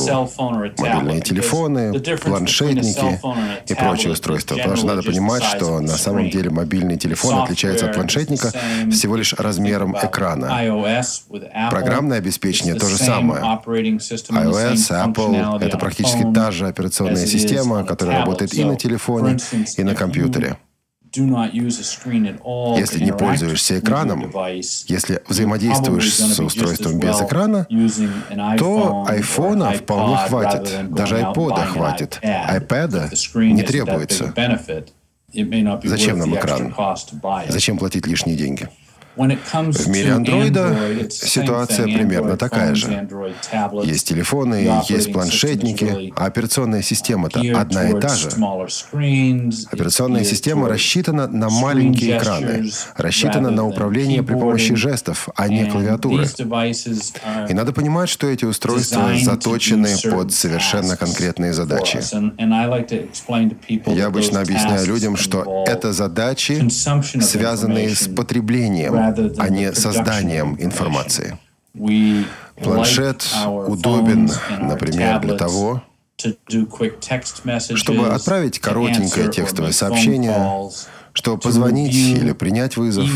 мобильные 0.79 1.21
телефоны, 1.21 1.93
планшетники 2.19 3.21
и 3.67 3.75
прочие 3.75 4.13
устройства. 4.13 4.57
Потому 4.57 4.77
что 4.77 4.87
надо 4.87 5.03
понимать, 5.03 5.43
что 5.43 5.81
на 5.81 5.97
самом 5.97 6.31
деле 6.31 6.51
мобильный 6.51 6.97
телефон 6.97 7.43
отличается 7.43 7.87
от 7.87 7.95
планшетника 7.95 8.53
всего 8.91 9.17
лишь 9.17 9.33
размером 9.35 9.97
экрана. 10.01 10.49
Программное 11.71 12.19
обеспечение 12.19 12.75
то 12.75 12.87
же 12.87 12.97
самое. 12.97 13.43
iOS, 13.43 14.91
Apple— 14.91 15.61
это 15.63 15.79
практически 15.79 16.25
та 16.35 16.51
же 16.51 16.67
операционная 16.69 17.27
система, 17.27 17.85
которая 17.85 18.19
работает 18.21 18.55
и 18.55 18.65
на 18.65 18.77
телефоне, 18.77 19.39
и 19.77 19.83
на 19.85 19.95
компьютере. 19.95 20.57
Если 21.13 23.05
не 23.05 23.13
пользуешься 23.13 23.79
экраном, 23.79 24.33
если 24.87 25.23
взаимодействуешь 25.29 26.15
с 26.15 26.39
устройством 26.39 26.99
без 27.01 27.21
экрана, 27.21 27.67
то 28.59 29.07
iPhone 29.09 29.79
вполне 29.79 30.17
хватит, 30.17 30.91
даже 30.91 31.19
iPod 31.21 31.67
хватит, 31.67 32.21
iPad 32.23 33.43
не 33.53 33.63
требуется. 33.63 34.33
Зачем 35.85 36.19
нам 36.19 36.35
экран? 36.35 36.75
Зачем 37.49 37.79
платить 37.79 38.07
лишние 38.07 38.37
деньги? 38.37 38.69
В 39.17 39.89
мире 39.89 40.13
андроида 40.13 41.09
ситуация 41.11 41.85
примерно 41.87 42.37
такая 42.37 42.75
же. 42.75 43.09
Есть 43.83 44.09
телефоны, 44.09 44.83
есть 44.89 45.13
планшетники, 45.13 46.13
а 46.17 46.27
операционная 46.27 46.83
система-то 46.83 47.41
одна 47.55 47.91
и 47.91 48.01
та 48.01 48.09
же. 48.15 48.29
Операционная 49.73 50.25
система 50.25 50.69
рассчитана 50.69 51.27
на 51.27 51.51
маленькие 51.51 52.19
экраны, 52.19 52.71
рассчитана 52.97 53.51
на 53.51 53.67
управление 53.67 54.23
при 54.23 54.35
помощи 54.35 54.75
жестов, 54.77 55.29
а 55.35 55.49
не 55.49 55.65
клавиатуры. 55.65 56.27
И 57.49 57.55
надо 57.55 57.73
понимать, 57.73 58.09
что 58.09 58.29
эти 58.29 58.45
устройства 58.45 59.11
заточены 59.21 59.89
под 60.11 60.33
совершенно 60.33 60.97
конкретные 60.97 61.53
задачи. 61.53 62.01
Я 63.87 64.07
обычно 64.07 64.41
объясняю 64.41 64.87
людям, 64.87 65.17
что 65.17 65.65
это 65.67 65.93
задачи, 65.93 66.69
связанные 67.21 67.91
с 67.91 68.07
потреблением, 68.09 69.00
а 69.39 69.49
не 69.49 69.73
созданием 69.73 70.57
информации. 70.61 71.39
Планшет 72.57 73.27
удобен, 73.47 74.31
например, 74.61 75.21
для 75.21 75.37
того, 75.37 75.83
чтобы 77.75 78.09
отправить 78.09 78.59
коротенькое 78.59 79.31
текстовое 79.31 79.73
сообщение, 79.73 80.71
чтобы 81.13 81.39
позвонить 81.39 81.95
или 81.95 82.33
принять 82.33 82.77
вызов, 82.77 83.09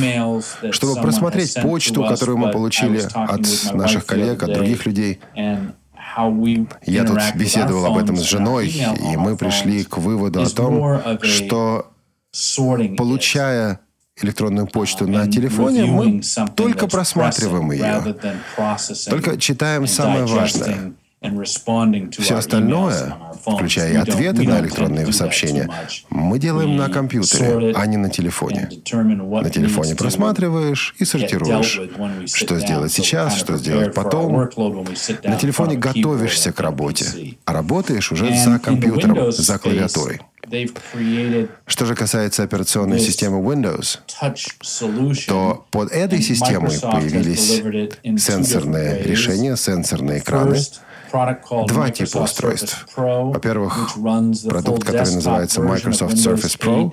чтобы 0.70 1.00
просмотреть 1.00 1.54
почту, 1.60 2.04
которую 2.06 2.38
мы 2.38 2.50
получили 2.50 3.02
от 3.12 3.74
наших 3.74 4.06
коллег, 4.06 4.42
от 4.42 4.52
других 4.52 4.86
людей. 4.86 5.20
Я 6.86 7.04
тут 7.04 7.18
беседовал 7.34 7.86
об 7.86 7.98
этом 7.98 8.16
с 8.16 8.22
женой, 8.22 8.68
и 8.68 9.16
мы 9.16 9.36
пришли 9.36 9.84
к 9.84 9.98
выводу 9.98 10.42
о 10.42 10.48
том, 10.48 11.00
что 11.22 11.90
получая 12.96 13.80
электронную 14.22 14.66
почту 14.66 15.06
на 15.06 15.28
телефоне, 15.28 15.86
мы 15.86 16.22
только 16.54 16.86
просматриваем 16.86 17.72
ее, 17.72 18.16
только 19.08 19.38
читаем 19.38 19.86
самое 19.86 20.24
важное. 20.24 20.92
Все 22.18 22.34
остальное, 22.34 23.16
включая 23.40 23.94
и 23.94 23.96
ответы 23.96 24.42
на 24.42 24.60
электронные 24.60 25.10
сообщения, 25.10 25.70
мы 26.10 26.38
делаем 26.38 26.76
на 26.76 26.90
компьютере, 26.90 27.72
а 27.74 27.86
не 27.86 27.96
на 27.96 28.10
телефоне. 28.10 28.68
На 28.92 29.48
телефоне 29.48 29.94
просматриваешь 29.94 30.94
и 30.98 31.06
сортируешь, 31.06 31.80
что 32.26 32.60
сделать 32.60 32.92
сейчас, 32.92 33.36
что 33.36 33.56
сделать 33.56 33.94
потом. 33.94 34.50
На 35.24 35.36
телефоне 35.36 35.76
готовишься 35.76 36.52
к 36.52 36.60
работе, 36.60 37.36
а 37.46 37.54
работаешь 37.54 38.12
уже 38.12 38.34
за 38.36 38.58
компьютером, 38.58 39.32
за 39.32 39.58
клавиатурой. 39.58 40.20
Что 41.66 41.84
же 41.86 41.94
касается 41.94 42.42
операционной 42.42 43.00
системы 43.00 43.40
Windows, 43.40 43.98
то 45.26 45.66
под 45.70 45.92
этой 45.92 46.20
системой 46.22 46.78
появились 46.80 47.62
сенсорные 48.22 49.02
решения, 49.02 49.56
сенсорные 49.56 50.18
экраны, 50.20 50.58
два 51.68 51.90
типа 51.90 52.18
устройств. 52.18 52.86
Во-первых, 52.96 53.94
продукт, 54.48 54.84
который 54.84 55.14
называется 55.14 55.60
Microsoft 55.60 56.14
Surface 56.14 56.58
Pro, 56.58 56.92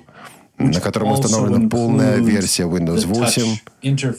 на 0.69 0.79
котором 0.79 1.11
установлена 1.11 1.69
полная 1.69 2.17
версия 2.17 2.63
Windows 2.63 3.05
8, 3.05 3.57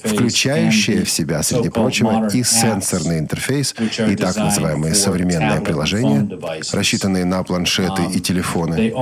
включающая 0.04 1.04
в 1.04 1.10
себя, 1.10 1.42
среди 1.42 1.68
прочего, 1.68 2.28
и 2.32 2.42
сенсорный 2.42 3.18
интерфейс, 3.18 3.74
и 4.08 4.16
так 4.16 4.36
называемые 4.36 4.94
современные 4.94 5.60
приложения, 5.60 6.28
рассчитанные 6.72 7.24
на 7.24 7.42
планшеты 7.42 8.02
и 8.12 8.20
телефоны. 8.20 8.92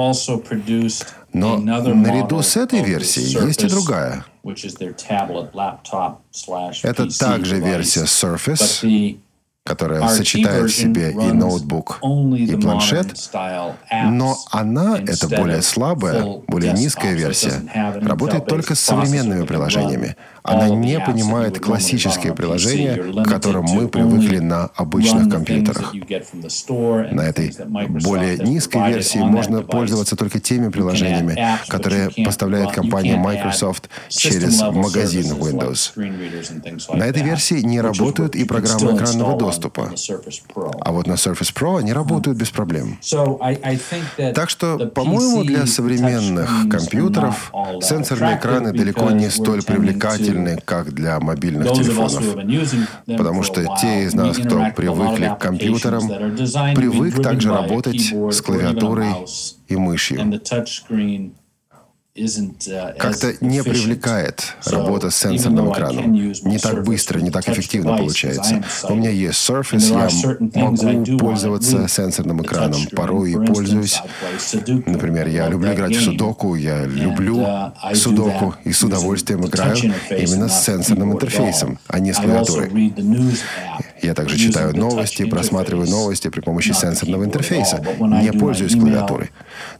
Но 1.32 1.58
наряду 1.58 2.42
с 2.42 2.56
этой 2.56 2.82
версией 2.82 3.46
есть 3.46 3.62
и 3.62 3.68
другая. 3.68 4.24
Это 6.82 7.18
также 7.18 7.60
версия 7.60 8.04
Surface, 8.04 9.18
которая 9.70 10.08
сочетает 10.08 10.68
в 10.68 10.74
себе 10.74 11.12
и 11.12 11.32
ноутбук, 11.32 12.00
и 12.36 12.56
планшет, 12.56 13.06
но 14.06 14.36
она, 14.50 14.98
это 14.98 15.28
более 15.28 15.62
слабая, 15.62 16.24
более 16.48 16.72
низкая 16.72 17.14
версия, 17.14 17.62
работает 18.02 18.46
только 18.46 18.74
с 18.74 18.80
современными 18.80 19.46
приложениями. 19.46 20.16
Она 20.42 20.68
не 20.68 20.98
понимает 21.00 21.58
классические 21.60 22.34
приложения, 22.34 23.22
к 23.22 23.28
которым 23.28 23.64
мы 23.64 23.88
привыкли 23.88 24.38
на 24.38 24.66
обычных 24.74 25.28
компьютерах. 25.30 25.94
На 27.12 27.22
этой 27.22 27.54
более 28.02 28.38
низкой 28.38 28.88
версии 28.88 29.18
можно 29.18 29.62
пользоваться 29.62 30.16
только 30.16 30.40
теми 30.40 30.70
приложениями, 30.70 31.38
которые 31.68 32.10
поставляет 32.24 32.72
компания 32.72 33.16
Microsoft 33.16 33.88
через 34.08 34.60
магазин 34.60 35.32
Windows. 35.32 35.92
На 36.96 37.04
этой 37.04 37.22
версии 37.22 37.60
не 37.60 37.80
работают 37.80 38.34
и 38.34 38.44
программы 38.44 38.96
экранного 38.96 39.38
доступа. 39.38 39.92
А 40.80 40.92
вот 40.92 41.06
на 41.06 41.14
Surface 41.14 41.52
Pro 41.54 41.78
они 41.78 41.92
работают 41.92 42.38
без 42.38 42.50
проблем. 42.50 42.98
Так 44.34 44.50
что, 44.50 44.78
по-моему, 44.94 45.44
для 45.44 45.66
современных 45.66 46.68
компьютеров 46.70 47.52
сенсорные 47.82 48.36
экраны 48.36 48.72
далеко 48.72 49.10
не 49.10 49.30
столь 49.30 49.62
привлекательны, 49.62 50.29
привлекательны 50.30 50.62
как 50.64 50.92
для 50.92 51.20
мобильных 51.20 51.72
телефонов, 51.72 52.24
потому 53.06 53.42
что 53.42 53.64
те 53.80 54.04
из 54.04 54.14
нас, 54.14 54.38
кто 54.38 54.66
привыкли 54.76 55.26
к 55.26 55.38
компьютерам, 55.38 56.08
привык 56.74 57.22
также 57.22 57.50
работать 57.50 58.00
с 58.00 58.40
клавиатурой 58.40 59.14
и 59.68 59.76
мышью. 59.76 60.40
Uh, 62.16 62.96
Как-то 62.98 63.32
не 63.40 63.62
привлекает 63.62 64.56
работа 64.66 65.10
с 65.10 65.16
сенсорным 65.16 65.72
экраном. 65.72 66.12
Не 66.12 66.58
так 66.58 66.82
быстро, 66.82 67.20
не 67.20 67.30
так 67.30 67.48
эффективно 67.48 67.96
получается. 67.96 68.64
У 68.88 68.96
меня 68.96 69.10
есть 69.10 69.48
Surface, 69.48 70.50
я 70.54 70.64
могу 70.64 71.18
пользоваться 71.18 71.86
сенсорным 71.86 72.42
экраном. 72.42 72.80
Порой 72.96 73.32
и 73.32 73.36
пользуюсь. 73.36 74.02
Например, 74.86 75.28
я 75.28 75.48
люблю 75.48 75.72
играть 75.72 75.94
в 75.94 76.02
судоку, 76.02 76.56
я 76.56 76.84
люблю 76.84 77.38
uh, 77.38 77.94
судоку 77.94 78.56
и 78.64 78.72
с 78.72 78.82
удовольствием 78.82 79.46
играю 79.46 79.76
именно 80.10 80.48
с 80.48 80.64
сенсорным 80.64 81.12
интерфейсом, 81.12 81.78
а 81.86 82.00
не 82.00 82.12
с 82.12 82.16
клавиатурой. 82.16 82.92
Я 84.02 84.14
также 84.14 84.36
читаю 84.36 84.74
новости, 84.76 85.24
просматриваю 85.26 85.88
новости 85.88 86.28
при 86.28 86.40
помощи 86.40 86.72
сенсорного 86.72 87.24
интерфейса, 87.24 87.84
не 88.00 88.32
пользуюсь 88.32 88.74
клавиатурой. 88.74 89.30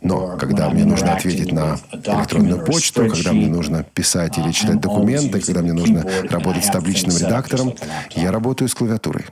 Но 0.02 0.36
когда 0.36 0.68
мне 0.70 0.84
нужно 0.84 1.14
ответить 1.14 1.52
на 1.52 1.78
электронную 2.20 2.64
почту, 2.64 3.08
когда 3.08 3.32
мне 3.32 3.48
нужно 3.48 3.82
писать 3.82 4.38
или 4.38 4.52
читать 4.52 4.80
документы, 4.80 5.40
когда 5.40 5.62
мне 5.62 5.72
нужно 5.72 6.04
работать 6.30 6.64
с 6.64 6.70
табличным 6.70 7.16
редактором, 7.16 7.74
я 8.14 8.30
работаю 8.30 8.68
с 8.68 8.74
клавиатурой. 8.74 9.26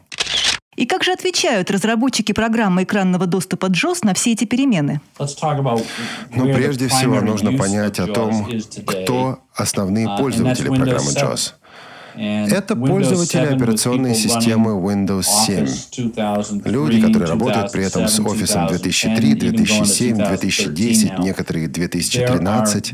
И 0.78 0.86
как 0.86 1.02
же 1.02 1.12
отвечают 1.12 1.72
разработчики 1.72 2.30
программы 2.30 2.84
экранного 2.84 3.26
доступа 3.26 3.66
JOS 3.66 3.98
на 4.04 4.14
все 4.14 4.30
эти 4.32 4.44
перемены? 4.44 5.00
Но 5.18 5.26
ну, 6.30 6.54
прежде 6.54 6.86
всего 6.86 7.20
нужно 7.20 7.58
понять 7.58 7.98
о 7.98 8.06
том, 8.06 8.48
кто 8.86 9.40
основные 9.54 10.06
пользователи 10.16 10.68
программы 10.68 11.10
JOS. 11.10 11.54
Это 12.18 12.74
пользователи 12.74 13.46
операционной 13.46 14.14
системы 14.14 14.72
Windows 14.72 15.22
7. 15.22 16.64
Люди, 16.64 17.00
которые 17.00 17.28
работают 17.28 17.72
при 17.72 17.84
этом 17.84 18.08
с 18.08 18.18
офисом 18.20 18.66
2003, 18.66 19.34
2007, 19.34 20.16
2010, 20.16 21.18
некоторые 21.20 21.68
2013. 21.68 22.92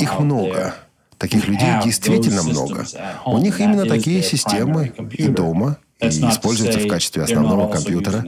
Их 0.00 0.20
много. 0.20 0.74
Таких 1.18 1.46
людей 1.46 1.68
действительно 1.84 2.42
много. 2.42 2.84
У 3.24 3.38
них 3.38 3.60
именно 3.60 3.86
такие 3.86 4.22
системы 4.22 4.92
и 5.12 5.28
дома, 5.28 5.78
и 6.02 6.08
используется 6.08 6.78
в 6.80 6.88
качестве 6.88 7.22
основного 7.22 7.68
компьютера. 7.70 8.24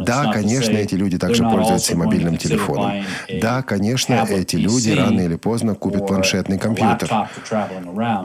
Да, 0.00 0.32
конечно, 0.32 0.76
эти 0.76 0.94
люди 0.94 1.18
также 1.18 1.42
пользуются 1.42 1.92
и 1.92 1.96
мобильным 1.96 2.36
телефоном. 2.36 3.04
Да, 3.40 3.62
конечно, 3.62 4.26
эти 4.30 4.56
люди 4.56 4.90
рано 4.90 5.20
или 5.20 5.36
поздно 5.36 5.74
купят 5.74 6.06
планшетный 6.06 6.58
компьютер 6.58 7.10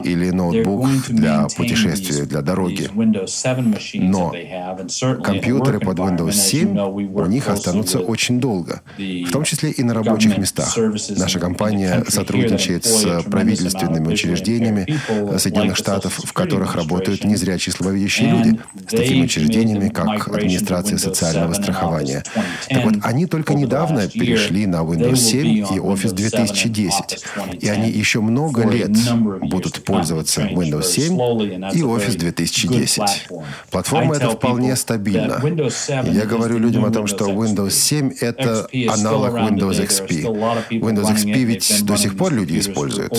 или 0.04 0.30
ноутбук 0.30 0.88
для 1.08 1.46
путешествия, 1.56 2.24
для 2.24 2.42
дороги. 2.42 2.88
Но 3.94 4.32
компьютеры 5.22 5.80
под 5.80 5.98
Windows 5.98 6.32
7 6.32 6.78
у 6.78 7.26
них 7.26 7.48
останутся 7.48 8.00
очень 8.00 8.40
долго, 8.40 8.82
в 8.96 9.30
том 9.30 9.44
числе 9.44 9.70
и 9.70 9.82
на 9.82 9.94
рабочих 9.94 10.38
местах. 10.38 10.76
Наша 11.16 11.38
компания 11.38 12.04
сотрудничает 12.08 12.84
с 12.84 13.22
правительственными 13.24 14.08
учреждениями 14.08 14.86
Соединенных 15.38 15.76
Штатов, 15.76 16.20
в 16.24 16.32
которых 16.32 16.74
работают 16.74 17.24
незрячие 17.24 17.72
слабовидящие 17.72 18.30
люди 18.30 18.58
с 18.74 18.90
такими 18.90 19.24
учреждениями, 19.24 19.88
как 19.88 20.28
администрация 20.28 20.98
социального 20.98 21.52
страхования. 21.54 22.22
Так 22.68 22.84
вот, 22.84 22.94
они 23.02 23.26
только 23.26 23.54
недавно 23.54 24.08
перешли 24.08 24.66
на 24.66 24.82
Windows 24.82 25.16
7 25.16 25.46
и 25.46 25.78
Office 25.78 26.12
2010, 26.12 27.24
и 27.60 27.68
они 27.68 27.90
еще 27.90 28.20
много 28.20 28.68
лет 28.68 28.92
будут 29.40 29.84
пользоваться 29.84 30.42
Windows 30.42 30.84
7 30.84 31.14
и 31.74 31.82
Office 31.82 32.16
2010. 32.16 33.28
Платформа 33.70 34.16
эта 34.16 34.30
вполне 34.30 34.76
стабильна. 34.76 35.42
Я 36.04 36.26
говорю 36.26 36.58
людям 36.58 36.84
о 36.84 36.90
том, 36.90 37.06
что 37.06 37.26
Windows 37.30 37.70
7— 37.70 38.12
это 38.20 38.68
аналог 38.88 39.34
Windows 39.34 39.80
XP. 39.80 40.24
Windows 40.70 41.14
XP 41.14 41.44
ведь 41.44 41.84
до 41.84 41.96
сих 41.96 42.16
пор 42.16 42.32
люди 42.32 42.58
используют. 42.58 43.12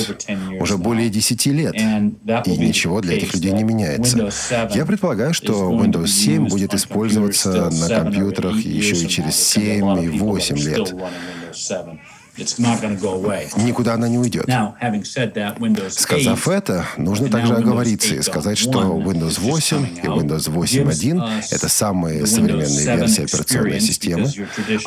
Уже 0.59 0.77
более 0.77 1.09
10 1.09 1.45
лет. 1.47 1.75
И 1.75 2.57
ничего 2.57 3.01
для 3.01 3.17
этих 3.17 3.33
людей 3.33 3.51
не 3.51 3.63
меняется. 3.63 4.29
Я 4.73 4.85
предполагаю, 4.85 5.33
что 5.43 5.71
Windows 5.71 6.07
7 6.07 6.47
будет 6.47 6.73
использоваться 6.73 7.69
на 7.71 7.87
компьютерах 7.87 8.57
еще 8.57 8.95
и 8.95 9.07
через 9.07 9.35
7 9.35 10.03
и 10.03 10.09
8 10.09 10.57
лет. 10.57 10.93
Никуда 13.57 13.93
она 13.93 14.07
не 14.07 14.17
уйдет. 14.17 14.45
Сказав 15.89 16.47
это, 16.47 16.85
нужно 16.97 17.29
также 17.29 17.55
оговориться 17.55 18.15
и 18.15 18.21
сказать, 18.21 18.57
что 18.57 18.81
Windows 18.81 19.39
8 19.39 19.87
и 20.03 20.07
Windows 20.07 20.49
8.1— 20.49 21.43
это 21.51 21.69
самые 21.69 22.25
современные 22.25 22.97
версии 22.97 23.23
операционной 23.23 23.79
системы. 23.79 24.31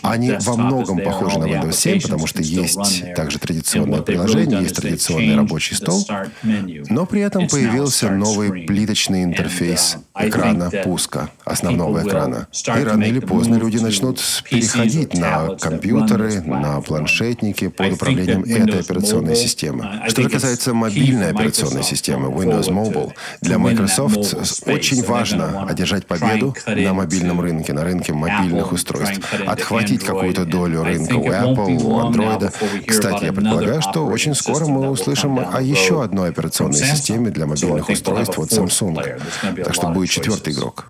Они 0.02 0.32
во 0.40 0.56
многом 0.56 1.00
похожи 1.00 1.38
на 1.38 1.44
Windows 1.44 1.72
7, 1.72 2.00
потому 2.02 2.26
что 2.26 2.42
есть 2.42 3.14
также 3.14 3.38
традиционное 3.38 4.02
приложение, 4.02 4.62
есть 4.62 4.76
традиционный 4.76 5.36
рабочий 5.36 5.74
стол, 5.74 6.06
но 6.42 7.06
при 7.06 7.20
этом 7.20 7.48
появился 7.48 8.10
новый 8.10 8.64
плиточный 8.66 9.22
uh, 9.22 9.24
интерфейс 9.24 9.96
экрана 10.18 10.70
пуска, 10.84 11.30
основного 11.44 12.02
экрана. 12.02 12.48
И 12.52 12.82
рано 12.82 13.04
или 13.04 13.20
поздно 13.20 13.56
люди 13.56 13.78
начнут 13.78 14.20
переходить 14.50 15.14
на 15.14 15.56
компьютеры, 15.56 16.40
на 16.42 16.80
планшетники, 16.80 17.43
работники 17.44 17.68
под 17.68 17.92
управлением 17.92 18.44
этой 18.44 18.80
операционной 18.80 19.36
системы. 19.36 20.02
Что 20.08 20.22
же 20.22 20.28
касается 20.28 20.74
мобильной 20.74 21.30
операционной 21.30 21.82
системы 21.82 22.28
Windows 22.28 22.68
Mobile, 22.68 23.12
для 23.40 23.58
Microsoft 23.58 24.34
очень 24.66 25.02
важно 25.04 25.66
одержать 25.66 26.06
победу 26.06 26.54
на 26.66 26.94
мобильном 26.94 27.40
рынке, 27.40 27.72
на 27.72 27.84
рынке 27.84 28.12
мобильных 28.12 28.72
устройств, 28.72 29.20
отхватить 29.46 30.04
какую-то 30.04 30.44
долю 30.44 30.82
рынка 30.84 31.14
у 31.14 31.26
Apple, 31.26 31.82
у 31.82 32.00
Android. 32.00 32.52
Кстати, 32.86 33.24
я 33.24 33.32
предполагаю, 33.32 33.82
что 33.82 34.06
очень 34.06 34.34
скоро 34.34 34.66
мы 34.66 34.88
услышим 34.88 35.38
о 35.38 35.60
еще 35.60 36.02
одной 36.02 36.30
операционной 36.30 36.78
системе 36.78 37.30
для 37.30 37.46
мобильных 37.46 37.88
устройств 37.88 38.38
от 38.38 38.50
Samsung. 38.50 39.20
Так 39.56 39.74
что 39.74 39.88
будет 39.88 40.10
четвертый 40.10 40.52
игрок. 40.52 40.86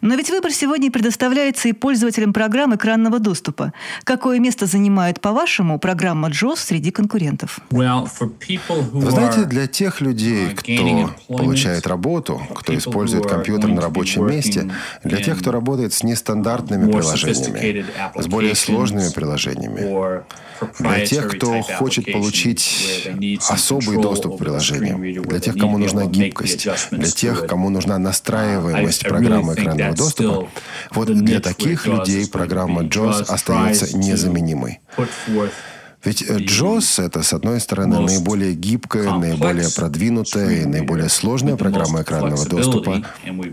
Но 0.00 0.14
ведь 0.14 0.30
выбор 0.30 0.50
сегодня 0.50 0.90
предоставляется 0.90 1.68
и 1.68 1.72
пользователям 1.72 2.32
программ 2.32 2.74
экранного 2.74 3.18
доступа. 3.18 3.72
Какое 4.04 4.38
место 4.38 4.66
занимает, 4.66 5.20
по-вашему, 5.20 5.78
программа 5.78 6.28
JOS 6.28 6.56
среди 6.56 6.90
конкурентов? 6.90 7.60
Вы 7.70 9.10
знаете, 9.10 9.44
для 9.44 9.66
тех 9.66 10.00
людей, 10.00 10.48
кто 10.54 11.14
получает 11.28 11.86
работу, 11.86 12.40
кто 12.54 12.76
использует 12.76 13.26
компьютер 13.26 13.70
на 13.70 13.80
рабочем 13.80 14.26
месте, 14.26 14.70
для 15.04 15.18
тех, 15.18 15.38
кто 15.38 15.52
работает 15.52 15.92
с 15.92 16.02
нестандартными 16.02 16.90
приложениями, 16.90 17.84
с 18.16 18.26
более 18.26 18.54
сложными 18.54 19.10
приложениями, 19.12 20.22
для 20.78 21.06
тех, 21.06 21.28
кто 21.36 21.62
хочет 21.62 22.10
получить 22.12 23.10
особый 23.48 24.00
доступ 24.00 24.36
к 24.36 24.38
приложениям, 24.38 25.22
для 25.22 25.40
тех, 25.40 25.56
кому 25.56 25.78
нужна 25.78 26.06
гибкость, 26.06 26.68
для 26.90 27.10
тех, 27.10 27.46
кому 27.46 27.70
нужна 27.70 27.98
настраиваемость 27.98 29.02
программы 29.06 29.54
экранного 29.54 29.89
доступа, 29.94 30.48
вот 30.92 31.08
для 31.08 31.40
таких 31.40 31.86
людей 31.86 32.26
программа 32.28 32.82
JAWS 32.82 33.24
остается 33.28 33.96
незаменимой. 33.96 34.80
Ведь 36.02 36.22
JAWS— 36.22 37.04
это, 37.06 37.22
с 37.22 37.34
одной 37.34 37.60
стороны, 37.60 38.00
наиболее 38.00 38.54
гибкая, 38.54 39.12
наиболее 39.12 39.68
продвинутая 39.74 40.62
и 40.62 40.64
наиболее 40.64 41.10
сложная 41.10 41.56
программа 41.56 42.02
экранного 42.02 42.46
доступа 42.46 43.04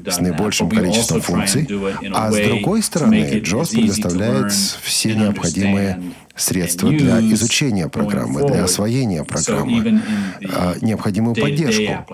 с 0.06 0.20
наибольшим 0.20 0.70
количеством 0.70 1.22
функций, 1.22 1.68
а 2.14 2.32
с 2.32 2.38
другой 2.38 2.84
стороны, 2.84 3.42
JAWS 3.44 3.72
предоставляет 3.72 4.54
все 4.54 5.14
необходимые 5.16 6.02
средства 6.38 6.90
для 6.90 7.20
изучения 7.20 7.90
программы, 7.90 8.48
для 8.48 8.64
освоения 8.64 9.24
программы, 9.24 10.02
а, 10.54 10.76
необходимую 10.82 11.36
поддержку. 11.36 12.06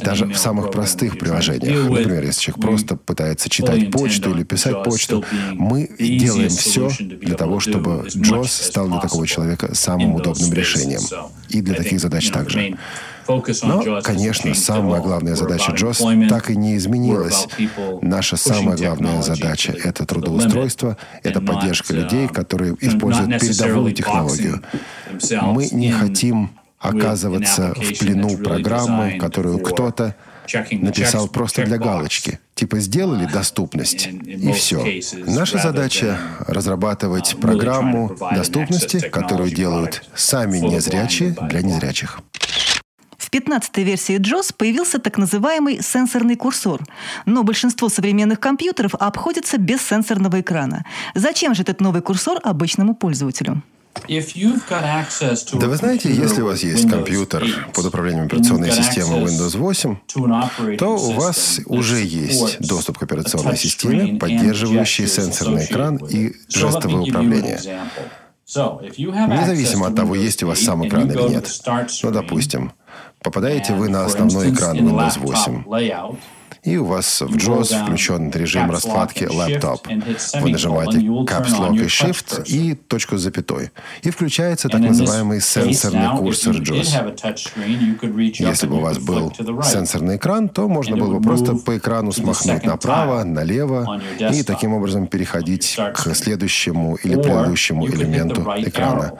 Даже 0.00 0.26
в 0.26 0.38
самых 0.38 0.70
простых 0.70 1.18
приложениях, 1.18 1.88
например, 1.88 2.24
если 2.24 2.40
человек 2.40 2.62
просто 2.62 2.96
пытается 2.96 3.48
читать 3.48 3.90
почту 3.90 4.34
или 4.34 4.42
писать 4.42 4.82
почту, 4.82 5.24
мы 5.52 5.90
делаем 5.98 6.50
все 6.50 6.90
для 6.98 7.36
того, 7.36 7.60
чтобы 7.60 8.06
JOS 8.08 8.48
стал 8.48 8.88
для 8.88 9.00
такого 9.00 9.26
человека 9.26 9.74
самым 9.74 10.14
удобным 10.14 10.52
решением. 10.52 11.00
И 11.48 11.60
для 11.62 11.74
таких 11.74 12.00
задач 12.00 12.30
также. 12.30 12.76
Но, 13.62 14.00
конечно, 14.02 14.54
самая 14.54 15.00
главная 15.00 15.34
задача 15.34 15.72
Джос 15.72 16.02
так 16.28 16.50
и 16.50 16.56
не 16.56 16.76
изменилась. 16.76 17.46
Наша 18.00 18.36
самая 18.36 18.76
главная 18.76 19.22
задача— 19.22 19.72
это 19.84 20.06
трудоустройство, 20.06 20.96
это 21.22 21.40
поддержка 21.40 21.92
людей, 21.94 22.28
которые 22.28 22.74
используют 22.80 23.40
передовую 23.40 23.92
технологию. 23.92 24.62
Мы 25.42 25.68
не 25.70 25.90
хотим 25.90 26.50
оказываться 26.78 27.74
в 27.74 27.98
плену 27.98 28.36
программы, 28.38 29.18
которую 29.18 29.58
кто-то 29.58 30.14
написал 30.70 31.28
просто 31.28 31.64
для 31.64 31.78
галочки. 31.78 32.40
Типа 32.54 32.80
сделали 32.80 33.26
доступность, 33.32 34.08
и 34.08 34.52
все. 34.52 35.00
Наша 35.26 35.58
задача— 35.58 36.18
разрабатывать 36.46 37.36
программу 37.40 38.16
доступности, 38.34 39.00
которую 39.00 39.50
делают 39.50 40.04
сами 40.14 40.58
незрячие 40.58 41.36
для 41.48 41.62
незрячих. 41.62 42.20
В 43.28 43.30
15-й 43.30 43.82
версии 43.82 44.18
JOS 44.18 44.54
появился 44.56 44.98
так 44.98 45.18
называемый 45.18 45.82
сенсорный 45.82 46.34
курсор, 46.34 46.80
но 47.26 47.42
большинство 47.42 47.90
современных 47.90 48.40
компьютеров 48.40 48.94
обходится 48.94 49.58
без 49.58 49.82
сенсорного 49.82 50.40
экрана. 50.40 50.86
Зачем 51.14 51.54
же 51.54 51.60
этот 51.60 51.82
новый 51.82 52.00
курсор 52.00 52.38
обычному 52.42 52.94
пользователю? 52.94 53.62
Да 54.08 55.66
вы 55.66 55.76
знаете, 55.76 56.10
если 56.10 56.40
у 56.40 56.46
вас 56.46 56.62
есть 56.62 56.88
компьютер 56.88 57.44
под 57.74 57.84
управлением 57.84 58.24
операционной 58.24 58.70
системы 58.70 59.18
Windows 59.18 59.58
8, 59.58 60.76
то 60.78 60.96
у 60.96 61.12
вас 61.12 61.60
уже 61.66 62.02
есть 62.02 62.66
доступ 62.66 62.96
к 62.96 63.02
операционной 63.02 63.58
системе, 63.58 64.18
поддерживающей 64.18 65.06
сенсорный 65.06 65.66
экран 65.66 65.96
и 65.96 66.32
жестовое 66.48 67.02
управление. 67.02 67.60
Независимо 68.48 69.88
от 69.88 69.94
того, 69.94 70.14
есть 70.14 70.42
у 70.42 70.46
вас 70.46 70.60
сам 70.60 70.88
экран 70.88 71.10
или 71.10 71.28
нет. 71.28 71.46
Ну, 72.02 72.10
допустим, 72.10 72.72
Попадаете 73.22 73.74
вы 73.74 73.88
на 73.88 74.04
основной 74.04 74.50
экран 74.50 74.76
Windows 74.76 75.18
8 75.18 76.18
и 76.62 76.76
у 76.76 76.84
вас 76.84 77.20
в 77.20 77.36
JAWS 77.36 77.84
включен 77.84 78.30
режим 78.30 78.70
раскладки 78.70 79.24
«Laptop». 79.24 79.78
Вы 80.40 80.50
нажимаете 80.50 80.98
Caps 80.98 81.58
Lock 81.58 81.76
и 81.76 81.86
Shift 81.86 82.44
и 82.46 82.74
точку 82.74 83.16
с 83.16 83.22
запятой. 83.22 83.70
И 84.02 84.10
включается 84.10 84.68
так 84.68 84.80
называемый 84.80 85.40
сенсорный 85.40 86.16
курсор 86.16 86.56
JAWS. 86.56 88.34
Если 88.38 88.66
бы 88.66 88.76
у 88.76 88.80
вас 88.80 88.98
был 88.98 89.32
сенсорный 89.62 90.16
экран, 90.16 90.48
то 90.48 90.68
можно 90.68 90.96
было 90.96 91.18
бы 91.18 91.22
просто 91.22 91.54
по 91.54 91.76
экрану 91.76 92.12
смахнуть 92.12 92.64
направо, 92.64 93.24
налево 93.24 94.00
и 94.18 94.42
таким 94.42 94.74
образом 94.74 95.06
переходить 95.06 95.78
к 95.94 96.14
следующему 96.14 96.96
или 96.96 97.14
предыдущему 97.14 97.86
элементу 97.86 98.42
экрана. 98.56 99.12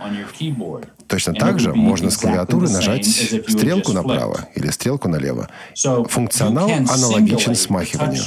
Точно 1.09 1.33
так 1.33 1.59
же 1.59 1.75
можно 1.75 2.11
с 2.11 2.17
клавиатуры 2.17 2.69
нажать 2.69 3.07
стрелку 3.07 3.93
направо 3.93 4.49
или 4.55 4.69
стрелку 4.69 5.09
налево. 5.09 5.49
Функционал 6.09 6.71
аналогичен 6.71 7.55
смахиванию. 7.55 8.23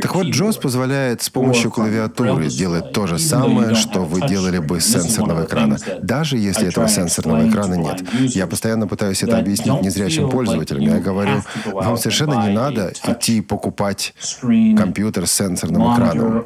Так 0.00 0.14
вот, 0.14 0.26
JOS 0.26 0.60
позволяет 0.60 1.22
с 1.22 1.30
помощью 1.30 1.70
клавиатуры 1.70 2.48
делать 2.48 2.92
то 2.92 3.06
же 3.06 3.18
самое, 3.18 3.74
что 3.74 4.04
вы 4.04 4.28
делали 4.28 4.58
бы 4.58 4.80
с 4.80 4.86
сенсорного 4.86 5.44
экрана, 5.44 5.78
даже 6.02 6.36
если 6.36 6.68
этого 6.68 6.88
сенсорного 6.88 7.48
экрана 7.48 7.74
нет. 7.74 8.04
Я 8.34 8.46
постоянно 8.46 8.86
пытаюсь 8.86 9.22
это 9.22 9.38
объяснить 9.38 9.82
незрячим 9.82 10.28
пользователям. 10.28 10.82
Я 10.82 10.98
говорю, 10.98 11.42
вам 11.66 11.96
совершенно 11.96 12.46
не 12.46 12.54
надо 12.54 12.92
идти 13.06 13.40
покупать 13.40 14.14
компьютер 14.76 15.26
с 15.26 15.32
сенсорным 15.32 15.94
экраном 15.94 16.44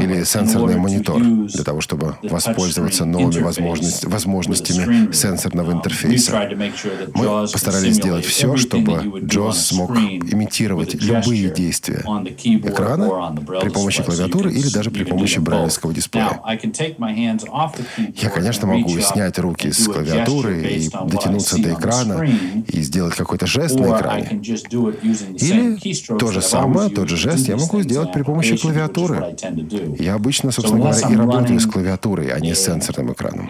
или 0.00 0.24
сенсорный 0.24 0.76
монитор 0.76 1.20
для 1.20 1.64
того, 1.64 1.80
чтобы 1.80 2.16
воспользоваться 2.22 3.04
новыми 3.04 3.42
возможностями, 3.42 3.87
возможностями 4.04 5.12
сенсорного 5.12 5.72
интерфейса. 5.72 6.48
Мы 7.14 7.26
постарались 7.48 7.96
сделать 7.96 8.24
все, 8.24 8.56
чтобы 8.56 8.92
JOS 8.92 9.52
смог 9.52 9.90
имитировать 9.90 10.94
любые 10.94 11.50
действия 11.50 12.04
экрана 12.64 13.34
при 13.60 13.68
помощи 13.68 14.02
клавиатуры 14.02 14.52
или 14.52 14.68
даже 14.68 14.90
при 14.90 15.04
помощи 15.04 15.38
брайлевского 15.38 15.92
дисплея. 15.92 16.40
Я, 18.14 18.30
конечно, 18.30 18.66
могу 18.66 18.98
снять 19.00 19.38
руки 19.38 19.70
с 19.70 19.86
клавиатуры 19.86 20.62
и 20.62 20.88
дотянуться 20.88 21.60
до 21.60 21.72
экрана 21.72 22.28
и 22.66 22.80
сделать 22.80 23.14
какой-то 23.14 23.46
жест 23.46 23.78
на 23.78 23.96
экране. 23.96 24.40
Или 25.38 26.18
то 26.18 26.32
же 26.32 26.42
самое, 26.42 26.90
тот 26.90 27.08
же 27.08 27.16
жест 27.16 27.48
я 27.48 27.56
могу 27.56 27.80
сделать 27.82 28.12
при 28.12 28.22
помощи 28.22 28.56
клавиатуры. 28.56 29.36
Я 29.98 30.14
обычно, 30.14 30.50
собственно 30.50 30.80
говоря, 30.80 31.08
и 31.08 31.16
работаю 31.16 31.60
с 31.60 31.66
клавиатурой, 31.66 32.28
а 32.28 32.40
не 32.40 32.54
с 32.54 32.64
сенсорным 32.64 33.12
экраном. 33.12 33.48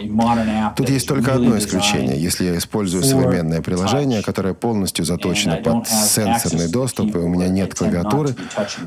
Тут 0.76 0.88
есть 0.88 1.08
только 1.08 1.34
одно 1.34 1.58
исключение. 1.58 2.20
Если 2.20 2.44
я 2.44 2.58
использую 2.58 3.04
современное 3.04 3.62
приложение, 3.62 4.22
которое 4.22 4.54
полностью 4.54 5.04
заточено 5.04 5.56
под 5.56 5.88
сенсорный 5.88 6.68
доступ, 6.68 7.14
и 7.14 7.18
у 7.18 7.28
меня 7.28 7.48
нет 7.48 7.74
клавиатуры, 7.74 8.34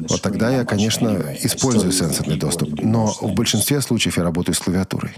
вот 0.09 0.21
тогда 0.21 0.49
я, 0.51 0.65
конечно, 0.65 1.21
использую 1.41 1.91
сенсорный 1.91 2.37
доступ. 2.37 2.81
Но 2.81 3.07
в 3.07 3.33
большинстве 3.33 3.81
случаев 3.81 4.17
я 4.17 4.23
работаю 4.23 4.55
с 4.55 4.59
клавиатурой. 4.59 5.13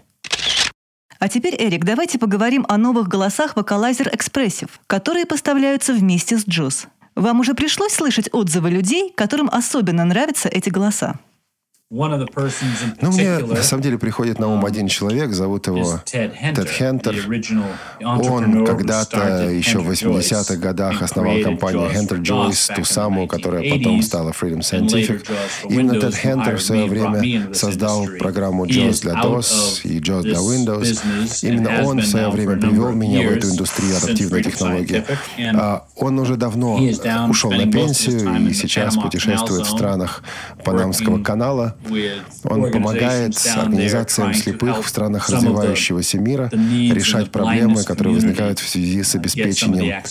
А 1.20 1.30
теперь, 1.30 1.56
Эрик, 1.58 1.86
давайте 1.86 2.20
поговорим 2.20 2.66
о 2.68 2.78
новых 2.78 3.08
голосах 3.08 3.56
Vocalizer 3.56 4.14
Expressive, 4.14 4.70
которые 4.88 5.26
поставляются 5.26 5.94
вместе 5.94 6.38
с 6.38 6.46
JOS. 6.46 6.88
Вам 7.16 7.40
уже 7.40 7.54
пришлось 7.54 7.94
слышать 7.94 8.28
отзывы 8.34 8.70
людей, 8.70 9.14
которым 9.16 9.50
особенно 9.50 10.04
нравятся 10.04 10.50
эти 10.50 10.70
голоса? 10.70 11.16
Ну, 13.02 13.12
мне 13.12 13.38
на 13.38 13.62
самом 13.62 13.84
деле 13.84 14.00
приходит 14.00 14.40
на 14.40 14.48
ум 14.48 14.66
um, 14.66 14.68
один 14.68 14.88
человек, 14.88 15.32
зовут 15.32 15.68
его 15.68 16.02
Тед 16.06 16.68
Хентер. 16.68 17.16
Он 18.04 18.66
когда-то 18.66 19.50
еще 19.52 19.78
в 19.78 19.92
80-х 19.92 20.56
годах 20.56 21.04
основал 21.04 21.40
компанию 21.44 21.88
Хентер 21.92 22.18
Joyce, 22.18 22.76
ту 22.76 22.84
самую, 22.84 23.28
которая 23.28 23.70
потом 23.70 24.02
стала 24.02 24.32
Freedom 24.32 24.62
Scientific. 24.62 25.30
Именно 25.70 26.00
Тед 26.00 26.16
Хентер 26.16 26.58
в 26.58 26.64
свое 26.64 26.88
время 26.88 27.54
создал 27.54 28.08
программу 28.18 28.66
JAWS 28.66 29.02
для 29.02 29.14
DOS 29.14 29.82
и 29.84 30.00
JAWS 30.00 30.22
для 30.24 30.40
Windows. 30.40 31.48
Именно 31.48 31.84
он 31.84 32.00
в 32.00 32.08
свое 32.08 32.30
время 32.30 32.58
привел 32.58 32.92
меня 32.92 33.30
в 33.30 33.34
эту 33.34 33.52
индустрию 33.52 33.98
адаптивной 33.98 34.42
технологии. 34.42 35.04
А 35.54 35.86
он 35.96 36.18
уже 36.18 36.38
давно 36.38 36.80
ушел 37.30 37.52
на 37.52 37.72
пенсию 37.72 38.50
и 38.50 38.54
сейчас 38.54 38.96
путешествует 38.96 39.68
в 39.68 39.70
странах 39.70 40.24
Панамского 40.64 41.22
канала, 41.22 41.76
Он 42.44 42.72
помогает 42.72 43.34
организациям 43.56 44.34
слепых 44.34 44.84
в 44.84 44.88
странах 44.88 45.30
развивающегося 45.30 46.18
мира 46.18 46.50
решать 46.52 47.32
проблемы, 47.32 47.84
которые 47.84 48.16
возникают 48.16 48.60
в 48.60 48.68
связи 48.68 49.04
с 49.04 49.16
обеспечением 49.16 50.02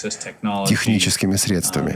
техническими 0.66 1.36
средствами. 1.36 1.92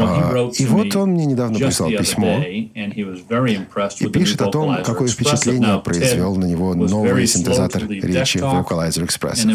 А, 0.00 0.50
и 0.56 0.66
вот 0.66 0.96
он 0.96 1.10
мне 1.10 1.26
недавно 1.26 1.58
прислал 1.58 1.90
письмо 1.90 2.42
и 2.42 4.08
пишет 4.08 4.42
о 4.42 4.46
том, 4.46 4.82
какое 4.82 5.08
впечатление 5.08 5.78
произвел 5.80 6.36
на 6.36 6.44
него 6.46 6.74
новый 6.74 7.26
синтезатор 7.26 7.88
речи 7.88 8.38
Vocalizer 8.38 9.06
Expressive. 9.06 9.50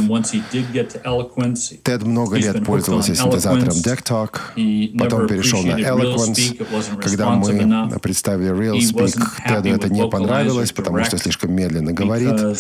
Тед 1.84 2.04
много 2.04 2.38
лет 2.38 2.64
пользовался 2.66 3.16
синтезатором 3.16 3.76
DeckTalk, 3.76 4.98
потом 4.98 5.28
перешел 5.28 5.64
на 5.64 5.80
Eloquence. 5.80 7.02
Когда 7.02 7.32
мы 7.32 7.90
представили 8.16 8.52
Real 8.52 8.78
Speak, 8.78 9.20
Теду 9.46 9.76
это 9.76 9.90
не 9.90 10.08
понравилось, 10.08 10.72
потому 10.72 11.04
что 11.04 11.18
слишком 11.18 11.52
медленно 11.54 11.92
говорит. 11.92 12.58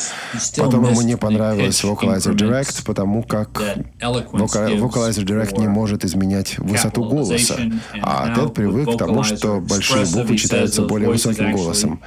Потом 0.57 0.89
ему 0.89 1.01
не 1.01 1.15
понравилось 1.15 1.81
Vocalizer 1.81 2.35
Direct, 2.35 2.83
потому 2.85 3.23
как 3.23 3.49
Vocalizer 4.01 5.23
Direct 5.23 5.57
не 5.57 5.69
может 5.69 6.03
изменять 6.03 6.57
высоту 6.57 7.05
голоса. 7.05 7.55
А 8.01 8.35
Тед 8.35 8.53
привык 8.53 8.95
к 8.95 8.97
тому, 8.97 9.23
что 9.23 9.61
большие 9.61 10.05
буквы 10.07 10.37
читаются 10.37 10.81
более 10.81 11.07
высоким 11.09 11.53
голосом. 11.53 12.01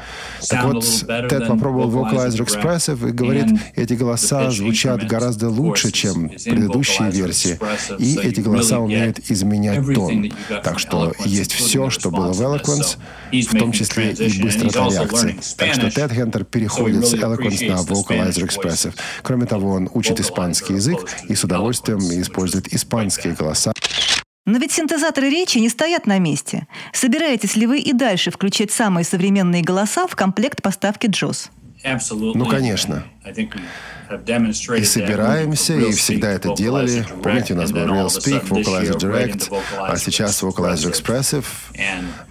Так 0.46 0.64
вот, 0.64 0.84
Тед 0.84 1.48
попробовал 1.48 1.90
Vocalizer 1.90 2.44
Expressive 2.44 3.08
и 3.08 3.12
говорит, 3.12 3.46
эти 3.76 3.94
голоса 3.94 4.50
звучат 4.50 5.06
гораздо 5.06 5.48
лучше, 5.48 5.90
чем 5.90 6.28
предыдущие 6.28 7.10
версии, 7.10 7.58
и 7.98 8.18
эти 8.18 8.40
голоса 8.40 8.78
умеют 8.78 9.20
изменять 9.30 9.86
тон. 9.94 10.30
Так 10.62 10.78
что 10.78 11.14
есть 11.24 11.52
все, 11.52 11.88
что 11.88 12.10
было 12.10 12.34
в 12.34 12.40
Eloquence, 12.42 12.98
в 13.42 13.58
том 13.58 13.72
числе 13.72 14.12
и 14.12 14.42
быстрота 14.42 14.88
реакции. 14.88 15.38
Так 15.56 15.74
что 15.74 15.90
Тед 15.90 16.12
Хентер 16.12 16.44
переходит 16.44 17.06
с 17.06 17.14
Eloquence 17.14 17.68
на 17.68 17.80
Vocalizer 17.82 18.46
Expressive. 18.46 18.94
Кроме 19.22 19.46
того, 19.46 19.72
он 19.72 19.90
учит 19.94 20.20
испанский 20.20 20.74
язык 20.74 20.98
и 21.28 21.34
с 21.34 21.44
удовольствием 21.44 21.98
использует 21.98 22.72
испанские 22.72 23.34
голоса. 23.34 23.72
Но 24.46 24.58
ведь 24.58 24.72
синтезаторы 24.72 25.28
речи 25.28 25.58
не 25.58 25.68
стоят 25.68 26.06
на 26.06 26.18
месте. 26.18 26.66
Собираетесь 26.94 27.54
ли 27.54 27.66
вы 27.66 27.80
и 27.80 27.92
дальше 27.92 28.30
включать 28.30 28.70
самые 28.72 29.04
современные 29.04 29.62
голоса 29.62 30.06
в 30.06 30.16
комплект 30.16 30.62
поставки 30.62 31.06
JOS? 31.06 31.50
Ну, 32.34 32.46
конечно. 32.46 33.04
И 34.78 34.84
собираемся, 34.84 35.74
и 35.74 35.92
всегда 35.92 36.30
это 36.30 36.54
делали. 36.54 37.04
Помните, 37.22 37.52
у 37.52 37.56
нас 37.58 37.72
был 37.72 37.82
Real 37.82 38.06
Speak, 38.06 38.48
Vocalizer 38.48 38.96
Direct, 38.96 39.52
а 39.78 39.96
сейчас 39.98 40.42
Vocalizer 40.42 40.90
Expressive. 40.90 41.44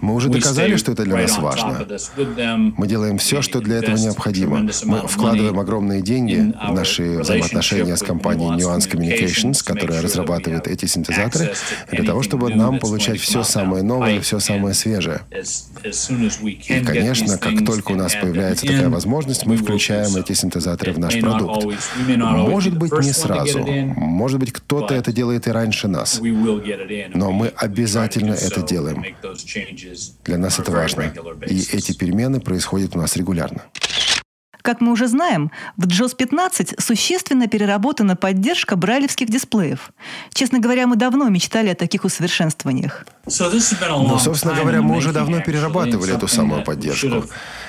Мы 0.00 0.14
уже 0.14 0.28
доказали, 0.28 0.76
что 0.76 0.90
это 0.90 1.04
для 1.04 1.18
нас 1.18 1.38
важно. 1.38 1.86
Мы 2.76 2.88
делаем 2.88 3.18
все, 3.18 3.42
что 3.42 3.60
для 3.60 3.76
этого 3.76 3.96
необходимо. 3.96 4.68
Мы 4.84 5.06
вкладываем 5.06 5.60
огромные 5.60 6.02
деньги 6.02 6.52
в 6.68 6.72
наши 6.72 7.20
взаимоотношения 7.20 7.96
с 7.96 8.02
компанией 8.02 8.50
Nuance 8.50 8.90
Communications, 8.90 9.62
которая 9.64 10.02
разрабатывает 10.02 10.66
эти 10.66 10.86
синтезаторы, 10.86 11.54
для 11.92 12.04
того, 12.04 12.24
чтобы 12.24 12.52
нам 12.52 12.80
получать 12.80 13.20
все 13.20 13.44
самое 13.44 13.84
новое, 13.84 14.20
все 14.20 14.40
самое 14.40 14.74
свежее. 14.74 15.20
И, 16.68 16.80
конечно, 16.84 17.38
как 17.38 17.64
только 17.64 17.92
у 17.92 17.94
нас 17.94 18.16
появляется 18.16 18.66
такая 18.66 18.88
возможность, 18.88 19.46
мы 19.48 19.56
включаем 19.56 20.14
эти 20.16 20.34
синтезаторы 20.34 20.92
в 20.92 20.98
наш 20.98 21.18
продукт. 21.20 21.66
Может 22.06 22.76
быть, 22.76 22.92
не 22.92 23.12
сразу. 23.12 23.64
Может 23.64 24.38
быть, 24.38 24.52
кто-то 24.52 24.94
это 24.94 25.12
делает 25.12 25.46
и 25.46 25.50
раньше 25.50 25.88
нас. 25.88 26.20
Но 26.20 27.32
мы 27.32 27.48
обязательно 27.56 28.34
это 28.34 28.62
делаем. 28.62 29.04
Для 30.24 30.38
нас 30.38 30.58
это 30.58 30.70
важно. 30.70 31.12
И 31.46 31.58
эти 31.72 31.92
перемены 31.92 32.40
происходят 32.40 32.94
у 32.94 32.98
нас 32.98 33.16
регулярно. 33.16 33.62
Как 34.62 34.80
мы 34.80 34.92
уже 34.92 35.06
знаем, 35.08 35.50
в 35.76 35.86
JOS 35.86 36.16
15 36.16 36.74
существенно 36.78 37.46
переработана 37.46 38.16
поддержка 38.16 38.76
брайлевских 38.76 39.28
дисплеев. 39.28 39.90
Честно 40.32 40.58
говоря, 40.58 40.86
мы 40.86 40.96
давно 40.96 41.28
мечтали 41.28 41.68
о 41.68 41.74
таких 41.74 42.04
усовершенствованиях. 42.04 43.06
Ну, 43.26 44.18
собственно 44.18 44.54
говоря, 44.54 44.82
мы 44.82 44.96
уже 44.96 45.12
давно 45.12 45.40
перерабатывали 45.40 46.14
эту 46.14 46.28
самую 46.28 46.64
поддержку. 46.64 47.24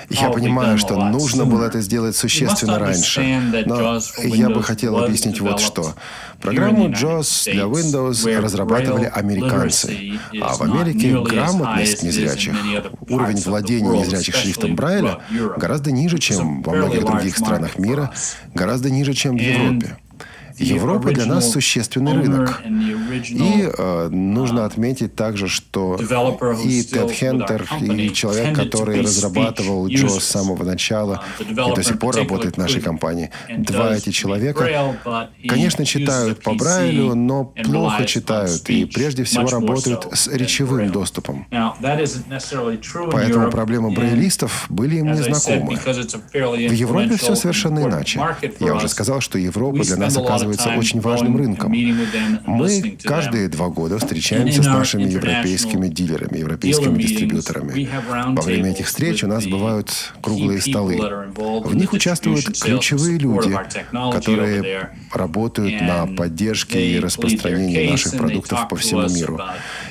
Я 0.09 0.29
понимаю, 0.29 0.77
что 0.77 0.95
нужно 0.95 1.45
было 1.45 1.65
это 1.65 1.81
сделать 1.81 2.15
существенно 2.15 2.79
раньше, 2.79 3.65
но 3.65 3.99
я 4.23 4.49
бы 4.49 4.63
хотел 4.63 4.97
объяснить 4.97 5.39
вот 5.41 5.59
что. 5.59 5.93
Программу 6.41 6.89
JAWS 6.89 7.51
для 7.51 7.63
Windows 7.63 8.39
разрабатывали 8.41 9.11
американцы, 9.13 10.19
а 10.41 10.55
в 10.55 10.61
Америке 10.61 11.19
грамотность 11.21 12.03
незрячих, 12.03 12.55
уровень 13.07 13.41
владения 13.41 13.99
незрячих 13.99 14.35
шрифтом 14.35 14.75
Брайля 14.75 15.19
гораздо 15.57 15.91
ниже, 15.91 16.17
чем 16.17 16.61
во 16.61 16.73
многих 16.73 17.05
других 17.05 17.37
странах 17.37 17.77
мира, 17.77 18.11
гораздо 18.53 18.89
ниже, 18.89 19.13
чем 19.13 19.37
в 19.37 19.41
Европе. 19.41 19.97
Европа 20.59 21.11
для 21.11 21.25
нас 21.25 21.51
существенный 21.51 22.13
рынок. 22.13 22.61
И 23.29 23.69
э, 23.71 24.09
нужно 24.09 24.65
отметить 24.65 25.15
также, 25.15 25.47
что 25.47 25.97
и 26.63 26.83
Тед 26.83 27.11
Хентер, 27.11 27.67
и 27.81 28.13
человек, 28.13 28.55
который 28.55 29.01
разрабатывал 29.01 29.87
Джо 29.87 30.09
с 30.09 30.23
самого 30.23 30.63
начала 30.63 31.23
и 31.39 31.53
до 31.53 31.83
сих 31.83 31.99
пор 31.99 32.15
работает 32.15 32.55
в 32.55 32.57
нашей 32.57 32.81
компании, 32.81 33.31
два 33.49 33.95
эти 33.95 34.11
человека, 34.11 34.95
конечно, 35.47 35.85
читают 35.85 36.41
по 36.43 36.53
Брайлю, 36.53 37.15
но 37.15 37.45
плохо 37.45 38.05
читают 38.05 38.69
и 38.69 38.85
прежде 38.85 39.23
всего 39.23 39.47
работают 39.49 40.07
с 40.11 40.27
речевым 40.27 40.91
доступом. 40.91 41.47
Поэтому 43.11 43.51
проблемы 43.51 43.91
брайлистов 43.91 44.65
были 44.69 44.97
им 44.97 45.11
незнакомы. 45.13 45.75
В 45.77 46.73
Европе 46.73 47.15
все 47.17 47.35
совершенно 47.35 47.79
иначе. 47.83 48.21
Я 48.59 48.75
уже 48.75 48.87
сказал, 48.89 49.21
что 49.21 49.37
Европа 49.37 49.79
для 49.83 49.97
нас 49.97 50.17
оказывается 50.17 50.48
оказывается 50.49 50.79
очень 50.79 50.99
важным 50.99 51.37
рынком. 51.37 51.71
Мы 52.45 52.97
каждые 53.03 53.47
два 53.49 53.69
года 53.69 53.97
встречаемся 53.97 54.63
с 54.63 54.65
нашими 54.65 55.03
европейскими 55.03 55.87
дилерами, 55.87 56.39
европейскими 56.39 57.01
дистрибьюторами. 57.01 57.89
Во 58.35 58.41
время 58.41 58.71
этих 58.71 58.87
встреч 58.87 59.23
у 59.23 59.27
нас 59.27 59.45
бывают 59.45 60.13
круглые 60.21 60.61
столы. 60.61 60.97
В 61.37 61.75
них 61.75 61.93
участвуют 61.93 62.45
ключевые 62.59 63.17
люди, 63.17 63.55
которые 63.91 64.89
работают 65.13 65.81
на 65.81 66.07
поддержке 66.07 66.95
и 66.95 66.99
распространении 66.99 67.89
наших 67.89 68.17
продуктов 68.17 68.67
по 68.67 68.75
всему 68.75 69.07
миру. 69.09 69.39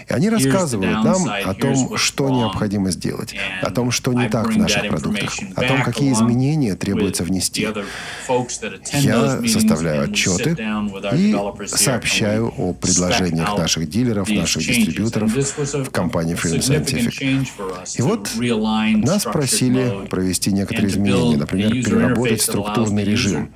И 0.09 0.13
они 0.13 0.31
рассказывают 0.31 1.05
нам 1.05 1.29
о 1.29 1.55
том, 1.55 1.97
что 1.97 2.31
необходимо 2.31 2.91
сделать, 2.91 3.35
о 3.63 3.71
том, 3.71 3.91
что 3.91 4.13
не 4.13 4.29
так 4.29 4.49
в 4.53 4.57
наших 4.57 4.89
продуктах, 4.89 5.35
о 5.55 5.63
том, 5.63 5.83
какие 5.83 6.13
изменения 6.13 6.75
требуется 6.75 7.25
внести. 7.25 7.69
Я 8.95 9.41
составляю 9.47 10.11
отчеты 10.11 10.57
и 11.13 11.37
сообщаю 11.67 12.53
о 12.57 12.73
предложениях 12.73 13.57
наших 13.59 13.89
дилеров, 13.89 14.29
наших 14.29 14.65
дистрибьюторов 14.65 15.31
в 15.33 15.91
компании 15.91 16.35
Freedom 16.35 16.61
Scientific. 16.61 17.47
И 17.97 18.03
вот 18.03 18.31
нас 19.05 19.25
просили 19.25 20.07
провести 20.09 20.53
некоторые 20.53 20.89
изменения, 20.89 21.37
например, 21.37 21.71
переработать 21.71 22.43
структурный 22.43 23.05
режим 23.05 23.51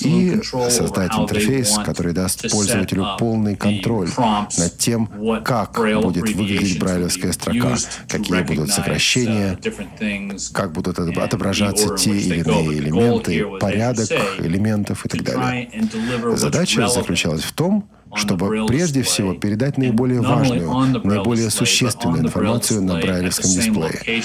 и 0.00 0.40
создать 0.68 1.12
интерфейс, 1.14 1.78
который 1.84 2.12
даст 2.12 2.50
пользователю 2.50 3.06
полный 3.18 3.56
контроль 3.56 4.08
над 4.16 4.78
тем, 4.78 5.10
как 5.44 5.78
будет 5.98 6.30
выглядеть 6.30 6.78
брайлевская 6.78 7.32
строка, 7.32 7.76
какие 8.08 8.42
будут 8.42 8.70
сокращения, 8.70 9.58
как 10.52 10.72
будут 10.72 10.98
отображаться 10.98 11.96
те 11.96 12.10
или 12.10 12.40
иные 12.40 12.78
элементы, 12.78 13.46
порядок 13.58 14.08
элементов 14.38 15.04
и 15.06 15.08
так 15.08 15.22
далее. 15.22 15.70
Задача 16.36 16.88
заключалась 16.88 17.42
в 17.42 17.52
том, 17.52 17.88
чтобы 18.14 18.66
прежде 18.66 19.02
всего 19.02 19.34
передать 19.34 19.78
наиболее 19.78 20.20
важную, 20.20 20.70
наиболее 21.04 21.50
существенную 21.50 22.24
информацию 22.24 22.82
на 22.82 23.00
брайлевском 23.00 23.50
дисплее. 23.50 24.22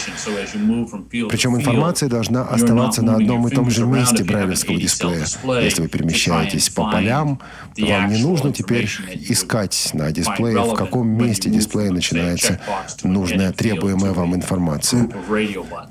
Причем 1.30 1.56
информация 1.56 2.10
должна 2.10 2.44
оставаться 2.44 3.02
на 3.02 3.16
одном 3.16 3.48
и 3.48 3.52
том 3.52 3.70
же 3.70 3.86
месте 3.86 4.24
брайлевского 4.24 4.78
дисплея. 4.78 5.26
Если 5.62 5.82
вы 5.82 5.88
перемещаетесь 5.88 6.70
по 6.70 6.90
полям, 6.92 7.40
вам 7.78 8.10
не 8.10 8.22
нужно 8.22 8.52
теперь 8.52 8.90
искать 9.30 9.92
на 9.94 10.12
дисплее, 10.12 10.60
в 10.62 10.74
каком 10.74 11.08
месте 11.08 11.50
дисплея 11.50 11.92
начинается 11.92 12.60
нужная, 13.04 13.52
требуемая 13.52 14.14
вам 14.14 14.36
информация, 14.36 15.10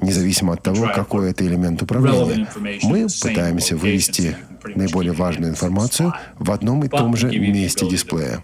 независимо 0.01 0.55
от 0.55 0.63
того, 0.63 0.91
какой 0.95 1.31
это 1.31 1.47
элемент 1.47 1.83
управления. 1.83 2.49
Мы 2.83 3.07
пытаемся 3.21 3.77
вывести 3.77 4.37
наиболее 4.75 5.13
важную 5.13 5.51
информацию 5.51 6.15
в 6.39 6.51
одном 6.51 6.85
и 6.85 6.89
том 6.89 7.17
же 7.17 7.29
месте 7.29 7.89
дисплея. 7.89 8.43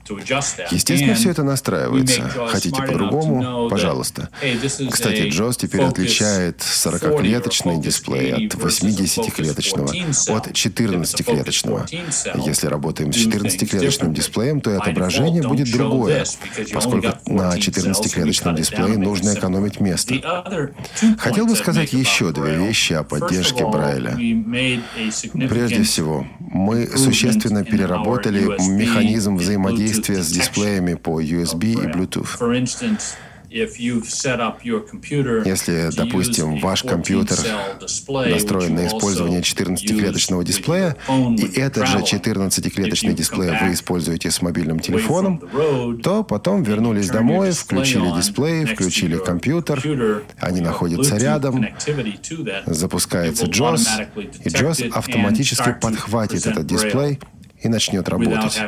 Естественно, 0.70 1.14
все 1.14 1.30
это 1.30 1.42
настраивается. 1.42 2.28
Хотите 2.48 2.83
по-другому? 2.83 3.68
Пожалуйста. 3.68 4.28
Кстати, 4.90 5.28
JOS 5.28 5.56
теперь 5.59 5.83
отличает 5.83 6.61
40-клеточный 6.61 7.80
дисплей 7.80 8.46
от 8.46 8.54
80-клеточного, 8.54 9.90
от 10.37 10.48
14-клеточного. 10.48 11.87
Если 12.46 12.66
работаем 12.66 13.12
с 13.12 13.16
14-клеточным 13.16 14.12
дисплеем, 14.12 14.60
то 14.60 14.71
и 14.71 14.75
отображение 14.75 15.42
будет 15.42 15.71
другое, 15.73 16.25
поскольку 16.73 17.08
на 17.27 17.56
14-клеточном 17.56 18.54
дисплее 18.56 18.98
нужно 18.98 19.35
экономить 19.35 19.81
место. 19.81 20.14
Хотел 21.18 21.46
бы 21.46 21.56
сказать 21.56 21.92
еще 21.92 22.33
две 22.33 22.56
вещи 22.56 22.92
о 22.94 23.02
поддержке 23.02 23.66
Брайля. 23.66 24.16
Прежде 25.48 25.83
всего, 25.83 26.10
мы 26.38 26.87
существенно 26.96 27.65
переработали 27.65 28.42
механизм 28.69 29.37
взаимодействия 29.37 30.23
с 30.23 30.31
дисплеями 30.31 30.94
по 30.94 31.21
USB 31.23 31.73
и 31.73 31.87
Bluetooth. 31.87 32.29
Если, 35.44 35.90
допустим, 35.96 36.61
ваш 36.61 36.83
компьютер 36.83 37.37
настроен 37.81 38.75
на 38.77 38.87
использование 38.87 39.40
14-клеточного 39.40 40.44
дисплея, 40.44 40.96
и 41.37 41.59
этот 41.59 41.88
же 41.88 41.98
14-клеточный 41.98 43.13
дисплей 43.13 43.51
вы 43.61 43.73
используете 43.73 44.31
с 44.31 44.40
мобильным 44.40 44.79
телефоном, 44.79 45.42
то 46.03 46.23
потом 46.23 46.63
вернулись 46.63 47.11
домой, 47.11 47.51
включили 47.51 48.17
дисплей, 48.17 48.67
включили 48.67 49.17
компьютер, 49.17 49.83
они 50.38 50.61
находятся 50.61 51.17
рядом, 51.17 51.67
запускается 52.67 53.46
JOS, 53.46 54.07
и 54.44 54.48
JOS 54.48 54.90
автоматически 54.90 55.75
подхватит 55.81 56.46
этот 56.46 56.67
дисплей 56.67 57.19
и 57.61 57.69
начнет 57.69 58.08
работать. 58.08 58.61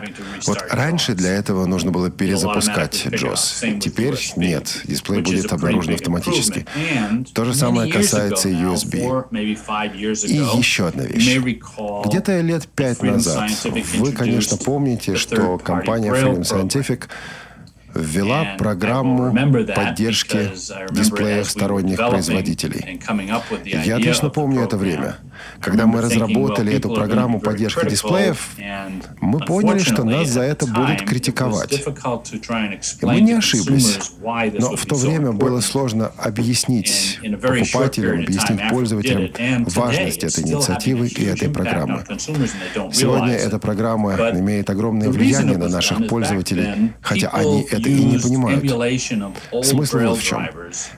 Вот 0.47 0.65
раньше 0.71 1.15
для 1.15 1.31
этого 1.31 1.67
нужно 1.67 1.91
было 1.91 2.11
перезапускать 2.11 3.07
JOS. 3.07 3.79
Теперь 3.81 4.19
нет, 4.37 4.83
дисплей 4.85 5.23
будет 5.23 5.53
обнаружен 5.53 5.95
автоматически. 5.95 6.67
То 7.35 7.45
же 7.45 7.55
самое 7.55 7.91
касается 7.93 8.49
и 8.49 8.55
USB. 8.55 9.27
И 10.27 10.59
еще 10.59 10.89
одна 10.89 11.05
вещь. 11.05 11.39
Где-то 12.07 12.41
лет 12.41 12.69
пять 12.69 13.03
назад 13.03 13.51
вы, 13.95 14.13
конечно, 14.13 14.57
помните, 14.57 15.17
что 15.17 15.59
компания 15.59 16.11
Freedom 16.11 16.43
Scientific 16.43 17.09
ввела 17.95 18.57
программу 18.59 19.35
поддержки 19.75 20.51
дисплеев 20.91 21.49
сторонних 21.49 21.99
производителей. 21.99 23.01
Я 23.65 23.97
отлично 23.97 24.31
помню 24.31 24.63
это 24.63 24.77
время. 24.77 25.17
Когда 25.61 25.87
мы 25.87 26.01
разработали 26.01 26.75
эту 26.75 26.95
программу 26.95 27.41
поддержки 27.41 27.89
дисплеев, 27.89 28.51
мы 29.21 29.39
поняли, 29.41 29.79
что 29.79 30.05
нас 30.05 30.29
за 30.29 30.43
это 30.43 30.67
будут 30.67 31.03
критиковать. 31.03 31.73
И 33.01 33.07
мы 33.07 33.21
не 33.21 33.33
ошиблись. 33.33 33.99
Но 34.23 34.77
в 34.77 34.87
то 34.87 34.95
время 34.97 35.33
было 35.33 35.61
сложно 35.61 36.13
объяснить 36.19 37.21
покупателям, 37.41 38.21
объяснить 38.21 38.61
пользователям 38.71 39.65
важность 39.65 40.25
этой 40.25 40.45
инициативы 40.45 41.09
и 41.09 41.25
этой 41.25 41.49
программы. 41.49 42.05
Сегодня 42.93 43.35
эта 43.35 43.59
программа 43.59 44.15
имеет 44.33 44.71
огромное 44.71 45.09
влияние 45.09 45.59
на 45.59 45.69
наших 45.69 46.09
пользователей, 46.09 46.93
хотя 47.01 47.29
они 47.29 47.63
это 47.71 47.89
и 47.89 48.05
не 48.05 48.19
понимают. 48.19 48.65
Смысл 49.65 49.99
вот 49.99 50.19
в 50.19 50.23
чем. 50.23 50.49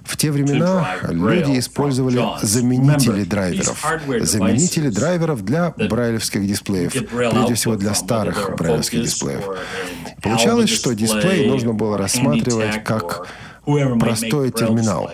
В 0.04 0.16
те 0.16 0.30
времена 0.30 0.88
люди 1.08 1.58
использовали 1.58 2.20
заменители 2.42 3.24
драйверов, 3.24 3.84
заменители 4.34 4.88
драйверов 4.88 5.44
для 5.44 5.74
брайлевских 5.76 6.46
дисплеев, 6.46 6.92
прежде 6.92 7.54
всего 7.54 7.76
для 7.76 7.94
старых 7.94 8.56
брайлевских 8.56 9.02
дисплеев. 9.02 9.44
Получалось, 10.22 10.70
что 10.70 10.92
дисплей 10.94 11.46
нужно 11.48 11.72
было 11.72 11.96
рассматривать 11.96 12.82
как 12.84 13.26
простой 13.98 14.50
терминал. 14.50 15.10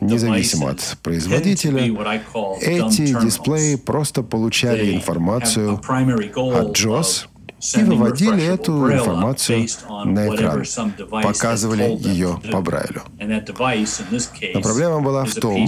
Независимо 0.00 0.70
от 0.70 0.98
производителя, 1.02 1.82
эти 2.60 3.20
дисплеи 3.20 3.76
просто 3.76 4.22
получали 4.22 4.94
информацию 4.94 5.74
от 5.74 6.76
JOS, 6.76 7.26
и 7.74 7.82
выводили 7.82 8.44
эту 8.44 8.92
информацию 8.92 9.66
на 10.04 10.28
экран, 10.28 10.64
показывали 11.22 11.96
ее 12.00 12.40
по 12.50 12.60
Брайлю. 12.60 13.02
Но 13.18 14.60
проблема 14.60 15.00
была 15.00 15.24
в 15.24 15.34
том, 15.34 15.66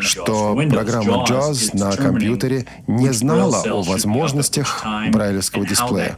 что 0.00 0.54
программа 0.70 1.24
JAWS 1.24 1.76
на 1.76 1.92
компьютере 1.92 2.66
не 2.86 3.12
знала 3.12 3.62
о 3.62 3.82
возможностях 3.82 4.84
брайлевского 5.10 5.66
дисплея. 5.66 6.16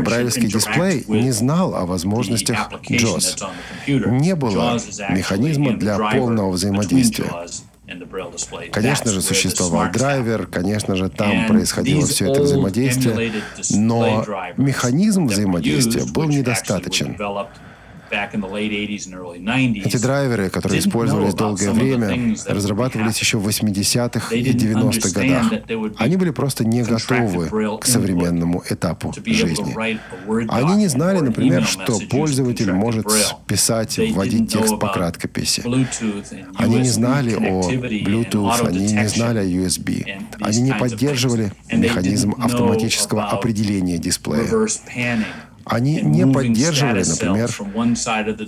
Брайлевский 0.00 0.48
дисплей 0.48 1.04
не 1.08 1.30
знал 1.30 1.74
о 1.74 1.86
возможностях 1.86 2.70
JAWS. 2.88 3.44
Не 3.86 4.34
было 4.34 4.78
механизма 5.10 5.72
для 5.72 5.98
полного 5.98 6.52
взаимодействия. 6.52 7.30
Конечно 8.72 9.10
же, 9.10 9.20
существовал 9.22 9.90
драйвер, 9.92 10.46
конечно 10.46 10.94
же, 10.96 11.08
там 11.08 11.46
происходило 11.46 12.06
все 12.06 12.30
это 12.30 12.42
взаимодействие, 12.42 13.32
но 13.70 14.24
механизм 14.56 15.26
взаимодействия 15.26 16.04
был 16.12 16.24
недостаточен. 16.24 17.16
Эти 18.10 19.96
драйверы, 19.96 20.50
которые 20.50 20.80
использовались 20.80 21.34
долгое 21.34 21.72
время, 21.72 22.36
разрабатывались 22.46 23.18
еще 23.18 23.38
в 23.38 23.46
80-х 23.46 24.34
и 24.34 24.52
90-х 24.52 25.10
годах. 25.10 25.52
Они 25.98 26.16
были 26.16 26.30
просто 26.30 26.64
не 26.64 26.82
готовы 26.82 27.78
к 27.78 27.86
современному 27.86 28.62
этапу 28.68 29.14
жизни. 29.24 29.76
Они 30.48 30.76
не 30.76 30.88
знали, 30.88 31.20
например, 31.20 31.64
что 31.64 31.98
пользователь 32.10 32.72
может 32.72 33.06
писать, 33.46 33.98
вводить 33.98 34.52
текст 34.52 34.78
по 34.78 34.88
краткописи. 34.88 35.62
Они 36.56 36.76
не 36.76 36.88
знали 36.88 37.34
о 37.34 37.70
Bluetooth, 37.70 38.66
они 38.66 38.92
не 38.92 39.08
знали 39.08 39.38
о 39.38 39.44
USB. 39.44 40.06
Они 40.40 40.60
не 40.62 40.72
поддерживали 40.72 41.52
механизм 41.70 42.34
автоматического 42.38 43.26
определения 43.26 43.98
дисплея. 43.98 44.48
Они 45.68 46.00
не 46.00 46.26
поддерживали, 46.26 47.04
например, 47.04 47.50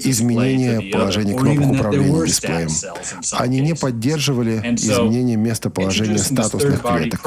изменение 0.04 0.92
положения 0.92 1.36
кнопок 1.36 1.70
управления 1.70 2.26
дисплеем. 2.26 2.68
Они 3.32 3.60
не 3.60 3.74
поддерживали 3.74 4.56
изменение 4.76 5.36
местоположения 5.36 6.18
статусных 6.18 6.82
клеток, 6.82 7.20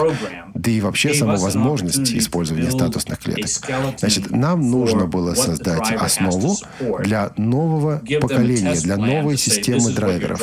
да 0.54 0.72
и 0.72 0.82
вообще 0.82 1.14
саму 1.14 1.38
возможность 1.38 2.14
использования 2.14 2.72
статусных 2.72 3.20
клеток. 3.20 3.50
Значит, 3.98 4.32
нам 4.32 4.70
нужно 4.70 5.06
было 5.06 5.34
создать 5.34 5.92
основу 5.92 6.56
для 7.00 7.32
нового 7.38 8.02
поколения, 8.22 8.76
для 8.76 8.98
новой 8.98 9.38
системы 9.38 9.92
драйверов. 9.92 10.42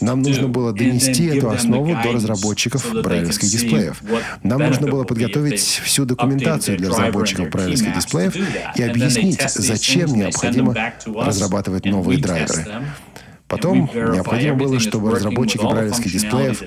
Нам 0.00 0.22
нужно 0.22 0.48
было 0.48 0.72
донести 0.72 1.26
эту 1.26 1.50
основу 1.50 1.94
до 2.02 2.12
разработчиков 2.12 2.86
брайлевских 3.02 3.50
дисплеев. 3.50 4.02
Нам 4.42 4.60
нужно 4.62 4.88
было 4.88 5.04
подготовить 5.04 5.60
всю 5.60 6.04
документацию 6.04 6.78
для 6.78 6.88
разработчиков 6.88 7.50
брайлевских 7.50 7.94
дисплеев 7.94 8.36
и 8.76 8.82
объяснить, 8.82 9.42
зачем 9.50 10.14
необходимо 10.14 10.74
разрабатывать 11.06 11.84
новые 11.84 12.18
драйверы. 12.18 12.66
Потом 13.52 13.90
необходимо 13.92 14.56
было, 14.56 14.80
чтобы 14.80 15.10
разработчики 15.10 15.62
брайлевских 15.62 16.10
дисплеев 16.10 16.62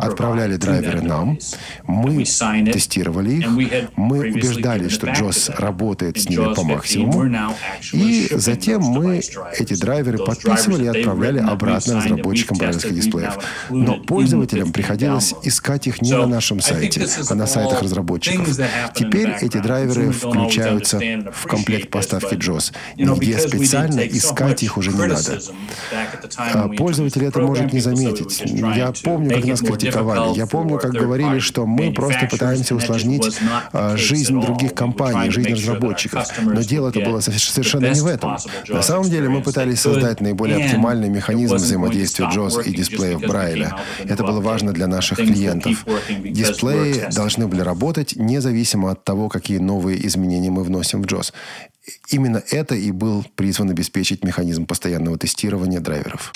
отправляли 0.00 0.56
драйверы 0.56 1.00
нам, 1.00 1.38
мы 1.86 2.24
тестировали 2.24 3.34
их, 3.34 3.46
мы 3.94 4.18
убеждались, 4.30 4.90
что 4.90 5.06
JOS 5.06 5.54
работает 5.56 6.18
с 6.18 6.28
ними 6.28 6.54
по 6.54 6.64
максимуму, 6.64 7.54
и 7.92 8.28
затем 8.32 8.82
мы 8.82 9.20
эти 9.58 9.74
драйверы 9.74 10.18
подписывали 10.18 10.86
и 10.86 10.88
отправляли 10.88 11.38
обратно 11.38 11.98
разработчикам 11.98 12.58
брайлевских 12.58 12.94
дисплеев. 12.94 13.38
Но 13.70 14.00
пользователям 14.00 14.72
приходилось 14.72 15.34
искать 15.44 15.86
их 15.86 16.02
не 16.02 16.12
на 16.12 16.26
нашем 16.26 16.60
сайте, 16.60 17.06
а 17.30 17.34
на 17.36 17.46
сайтах 17.46 17.80
разработчиков. 17.82 18.58
Теперь 18.92 19.36
эти 19.40 19.58
драйверы 19.58 20.10
включаются 20.10 21.00
в 21.32 21.46
комплект 21.46 21.90
поставки 21.90 22.34
JOS, 22.34 22.74
где 22.96 23.38
специально 23.38 24.00
искать 24.00 24.64
их 24.64 24.76
уже 24.78 24.90
не 24.90 25.06
надо. 25.06 25.38
А 26.36 26.68
пользователь 26.68 27.24
это 27.24 27.40
может 27.40 27.72
не 27.72 27.80
заметить. 27.80 28.42
Я 28.44 28.92
помню, 29.02 29.34
как 29.34 29.44
нас 29.44 29.60
критиковали. 29.60 30.36
Я 30.36 30.46
помню, 30.46 30.78
как 30.78 30.92
говорили, 30.92 31.38
что 31.38 31.66
мы 31.66 31.92
просто 31.92 32.26
пытаемся 32.30 32.74
усложнить 32.74 33.38
а, 33.72 33.96
жизнь 33.96 34.40
других 34.40 34.74
компаний, 34.74 35.30
жизнь 35.30 35.52
разработчиков. 35.52 36.26
Но 36.42 36.62
дело 36.62 36.88
это 36.88 37.00
было 37.00 37.20
совершенно 37.20 37.92
не 37.92 38.00
в 38.00 38.06
этом. 38.06 38.36
На 38.68 38.82
самом 38.82 39.08
деле 39.10 39.28
мы 39.28 39.42
пытались 39.42 39.80
создать 39.80 40.20
наиболее 40.20 40.64
оптимальный 40.64 41.08
механизм 41.08 41.56
взаимодействия 41.56 42.26
JOS 42.26 42.64
и 42.64 42.74
дисплеев 42.74 43.20
Брайля. 43.20 43.76
Это 44.04 44.24
было 44.24 44.40
важно 44.40 44.72
для 44.72 44.86
наших 44.86 45.18
клиентов. 45.18 45.84
Дисплеи 46.24 47.08
должны 47.14 47.46
были 47.46 47.60
работать 47.60 48.14
независимо 48.16 48.90
от 48.90 49.04
того, 49.04 49.28
какие 49.28 49.58
новые 49.58 50.06
изменения 50.06 50.50
мы 50.50 50.62
вносим 50.62 51.02
в 51.02 51.06
JOS. 51.06 51.32
Именно 52.08 52.42
это 52.50 52.74
и 52.74 52.90
был 52.90 53.24
призван 53.34 53.70
обеспечить 53.70 54.24
механизм 54.24 54.66
постоянного 54.66 55.18
тестирования 55.18 55.80
драйверов. 55.80 56.32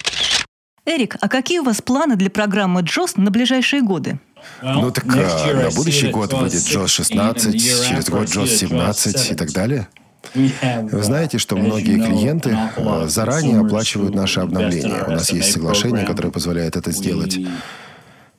Эрик, 0.85 1.17
а 1.21 1.29
какие 1.29 1.61
у 1.61 1.65
вас 1.65 1.81
планы 1.81 2.17
для 2.17 2.29
программы 2.29 2.81
JOS 2.81 3.13
на 3.17 3.31
ближайшие 3.31 3.83
годы? 3.83 4.19
Ну 4.63 4.91
так 4.91 5.05
а, 5.07 5.55
на 5.55 5.71
будущий 5.71 6.09
год 6.09 6.33
выйдет 6.33 6.63
JOS 6.63 6.89
16, 6.89 7.53
через 7.89 8.11
год 8.11 8.29
JOS 8.29 8.49
17 8.49 9.31
и 9.31 9.35
так 9.35 9.53
далее? 9.53 9.89
Вы 10.35 11.03
знаете, 11.03 11.39
что 11.39 11.57
многие 11.57 11.97
клиенты 11.97 12.57
а, 12.77 13.07
заранее 13.07 13.61
оплачивают 13.61 14.15
наши 14.15 14.41
обновления. 14.41 15.05
У 15.07 15.11
нас 15.13 15.31
есть 15.33 15.53
соглашение, 15.53 16.05
которое 16.05 16.31
позволяет 16.31 16.77
это 16.77 16.91
сделать. 16.91 17.39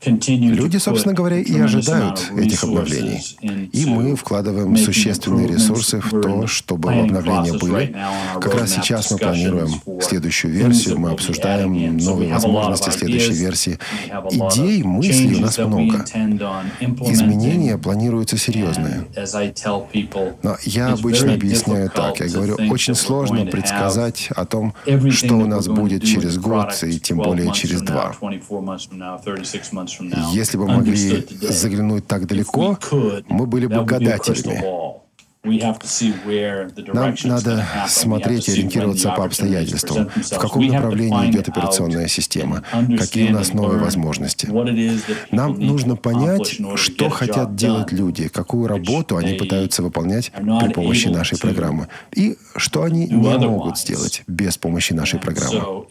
Люди, 0.05 0.77
собственно 0.77 1.13
говоря, 1.13 1.39
и 1.39 1.59
ожидают 1.59 2.31
этих 2.37 2.63
обновлений. 2.63 3.21
И 3.71 3.85
мы 3.85 4.15
вкладываем 4.15 4.75
существенные 4.77 5.47
ресурсы 5.47 5.99
в 5.99 6.21
то, 6.21 6.47
чтобы 6.47 6.93
обновления 6.93 7.53
были. 7.53 7.95
Как 8.39 8.53
раз 8.55 8.73
сейчас 8.73 9.11
мы 9.11 9.17
планируем 9.17 9.69
следующую 10.01 10.53
версию, 10.53 10.99
мы 10.99 11.11
обсуждаем 11.11 11.97
новые 11.97 12.33
возможности 12.33 12.89
следующей 12.89 13.33
версии. 13.33 13.79
Идей, 14.31 14.83
мыслей 14.83 15.35
у 15.35 15.39
нас 15.41 15.57
много. 15.57 16.05
Изменения 17.09 17.77
планируются 17.77 18.37
серьезные. 18.37 19.05
Но 20.43 20.57
я 20.63 20.93
обычно 20.93 21.33
объясняю 21.33 21.89
так. 21.89 22.19
Я 22.19 22.27
говорю, 22.27 22.55
очень 22.69 22.95
сложно 22.95 23.45
предсказать 23.45 24.29
о 24.35 24.45
том, 24.45 24.73
что 25.11 25.35
у 25.35 25.45
нас 25.45 25.67
будет 25.67 26.03
через 26.03 26.37
год 26.37 26.73
и 26.83 26.99
тем 26.99 27.17
более 27.17 27.51
через 27.53 27.81
два. 27.81 28.13
Если 30.31 30.57
бы 30.57 30.67
могли 30.67 31.25
заглянуть 31.41 32.07
так 32.07 32.25
далеко, 32.27 32.77
мы 33.27 33.45
были 33.45 33.65
бы. 33.67 33.83
гадателями. 33.85 35.02
Нам 35.45 37.15
надо 37.25 37.67
смотреть 37.89 38.47
и 38.47 38.53
ориентироваться 38.53 39.09
по 39.11 39.25
обстоятельствам, 39.25 40.09
в 40.15 40.37
каком 40.37 40.65
направлении 40.67 41.31
идет 41.31 41.49
операционная 41.49 42.07
система, 42.07 42.63
какие 42.97 43.29
у 43.29 43.33
нас 43.33 43.51
новые 43.51 43.79
возможности. 43.79 44.47
Нам 45.31 45.59
нужно 45.59 45.97
понять, 45.97 46.61
что 46.75 47.09
хотят 47.09 47.55
делать 47.55 47.91
люди, 47.91 48.29
какую 48.29 48.67
работу 48.67 49.17
они 49.17 49.33
пытаются 49.33 49.83
выполнять 49.83 50.31
при 50.31 50.71
помощи 50.71 51.09
нашей 51.09 51.37
программы, 51.37 51.89
и 52.15 52.37
что 52.55 52.83
они 52.83 53.07
не 53.07 53.47
могут 53.47 53.77
сделать 53.77 54.23
без 54.27 54.57
помощи 54.57 54.93
нашей 54.93 55.19
программы. 55.19 55.85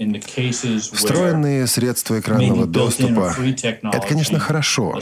Встроенные 0.95 1.67
средства 1.67 2.19
экранного 2.19 2.67
доступа— 2.67 3.37
это, 3.83 4.07
конечно, 4.09 4.39
хорошо, 4.39 4.99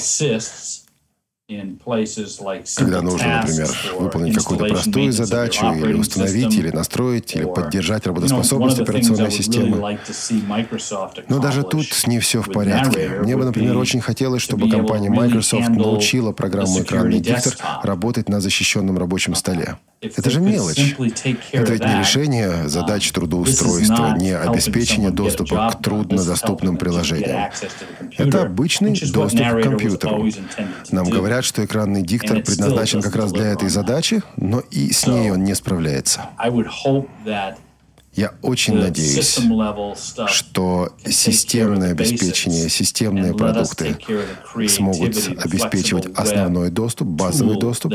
когда 2.76 3.03
нужно, 3.03 3.40
например, 3.40 3.68
выполнить 3.98 4.36
какую-то 4.36 4.66
простую 4.66 5.12
задачу, 5.12 5.66
или 5.72 5.94
установить, 5.94 6.55
или 6.55 6.70
настроить, 6.70 7.34
или 7.34 7.44
поддержать 7.44 8.07
работоспособность 8.07 8.78
операционной 8.78 9.30
системы. 9.30 9.98
Но 11.28 11.38
даже 11.40 11.62
тут 11.62 11.86
не 12.07 12.20
все 12.20 12.42
в 12.42 12.51
порядке. 12.53 13.09
Мне 13.20 13.36
бы, 13.36 13.44
например, 13.44 13.76
очень 13.78 14.01
хотелось, 14.01 14.42
чтобы 14.42 14.70
компания 14.70 15.11
Microsoft 15.11 15.68
научила 15.70 16.32
программу 16.32 16.80
«Экранный 16.80 17.20
диктор» 17.20 17.55
работать 17.82 18.28
на 18.28 18.40
защищенном 18.40 18.98
рабочем 18.98 19.34
столе. 19.34 19.76
Это 20.01 20.30
же 20.30 20.40
мелочь. 20.40 20.96
Это 21.53 21.72
ведь 21.72 21.84
не 21.84 21.98
решение 21.98 22.68
задач 22.68 23.11
трудоустройства, 23.12 24.16
не 24.16 24.34
обеспечение 24.34 25.11
доступа 25.11 25.70
к 25.70 25.82
труднодоступным 25.82 26.76
приложениям. 26.76 27.51
Это 28.16 28.42
обычный 28.42 28.98
доступ 28.98 29.40
к 29.40 29.62
компьютеру. 29.62 30.28
Нам 30.90 31.09
говорят, 31.09 31.39
что 31.45 31.64
экранный 31.64 32.03
диктор 32.03 32.43
предназначен 32.43 33.03
как 33.03 33.16
раз 33.16 33.32
для 33.32 33.47
этой 33.47 33.68
задачи, 33.68 34.22
но 34.36 34.61
и 34.61 34.93
с 34.93 35.07
ней 35.07 35.30
он 35.30 35.45
не 35.45 35.55
справляется. 35.55 36.30
Я 38.20 38.34
очень 38.42 38.74
надеюсь, 38.74 39.40
что 40.26 40.92
системное 41.06 41.92
обеспечение, 41.92 42.68
системные 42.68 43.32
продукты 43.34 43.96
смогут 44.68 45.16
обеспечивать 45.42 46.06
основной 46.14 46.68
доступ, 46.68 47.08
базовый 47.08 47.58
доступ, 47.58 47.94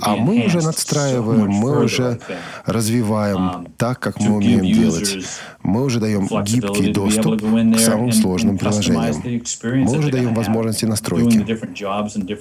а 0.00 0.14
мы 0.14 0.44
уже 0.46 0.62
надстраиваем, 0.62 1.48
мы 1.48 1.84
уже 1.86 2.20
развиваем 2.66 3.36
um, 3.36 3.70
так, 3.76 3.98
как 3.98 4.20
мы 4.20 4.36
умеем 4.36 4.64
делать. 4.64 5.16
Мы 5.64 5.82
уже 5.82 5.98
даем 5.98 6.28
гибкий 6.44 6.92
доступ 6.92 7.42
к 7.42 7.78
самым 7.80 8.12
сложным 8.12 8.58
приложениям. 8.58 9.22
Мы 9.84 9.98
уже 9.98 10.10
даем 10.12 10.34
возможности 10.34 10.84
настройки 10.84 11.44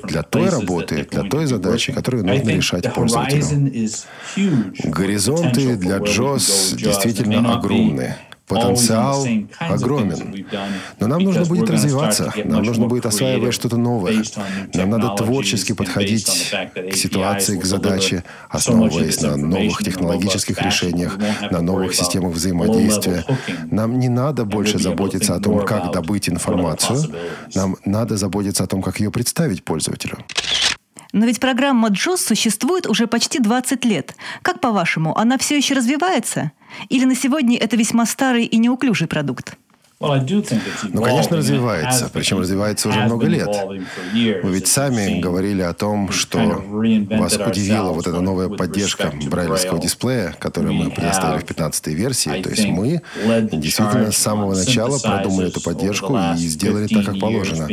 для 0.04 0.22
той 0.22 0.50
работы, 0.50 1.08
для 1.10 1.24
той 1.24 1.48
задачи, 1.48 1.94
которую 1.94 2.28
нужно 2.28 2.50
решать 2.50 2.94
пользователю. 2.94 3.72
Горизонты 4.84 5.78
для 5.78 5.98
JOS 5.98 6.76
действительно 6.76 7.23
действительно 7.24 7.56
огромны. 7.56 8.16
Потенциал 8.46 9.26
огромен. 9.58 10.46
Но 11.00 11.08
нам 11.08 11.24
нужно 11.24 11.46
будет 11.46 11.70
развиваться, 11.70 12.34
нам 12.44 12.64
нужно 12.64 12.88
будет 12.88 13.06
осваивать 13.06 13.54
что-то 13.54 13.78
новое. 13.78 14.24
Нам 14.74 14.90
надо 14.90 15.16
творчески 15.16 15.74
подходить 15.74 16.52
к 16.92 16.94
ситуации, 16.94 17.58
к 17.58 17.64
задаче, 17.64 18.24
основываясь 18.50 19.22
на 19.22 19.38
новых 19.38 19.82
технологических 19.84 20.62
решениях, 20.62 21.18
на 21.52 21.62
новых 21.62 21.96
системах 21.96 22.34
взаимодействия. 22.34 23.26
Нам 23.72 23.98
не 23.98 24.10
надо 24.10 24.44
больше 24.46 24.78
заботиться 24.78 25.36
о 25.36 25.40
том, 25.40 25.66
как 25.66 25.92
добыть 25.92 26.28
информацию. 26.30 27.16
Нам 27.56 27.78
надо 27.86 28.18
заботиться 28.18 28.66
о 28.66 28.68
том, 28.68 28.82
как 28.82 29.00
ее 29.00 29.10
представить 29.10 29.64
пользователю. 29.64 30.18
Но 31.14 31.28
ведь 31.28 31.40
программа 31.40 31.90
JOS 31.90 32.18
существует 32.18 32.88
уже 32.88 33.06
почти 33.06 33.40
20 33.40 33.86
лет. 33.86 34.16
Как 34.42 34.60
по-вашему, 34.60 35.16
она 35.16 35.38
все 35.38 35.56
еще 35.56 35.76
развивается? 35.76 36.52
Или 36.90 37.06
на 37.06 37.16
сегодня 37.16 37.58
это 37.58 37.76
весьма 37.76 38.06
старый 38.06 38.46
и 38.46 38.58
неуклюжий 38.58 39.08
продукт? 39.08 39.58
Ну, 40.04 41.02
конечно, 41.02 41.38
развивается, 41.38 42.10
причем 42.12 42.40
развивается 42.40 42.90
уже 42.90 43.00
много 43.02 43.26
лет. 43.28 43.50
Вы 44.44 44.54
ведь 44.54 44.68
сами 44.68 45.20
говорили 45.20 45.62
о 45.62 45.74
том, 45.74 46.12
что 46.12 46.40
вас 46.40 47.38
удивила 47.38 47.92
вот 47.92 48.08
эта 48.08 48.20
новая 48.20 48.50
поддержка 48.50 49.14
брайлевского 49.28 49.80
дисплея, 49.80 50.36
которую 50.40 50.74
мы 50.74 50.92
предоставили 50.92 51.40
в 51.40 51.46
15 51.46 51.88
версии. 51.88 52.42
То 52.42 52.50
есть 52.50 52.66
мы 52.66 53.02
действительно 53.52 54.12
с 54.12 54.18
самого 54.18 54.56
начала 54.56 55.00
продумали 55.00 55.48
эту 55.48 55.62
поддержку 55.62 56.18
и 56.38 56.48
сделали 56.48 56.88
так, 56.88 57.06
как 57.06 57.20
положено. 57.20 57.70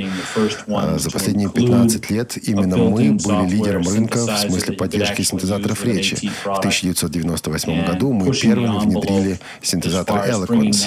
А 0.68 0.98
за 0.98 1.10
последние 1.10 1.50
15 1.50 2.10
лет 2.10 2.36
именно 2.48 2.76
мы 2.76 3.12
были 3.12 3.50
лидером 3.50 3.88
рынка 3.88 4.26
в 4.26 4.38
смысле 4.38 4.74
поддержки 4.74 5.22
синтезаторов 5.22 5.84
речи. 5.84 6.30
В 6.44 6.58
1998 6.58 7.84
году 7.86 8.12
мы 8.12 8.32
первыми 8.32 8.78
внедрили 8.78 9.40
синтезатор 9.62 10.18
Eloquence. 10.28 10.86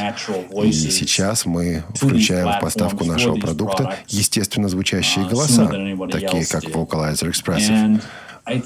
И 0.63 0.71
сейчас 0.71 1.32
сейчас 1.33 1.45
мы 1.45 1.83
включаем 1.95 2.57
в 2.57 2.59
поставку 2.59 3.05
нашего 3.05 3.35
продукта 3.35 3.95
естественно 4.07 4.69
звучащие 4.69 5.25
голоса, 5.25 5.67
такие 6.11 6.45
как 6.45 6.63
Vocalizer 6.65 7.31
Expressive. 7.31 8.01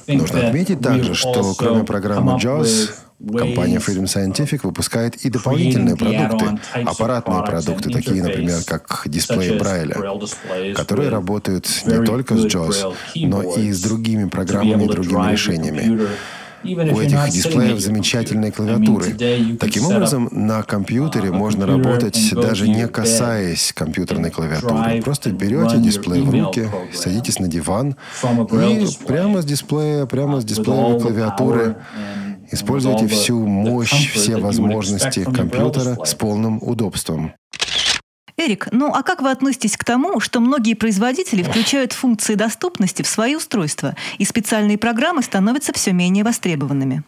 Нужно 0.08 0.48
отметить 0.48 0.82
также, 0.82 1.14
что 1.14 1.54
кроме 1.56 1.84
программы 1.84 2.34
JAWS, 2.34 2.90
Компания 3.20 3.78
Freedom 3.78 4.04
Scientific 4.04 4.60
выпускает 4.64 5.16
и 5.16 5.30
дополнительные 5.30 5.96
продукты, 5.96 6.60
аппаратные 6.74 7.44
продукты, 7.44 7.90
такие, 7.90 8.22
например, 8.22 8.60
как 8.66 9.04
дисплей 9.06 9.58
Брайля, 9.58 9.96
которые 10.76 11.10
работают 11.10 11.68
не 11.86 12.04
только 12.04 12.36
с 12.36 12.46
JAWS, 12.46 12.94
но 13.16 13.56
и 13.56 13.72
с 13.72 13.82
другими 13.82 14.28
программами 14.28 14.84
и 14.84 14.88
другими 14.88 15.32
решениями. 15.32 16.08
У 16.64 17.00
этих 17.00 17.30
дисплеев 17.30 17.80
замечательные 17.80 18.52
клавиатуры. 18.52 19.16
Таким 19.60 19.86
образом, 19.86 20.30
на 20.32 20.64
компьютере 20.64 21.32
можно 21.32 21.66
работать 21.66 22.18
даже 22.34 22.68
не 22.68 22.88
касаясь 22.88 23.74
компьютерной 23.74 24.32
клавиатуры. 24.32 25.02
Просто 25.02 25.32
берете 25.32 25.78
дисплей 25.78 26.22
в 26.22 26.30
руки, 26.30 26.68
садитесь 26.94 27.40
на 27.40 27.48
диван 27.48 27.96
и 28.52 28.88
прямо 29.06 29.42
с 29.42 29.46
дисплея, 29.46 30.06
прямо 30.06 30.42
с 30.42 30.46
дисплея 30.46 31.00
клавиатуры 31.00 31.78
используйте 32.52 33.08
всю 33.08 33.46
мощь, 33.46 34.14
все 34.14 34.38
возможности 34.38 35.24
компьютера 35.24 35.98
с 36.04 36.14
полным 36.14 36.62
удобством. 36.62 37.34
Эрик, 38.40 38.68
ну 38.72 38.94
а 38.94 39.02
как 39.02 39.24
вы 39.24 39.32
относитесь 39.32 39.76
к 39.76 39.84
тому, 39.84 40.20
что 40.20 40.40
многие 40.40 40.76
производители 40.76 41.42
включают 41.42 41.92
функции 41.94 42.36
доступности 42.36 43.02
в 43.02 43.08
свои 43.08 43.36
устройства, 43.36 43.96
и 44.20 44.26
специальные 44.26 44.78
программы 44.78 45.24
становятся 45.24 45.74
все 45.74 45.92
менее 45.92 46.24
востребованными? 46.24 47.04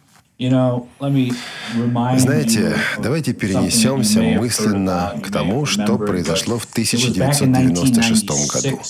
Знаете, 2.16 2.74
давайте 2.98 3.34
перенесемся 3.34 4.22
мысленно 4.22 5.12
к 5.22 5.30
тому, 5.30 5.66
что 5.66 5.98
произошло 5.98 6.58
в 6.58 6.64
1996 6.64 8.26
году. 8.50 8.80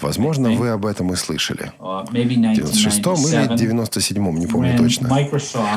Возможно, 0.00 0.50
вы 0.52 0.68
об 0.70 0.86
этом 0.86 1.12
и 1.12 1.16
слышали. 1.16 1.72
В 1.78 2.12
96-м 2.12 3.14
или 3.26 3.54
97-м, 3.54 4.38
не 4.38 4.46
помню 4.46 4.76
точно. 4.76 5.10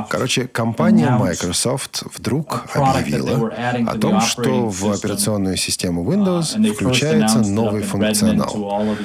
Короче, 0.09 0.47
компания 0.47 1.09
Microsoft 1.09 2.03
вдруг 2.15 2.65
объявила 2.73 3.51
о 3.87 3.97
том, 3.97 4.21
что 4.21 4.69
в 4.69 4.91
операционную 4.91 5.57
систему 5.57 6.03
Windows 6.03 6.73
включается 6.73 7.39
новый 7.39 7.81
функционал. 7.83 8.95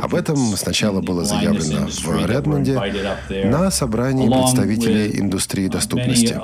Об 0.00 0.14
этом 0.14 0.36
сначала 0.56 1.00
было 1.00 1.24
заявлено 1.24 1.86
в 1.88 2.26
Редмонде 2.26 2.80
на 3.44 3.70
собрании 3.70 4.28
представителей 4.28 5.20
индустрии 5.20 5.68
доступности. 5.68 6.38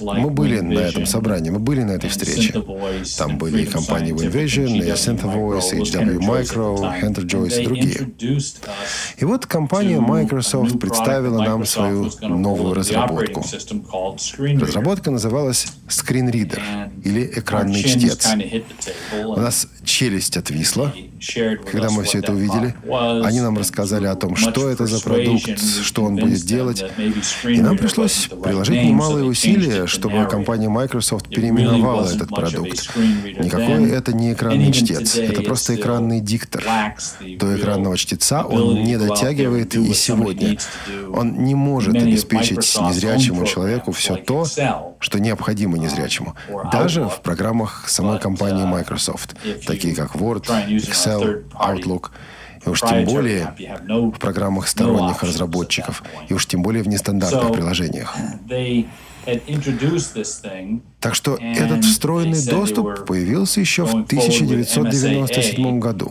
Мы 0.00 0.30
были 0.30 0.60
на 0.60 0.78
этом 0.78 1.06
собрании, 1.06 1.50
мы 1.50 1.58
были 1.58 1.82
на 1.82 1.92
этой 1.92 2.10
встрече. 2.10 2.62
Там 3.18 3.38
были 3.38 3.62
и 3.62 3.66
компании 3.66 4.12
WinVision, 4.12 4.78
и 4.78 4.90
SynthVoice, 4.90 5.72
HW 5.72 6.18
Micro, 6.20 7.00
Joyce 7.24 7.62
и 7.62 7.64
другие. 7.64 8.10
И 9.16 9.24
вот 9.24 9.46
компания 9.46 10.00
Microsoft 10.00 10.78
представила 10.78 11.42
нам 11.42 11.64
свою 11.64 12.10
новую 12.20 12.74
разработку. 12.74 13.44
Разработка 14.38 15.10
называлась 15.10 15.66
Screen 15.88 16.30
Reader 16.30 16.90
или 17.04 17.30
экранный 17.36 17.82
чтец. 17.82 18.28
У 19.24 19.36
нас 19.36 19.68
челюсть 19.84 20.36
отвисла, 20.36 20.92
когда 21.70 21.90
мы 21.90 22.04
все 22.04 22.18
это 22.18 22.32
увидели. 22.32 22.74
Они 23.24 23.40
нам 23.40 23.56
рассказали 23.58 24.06
о 24.06 24.14
том, 24.14 24.36
что 24.36 24.68
это 24.68 24.86
за 24.86 25.00
продукт, 25.00 25.60
что 25.82 26.04
он 26.04 26.16
будет 26.16 26.42
делать. 26.42 26.84
И 27.44 27.60
нам 27.60 27.76
пришлось 27.76 28.28
приложить 28.42 28.82
немалые 28.84 29.24
усилия, 29.24 29.86
чтобы 29.86 30.26
компания 30.26 30.68
Microsoft 30.68 31.28
переименовала 31.28 32.06
этот 32.08 32.28
продукт. 32.28 32.90
Никакой 32.96 33.90
это 33.90 34.12
не 34.12 34.32
экранный 34.32 34.72
чтец, 34.72 35.16
это 35.16 35.42
просто 35.42 35.74
экранный 35.74 36.20
диктор. 36.20 36.64
До 37.20 37.56
экранного 37.56 37.96
чтеца 37.96 38.44
он 38.44 38.82
не 38.82 38.96
дотягивает 38.98 39.74
и 39.74 39.94
сегодня. 39.94 40.58
Он 41.12 41.44
не 41.44 41.54
может 41.54 41.94
обеспечить 41.94 42.78
незрячему 42.80 43.46
человеку 43.46 43.92
все 43.92 44.16
то, 44.16 44.44
что 44.98 45.18
необходимо 45.18 45.78
незрячему. 45.78 46.34
Даже 46.72 47.08
в 47.08 47.20
программах 47.20 47.88
самой 47.88 48.18
компании 48.18 48.64
Microsoft, 48.64 49.36
такие 49.66 49.94
как 49.94 50.14
Word, 50.16 50.46
Excel, 50.68 51.44
Outlook– 51.52 52.10
и 52.64 52.70
уж 52.70 52.80
тем 52.80 53.04
более 53.04 53.54
в 53.88 54.18
программах 54.18 54.68
сторонних 54.68 55.22
разработчиков, 55.22 56.02
и 56.28 56.34
уж 56.34 56.46
тем 56.46 56.62
более 56.62 56.82
в 56.82 56.88
нестандартных 56.88 57.52
приложениях. 57.52 58.16
Так 61.04 61.14
что 61.14 61.36
этот 61.36 61.84
встроенный 61.84 62.42
доступ 62.46 63.04
появился 63.04 63.60
еще 63.60 63.84
в 63.84 63.90
1997 63.90 65.78
году. 65.78 66.10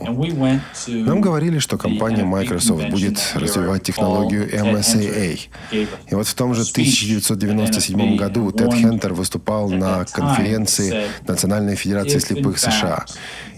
Нам 0.86 1.20
говорили, 1.20 1.58
что 1.58 1.76
компания 1.76 2.22
Microsoft 2.22 2.90
будет 2.90 3.18
развивать 3.34 3.82
технологию 3.82 4.48
MSAA. 4.48 5.40
И 5.72 6.14
вот 6.14 6.28
в 6.28 6.34
том 6.34 6.54
же 6.54 6.62
1997 6.62 8.14
году 8.14 8.52
Тед 8.52 8.72
Хентер 8.72 9.14
выступал 9.14 9.68
на 9.68 10.04
конференции 10.04 11.06
Национальной 11.26 11.74
Федерации 11.74 12.20
слепых 12.20 12.60
США. 12.60 13.04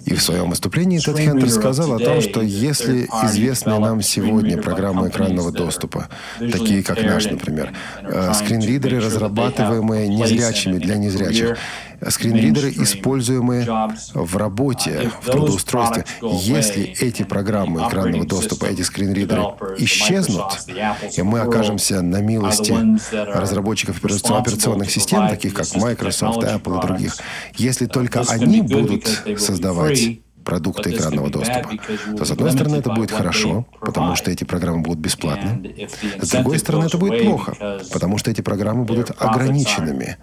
И 0.07 0.15
в 0.15 0.23
своем 0.23 0.51
выступлении 0.51 1.01
Тед 1.01 1.19
Хентер 1.19 1.51
сказал 1.51 1.93
о 1.93 1.99
том, 1.99 2.21
что 2.21 2.41
если 2.41 3.09
известные 3.25 3.81
нам 3.81 4.03
сегодня 4.03 4.57
программы 4.57 5.09
экранного 5.09 5.51
доступа, 5.51 6.09
такие 6.39 6.85
как 6.85 7.03
наш, 7.03 7.25
например, 7.25 7.73
э, 8.03 8.33
скринридеры, 8.35 9.01
разрабатываемые 9.01 10.09
незрячими 10.09 10.79
для 10.79 10.97
незрячих, 10.97 11.26
скринридеры, 12.09 12.71
используемые 12.71 13.67
в 14.15 14.37
работе, 14.37 15.11
в 15.23 15.31
трудоустройстве. 15.31 16.05
Если 16.23 16.83
эти 17.01 17.23
программы 17.23 17.87
экранного 17.87 18.27
доступа, 18.27 18.67
эти 18.67 18.83
скринридеры 18.83 19.43
исчезнут, 19.79 20.67
и 21.17 21.23
мы 21.23 21.41
окажемся 21.41 22.03
на 22.03 22.21
милости 22.21 22.75
разработчиков 23.13 23.99
операционных 24.05 24.91
систем, 24.91 25.29
таких 25.29 25.55
как 25.55 25.75
Microsoft, 25.75 26.43
Apple 26.43 26.79
и 26.79 26.87
других, 26.87 27.17
если 27.57 27.87
только 27.87 28.23
они 28.29 28.63
будут 28.63 29.07
создавать 29.39 30.21
продукты 30.47 30.91
экранного 30.91 31.29
доступа, 31.29 31.71
то, 32.17 32.25
с 32.25 32.31
одной 32.31 32.53
стороны, 32.53 32.77
это 32.77 32.91
будет 32.91 33.11
хорошо, 33.11 33.67
потому 33.81 34.15
что 34.17 34.31
эти 34.31 34.45
программы 34.45 34.81
будут 34.81 35.01
бесплатны. 35.01 35.89
С 36.23 36.31
другой 36.31 36.59
стороны, 36.59 36.87
это 36.87 36.97
будет 36.97 37.23
плохо, 37.23 37.81
потому 37.93 38.17
что 38.17 38.31
эти 38.31 38.41
программы 38.41 38.85
будут 38.85 39.11
ограниченными. 39.19 40.17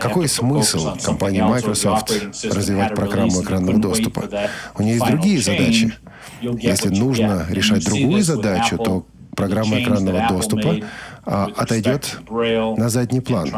Какой 0.00 0.28
смысл 0.28 0.96
компании 1.04 1.42
Microsoft 1.42 2.12
развивать 2.44 2.94
программу 2.94 3.42
экранного 3.42 3.78
доступа? 3.78 4.22
У 4.78 4.82
нее 4.82 4.94
есть 4.94 5.06
другие 5.06 5.42
задачи. 5.42 5.92
Если 6.40 6.88
нужно 6.88 7.44
решать 7.50 7.84
другую 7.84 8.22
задачу, 8.22 8.78
то 8.78 9.04
программа 9.36 9.82
экранного 9.82 10.28
доступа 10.28 10.76
отойдет 11.24 12.18
на 12.28 12.88
задний 12.88 13.20
план. 13.20 13.50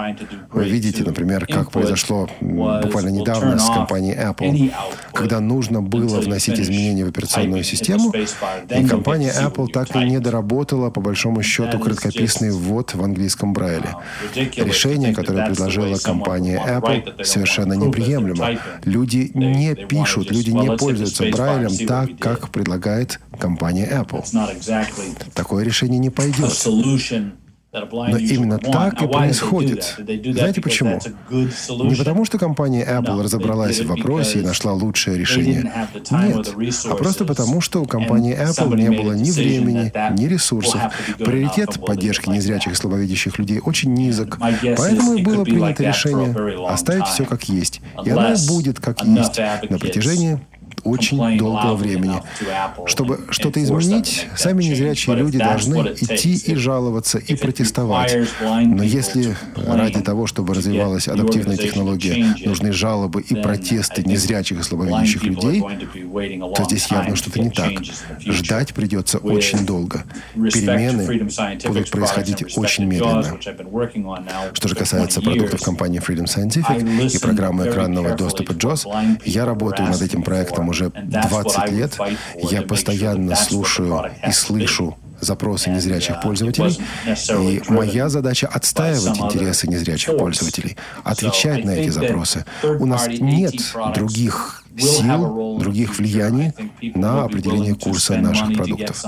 Вы 0.50 0.64
видите, 0.64 1.04
например, 1.04 1.46
как 1.46 1.70
произошло 1.70 2.28
буквально 2.40 3.10
недавно 3.10 3.58
с 3.58 3.66
компанией 3.66 4.16
Apple, 4.16 4.72
когда 5.12 5.40
нужно 5.40 5.82
было 5.82 6.20
вносить 6.20 6.58
изменения 6.58 7.04
в 7.04 7.08
операционную 7.08 7.64
систему, 7.64 8.12
и 8.12 8.84
компания 8.84 9.32
Apple 9.32 9.68
так 9.72 9.94
и 9.96 9.98
не 10.00 10.18
доработала, 10.18 10.90
по 10.90 11.00
большому 11.00 11.42
счету, 11.42 11.78
краткописный 11.78 12.50
ввод 12.50 12.94
в 12.94 13.02
английском 13.02 13.52
Брайле. 13.52 13.94
Решение, 14.34 15.14
которое 15.14 15.46
предложила 15.46 15.96
компания 15.98 16.60
Apple, 16.64 17.24
совершенно 17.24 17.74
неприемлемо. 17.74 18.58
Люди 18.84 19.30
не 19.34 19.74
пишут, 19.74 20.30
люди 20.30 20.50
не 20.50 20.76
пользуются 20.76 21.24
Брайлем 21.30 21.86
так, 21.86 22.18
как 22.18 22.50
предлагает 22.50 23.20
компания 23.38 23.88
Apple. 23.90 24.24
Такое 25.34 25.64
решение 25.64 25.98
не 25.98 26.10
пойдет. 26.10 26.52
Но 27.72 28.18
именно 28.18 28.58
так 28.58 29.02
и 29.02 29.08
происходит. 29.08 29.96
Знаете 29.96 30.60
почему? 30.60 31.00
Не 31.30 31.94
потому, 31.94 32.26
что 32.26 32.38
компания 32.38 32.86
Apple 32.86 33.22
разобралась 33.22 33.80
в 33.80 33.86
вопросе 33.86 34.40
и 34.40 34.42
нашла 34.42 34.72
лучшее 34.72 35.16
решение. 35.16 35.72
Нет. 36.10 36.54
А 36.84 36.94
просто 36.94 37.24
потому, 37.24 37.62
что 37.62 37.80
у 37.82 37.86
компании 37.86 38.36
Apple 38.36 38.76
не 38.76 38.90
было 38.90 39.12
ни 39.12 39.30
времени, 39.30 39.90
ни 40.18 40.26
ресурсов. 40.26 40.82
Приоритет 41.16 41.80
поддержки 41.84 42.28
незрячих 42.28 42.72
и 42.72 42.74
слабовидящих 42.74 43.38
людей 43.38 43.60
очень 43.64 43.94
низок. 43.94 44.38
Поэтому 44.38 45.14
и 45.14 45.22
было 45.22 45.44
принято 45.44 45.82
решение 45.82 46.68
оставить 46.68 47.06
все 47.06 47.24
как 47.24 47.44
есть. 47.44 47.80
И 48.04 48.10
оно 48.10 48.34
будет 48.48 48.80
как 48.80 49.02
есть 49.02 49.38
на 49.70 49.78
протяжении 49.78 50.38
очень 50.84 51.38
долгого 51.38 51.76
времени. 51.76 52.22
Чтобы 52.86 53.20
что-то 53.30 53.62
изменить, 53.62 54.26
сами 54.36 54.64
незрячие 54.64 55.16
люди 55.16 55.38
должны 55.38 55.94
идти 56.00 56.34
и 56.34 56.54
жаловаться, 56.54 57.18
и 57.18 57.34
протестовать. 57.34 58.16
Но 58.40 58.82
если 58.82 59.36
ради 59.56 60.00
того, 60.00 60.26
чтобы 60.26 60.54
развивалась 60.54 61.08
адаптивная 61.08 61.56
технология, 61.56 62.34
нужны 62.44 62.72
жалобы 62.72 63.22
и 63.22 63.34
протесты 63.34 64.02
незрячих 64.02 64.60
и 64.60 64.62
слабовидящих 64.62 65.22
людей, 65.24 65.62
то 65.62 66.64
здесь 66.64 66.86
явно 66.90 67.16
что-то 67.16 67.40
не 67.40 67.50
так. 67.50 67.72
Ждать 68.20 68.74
придется 68.74 69.18
очень 69.18 69.64
долго. 69.66 70.04
Перемены 70.34 71.30
будут 71.66 71.90
происходить 71.90 72.56
очень 72.56 72.84
медленно. 72.84 73.38
Что 74.52 74.68
же 74.68 74.74
касается 74.74 75.20
продуктов 75.20 75.62
компании 75.62 76.00
Freedom 76.00 76.24
Scientific 76.24 77.14
и 77.14 77.18
программы 77.18 77.68
экранного 77.68 78.16
доступа 78.16 78.52
JOS, 78.52 79.18
я 79.24 79.44
работаю 79.44 79.88
над 79.88 80.02
этим 80.02 80.22
проектом 80.22 80.71
уже 80.72 80.90
20 80.90 81.70
лет 81.70 81.98
я 82.50 82.62
постоянно 82.62 83.36
слушаю 83.36 84.10
и 84.26 84.32
слышу 84.32 84.96
запросы 85.20 85.70
незрячих 85.70 86.20
пользователей, 86.20 86.78
и 87.38 87.62
моя 87.68 88.08
задача 88.08 88.48
отстаивать 88.48 89.18
интересы 89.18 89.68
незрячих 89.68 90.16
пользователей, 90.16 90.76
отвечать 91.04 91.64
на 91.64 91.70
эти 91.70 91.90
запросы. 91.90 92.44
У 92.64 92.86
нас 92.86 93.06
нет 93.06 93.54
других 93.94 94.64
сил, 94.78 95.58
других 95.58 95.98
влияний 95.98 96.52
на 96.94 97.24
определение 97.24 97.74
курса 97.74 98.16
наших 98.16 98.54
продуктов. 98.54 99.04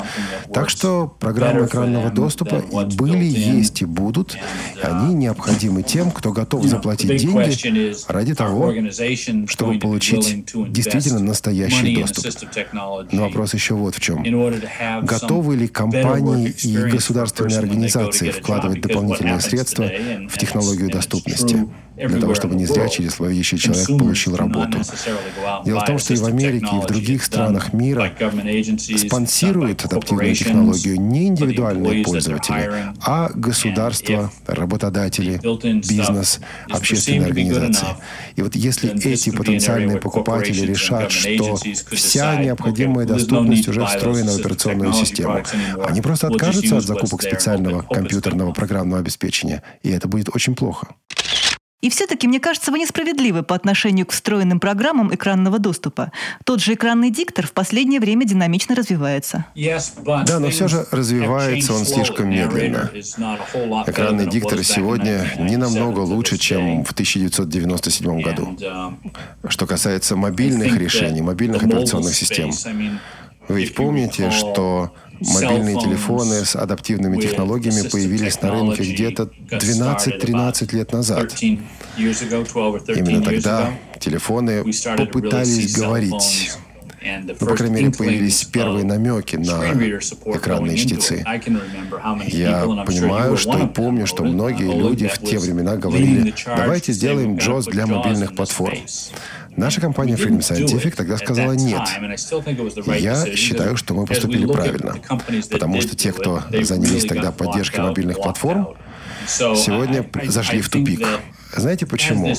Так 0.53 0.71
что 0.71 1.15
программы 1.19 1.67
экранного 1.67 2.11
доступа 2.11 2.57
и 2.57 2.97
были, 2.97 3.25
есть 3.25 3.83
и 3.83 3.85
будут. 3.85 4.37
Они 4.83 5.15
необходимы 5.15 5.83
тем, 5.83 6.11
кто 6.11 6.33
готов 6.33 6.65
заплатить 6.65 7.17
деньги 7.17 7.95
ради 8.11 8.35
того, 8.35 8.73
чтобы 9.49 9.79
получить 9.79 10.47
действительно 10.73 11.21
настоящий 11.21 11.97
доступ. 11.97 12.27
Но 13.13 13.23
вопрос 13.23 13.55
еще 13.55 13.75
вот 13.75 13.95
в 13.95 14.01
чем. 14.01 14.25
Готовы 15.03 15.57
ли 15.57 15.69
компании 15.69 16.51
и 16.63 16.77
государственные 16.77 17.59
организации 17.59 18.31
вкладывать 18.31 18.81
дополнительные 18.81 19.41
средства 19.41 19.91
в 20.29 20.39
технологию 20.39 20.91
доступности? 20.91 21.67
Для 21.97 22.21
того, 22.21 22.35
чтобы 22.35 22.55
не 22.55 22.67
зря 22.67 22.89
через 22.89 23.15
словоящий 23.15 23.59
человек 23.59 23.87
получил 23.87 24.37
работу. 24.37 24.79
Дело 25.65 25.81
в 25.81 25.85
том, 25.85 25.99
что 25.99 26.15
и 26.15 26.17
в 26.17 26.25
Америке, 26.25 26.69
и 26.77 26.81
в 26.81 26.87
других 26.87 27.25
странах 27.25 27.73
мира 27.73 28.13
спонсируют 28.99 29.85
адаптивную 29.85 30.35
технологию 30.35 31.01
не 31.01 31.29
индивидуальные 31.29 32.05
пользователи, 32.05 32.95
а 33.01 33.31
государство, 33.35 34.33
работодатели, 34.47 35.41
бизнес, 35.87 36.41
общественные 36.71 37.27
организации. 37.27 37.89
И 38.37 38.43
вот 38.43 38.55
если 38.57 38.91
эти 39.05 39.31
потенциальные 39.31 39.99
покупатели 39.99 40.67
решат, 40.67 41.11
что 41.11 41.57
вся 41.93 42.37
необходимая 42.37 43.07
доступность 43.07 43.69
уже 43.69 43.85
встроена 43.87 44.33
в 44.33 44.41
операционную 44.41 44.93
систему, 44.93 45.43
они 45.87 46.01
просто 46.01 46.29
откажутся 46.29 46.79
от 46.79 46.85
закупок 46.85 47.23
специального 47.23 47.83
компьютерного 47.83 48.53
программного 48.53 49.01
обеспечения, 49.01 49.63
и 49.83 49.91
это 49.91 50.09
будет 50.09 50.35
очень 50.35 50.55
плохо. 50.55 50.89
И 51.81 51.91
все-таки, 51.91 52.27
мне 52.27 52.41
кажется, 52.41 52.71
вы 52.71 52.79
несправедливы 52.79 53.43
по 53.43 53.55
отношению 53.55 54.07
к 54.07 54.13
встроенным 54.13 54.59
программам 54.59 55.15
экранного 55.15 55.59
доступа. 55.59 56.13
Тот 56.45 56.61
же 56.61 56.73
экранный 56.73 57.11
диктор 57.11 57.47
в 57.47 57.53
последнее 57.53 58.01
время 58.01 58.25
динамично 58.25 58.75
развивается. 58.75 59.45
Да, 59.55 60.39
но 60.39 60.49
все 60.49 60.67
же 60.67 60.87
развивается 60.91 61.75
он 61.75 61.85
слишком 61.85 62.31
медленно. 62.31 62.91
Экранный 63.87 64.27
диктор 64.27 64.65
сегодня 64.65 65.31
не 65.39 65.59
намного 65.59 66.01
лучше, 66.01 66.39
чем 66.39 66.85
в 66.85 66.93
1997 66.93 68.21
году. 68.23 68.57
Что 69.49 69.67
касается 69.67 70.17
мобильных 70.17 70.77
решений, 70.77 71.21
мобильных 71.21 71.65
операционных 71.65 72.15
систем, 72.15 72.51
вы 73.47 73.61
ведь 73.61 73.75
помните, 73.75 74.31
что 74.31 74.95
Мобильные 75.21 75.79
телефоны 75.79 76.45
с 76.45 76.57
адаптивными 76.57 77.21
технологиями 77.21 77.89
появились 77.89 78.41
на 78.43 78.51
рынке 78.51 78.83
где-то 78.83 79.31
12-13 79.51 80.75
лет 80.75 80.93
назад. 80.93 81.35
Именно 81.97 83.23
тогда 83.23 83.73
телефоны 84.01 84.65
попытались 84.97 85.75
говорить. 85.75 86.53
Ну, 87.05 87.35
по 87.35 87.55
крайней 87.55 87.75
мере, 87.75 87.91
появились 87.91 88.45
первые 88.45 88.85
намеки 88.85 89.37
на 89.37 89.73
экранные 90.35 90.77
чтецы. 90.77 91.23
Я 92.27 92.63
понимаю, 92.87 93.37
что 93.37 93.59
и 93.59 93.67
помню, 93.67 94.07
что 94.07 94.25
многие 94.25 94.75
люди 94.75 95.07
в 95.07 95.19
те 95.19 95.39
времена 95.39 95.77
говорили, 95.77 96.35
давайте 96.47 96.93
сделаем 96.93 97.35
JOS 97.37 97.71
для 97.71 97.87
мобильных 97.87 98.35
платформ. 98.35 98.79
Наша 99.57 99.81
компания 99.81 100.15
Freedom 100.15 100.39
Scientific 100.41 100.95
тогда 100.97 101.17
сказала 101.17 101.53
нет. 101.53 101.83
Я 102.99 103.25
считаю, 103.37 103.77
что 103.77 103.95
мы 103.95 104.07
поступили 104.07 104.47
правильно, 104.47 104.97
потому 105.51 105.81
что 105.81 105.97
те, 105.97 106.13
кто 106.13 106.43
занялись 106.63 107.05
тогда 107.07 107.33
поддержкой 107.33 107.81
мобильных 107.81 108.17
платформ, 108.17 108.69
сегодня 109.27 110.07
зашли 110.27 110.61
в 110.61 110.69
тупик. 110.69 111.07
Знаете 111.57 111.87
почему? 111.87 112.35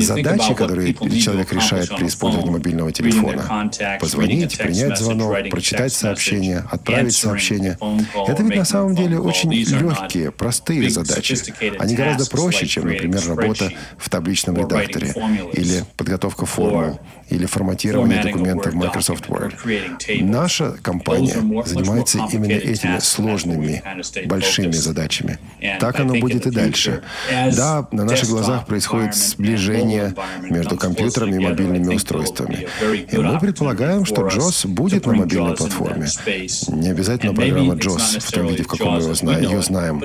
Задачи, 0.00 0.54
которые 0.54 0.94
человек 1.20 1.52
решает 1.52 1.94
при 1.96 2.06
использовании 2.06 2.50
мобильного 2.50 2.92
телефона, 2.92 3.70
позвонить, 4.00 4.58
принять 4.58 4.98
звонок, 4.98 5.36
прочитать 5.50 5.92
сообщение, 5.92 6.64
отправить 6.70 7.14
сообщение, 7.14 7.78
это 8.26 8.42
ведь 8.42 8.56
на 8.56 8.64
самом 8.64 8.94
деле 8.94 9.18
очень 9.18 9.52
легкие, 9.52 10.30
простые 10.30 10.90
задачи. 10.90 11.36
Они 11.78 11.94
гораздо 11.94 12.26
проще, 12.26 12.66
чем, 12.66 12.86
например, 12.86 13.22
работа 13.26 13.70
в 13.98 14.08
табличном 14.08 14.56
редакторе 14.56 15.14
или 15.52 15.84
подготовка 15.96 16.46
формул 16.46 17.00
или 17.28 17.46
форматирование 17.46 18.22
документов 18.22 18.72
в 18.72 18.76
Microsoft 18.76 19.26
Word. 19.26 19.54
Наша 20.22 20.72
компания 20.82 21.36
занимается 21.64 22.18
именно 22.32 22.52
этими 22.52 22.98
сложными, 22.98 23.82
большими 24.26 24.72
задачами. 24.72 25.38
Так 25.78 26.00
оно 26.00 26.14
будет 26.14 26.46
и 26.46 26.50
дальше. 26.50 27.02
Да, 27.56 27.86
на 27.92 28.04
наших 28.04 28.29
глазах 28.30 28.66
происходит 28.66 29.14
сближение 29.14 30.14
между 30.42 30.76
компьютерами 30.76 31.36
и 31.36 31.38
мобильными 31.38 31.94
устройствами. 31.94 32.66
И 33.10 33.16
мы 33.16 33.38
предполагаем, 33.38 34.04
что 34.04 34.26
JOS 34.26 34.66
будет 34.66 35.06
на 35.06 35.14
мобильной 35.14 35.56
платформе. 35.56 36.08
Не 36.68 36.88
обязательно 36.88 37.34
программа 37.34 37.74
JOS 37.74 38.20
в 38.20 38.30
том 38.30 38.46
виде, 38.46 38.62
в 38.62 38.68
каком 38.68 38.94
мы 38.94 39.32
ее 39.34 39.62
знаем, 39.62 40.02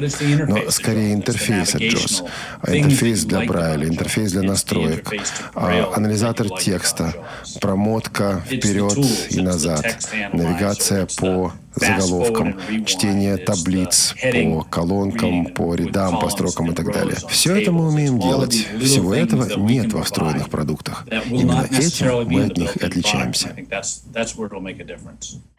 но 0.47 0.71
скорее 0.71 1.13
интерфейс 1.13 1.75
от 1.75 1.81
JOS. 1.81 2.27
А 2.61 2.75
интерфейс 2.75 3.25
для 3.25 3.41
Брайля, 3.41 3.87
интерфейс 3.87 4.31
для 4.31 4.43
настроек, 4.43 5.11
а 5.53 5.93
анализатор 5.95 6.47
текста, 6.59 7.13
промотка 7.61 8.43
вперед 8.45 8.97
и 9.29 9.41
назад, 9.41 9.85
навигация 10.33 11.07
по 11.17 11.53
заголовкам, 11.75 12.59
чтение 12.85 13.37
таблиц 13.37 14.15
по 14.21 14.63
колонкам, 14.63 15.47
по 15.47 15.75
рядам, 15.75 16.19
по 16.19 16.29
строкам 16.29 16.71
и 16.71 16.75
так 16.75 16.91
далее. 16.91 17.17
Все 17.29 17.55
это 17.55 17.71
мы 17.71 17.87
умеем 17.87 18.19
делать. 18.19 18.53
Всего 18.81 19.13
этого 19.13 19.57
нет 19.57 19.93
во 19.93 20.03
встроенных 20.03 20.49
продуктах. 20.49 21.05
Именно 21.29 21.67
этим 21.71 22.27
мы 22.27 22.45
от 22.45 22.57
них 22.57 22.77
и 22.77 22.85
отличаемся. 22.85 23.55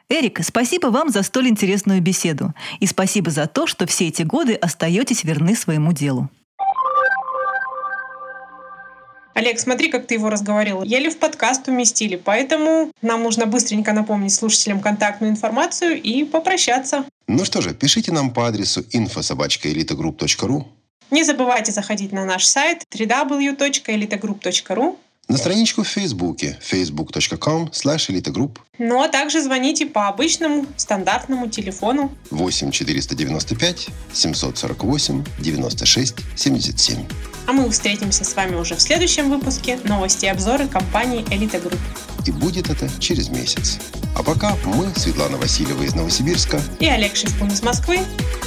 Эрик, 0.09 0.41
спасибо 0.45 0.87
вам 0.87 1.11
за 1.11 1.23
столь 1.23 1.49
интересную 1.49 2.01
беседу. 2.01 2.55
И 2.79 2.87
спасибо 2.87 3.31
за 3.31 3.49
то, 3.49 3.67
что 3.67 3.87
все 3.87 4.07
эти 4.09 4.23
годы 4.23 4.55
остаетесь 4.55 5.25
верны 5.25 5.57
своему 5.57 5.93
делу. 5.93 6.31
Олег, 9.37 9.61
смотри, 9.61 9.91
как 9.91 10.07
ты 10.07 10.15
его 10.15 10.31
разговорил. 10.31 10.83
Еле 10.83 11.11
в 11.11 11.19
подкаст 11.19 11.69
уместили, 11.69 12.17
поэтому 12.17 12.91
нам 13.03 13.23
нужно 13.23 13.45
быстренько 13.45 13.93
напомнить 13.93 14.33
слушателям 14.33 14.81
контактную 14.81 15.31
информацию 15.31 16.01
и 16.01 16.25
попрощаться. 16.25 17.05
Ну 17.29 17.45
что 17.45 17.61
же, 17.61 17.75
пишите 17.75 18.13
нам 18.13 18.31
по 18.31 18.47
адресу 18.47 18.81
info.elitogroup.ru 18.81 20.65
Не 21.11 21.23
забывайте 21.23 21.71
заходить 21.71 22.13
на 22.13 22.25
наш 22.25 22.47
сайт 22.47 22.85
www.elitagroup.ru 22.95 24.97
на 25.29 25.37
страничку 25.37 25.83
в 25.83 25.89
Фейсбуке 25.89 26.59
facebook.com 26.63 27.71
slash 27.73 28.09
elitagroup. 28.11 28.59
Ну 28.79 29.03
а 29.03 29.09
также 29.09 29.43
звоните 29.43 29.87
по 29.87 30.09
обычному 30.09 30.67
стандартному 30.77 31.49
телефону 31.49 32.13
8 32.31 32.71
495 32.71 33.89
748 34.13 35.25
96 35.39 36.15
77. 36.37 36.99
А 37.47 37.53
мы 37.53 37.71
встретимся 37.71 38.25
с 38.25 38.35
вами 38.35 38.57
уже 38.57 38.75
в 38.75 38.81
следующем 38.81 39.31
выпуске 39.31 39.79
новости 39.85 40.27
и 40.27 40.29
обзоры 40.29 40.67
компании 40.69 41.25
Элита 41.31 41.59
Групп. 41.59 41.81
И 42.27 42.33
будет 42.33 42.71
это 42.71 42.89
через 43.01 43.29
месяц. 43.29 43.79
А 44.17 44.23
пока 44.23 44.57
мы, 44.65 44.93
Светлана 44.97 45.37
Васильева 45.37 45.83
из 45.83 45.95
Новосибирска 45.95 46.61
и 46.81 46.87
Олег 46.87 47.15
Шевкун 47.15 47.49
из 47.49 47.63
Москвы, 47.63 48.01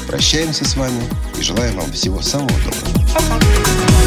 прощаемся 0.07 0.65
с 0.65 0.75
вами 0.75 1.01
и 1.39 1.43
желаем 1.43 1.75
вам 1.75 1.91
всего 1.93 2.21
самого 2.21 2.51
доброго. 2.59 3.07
Пока. 3.13 3.98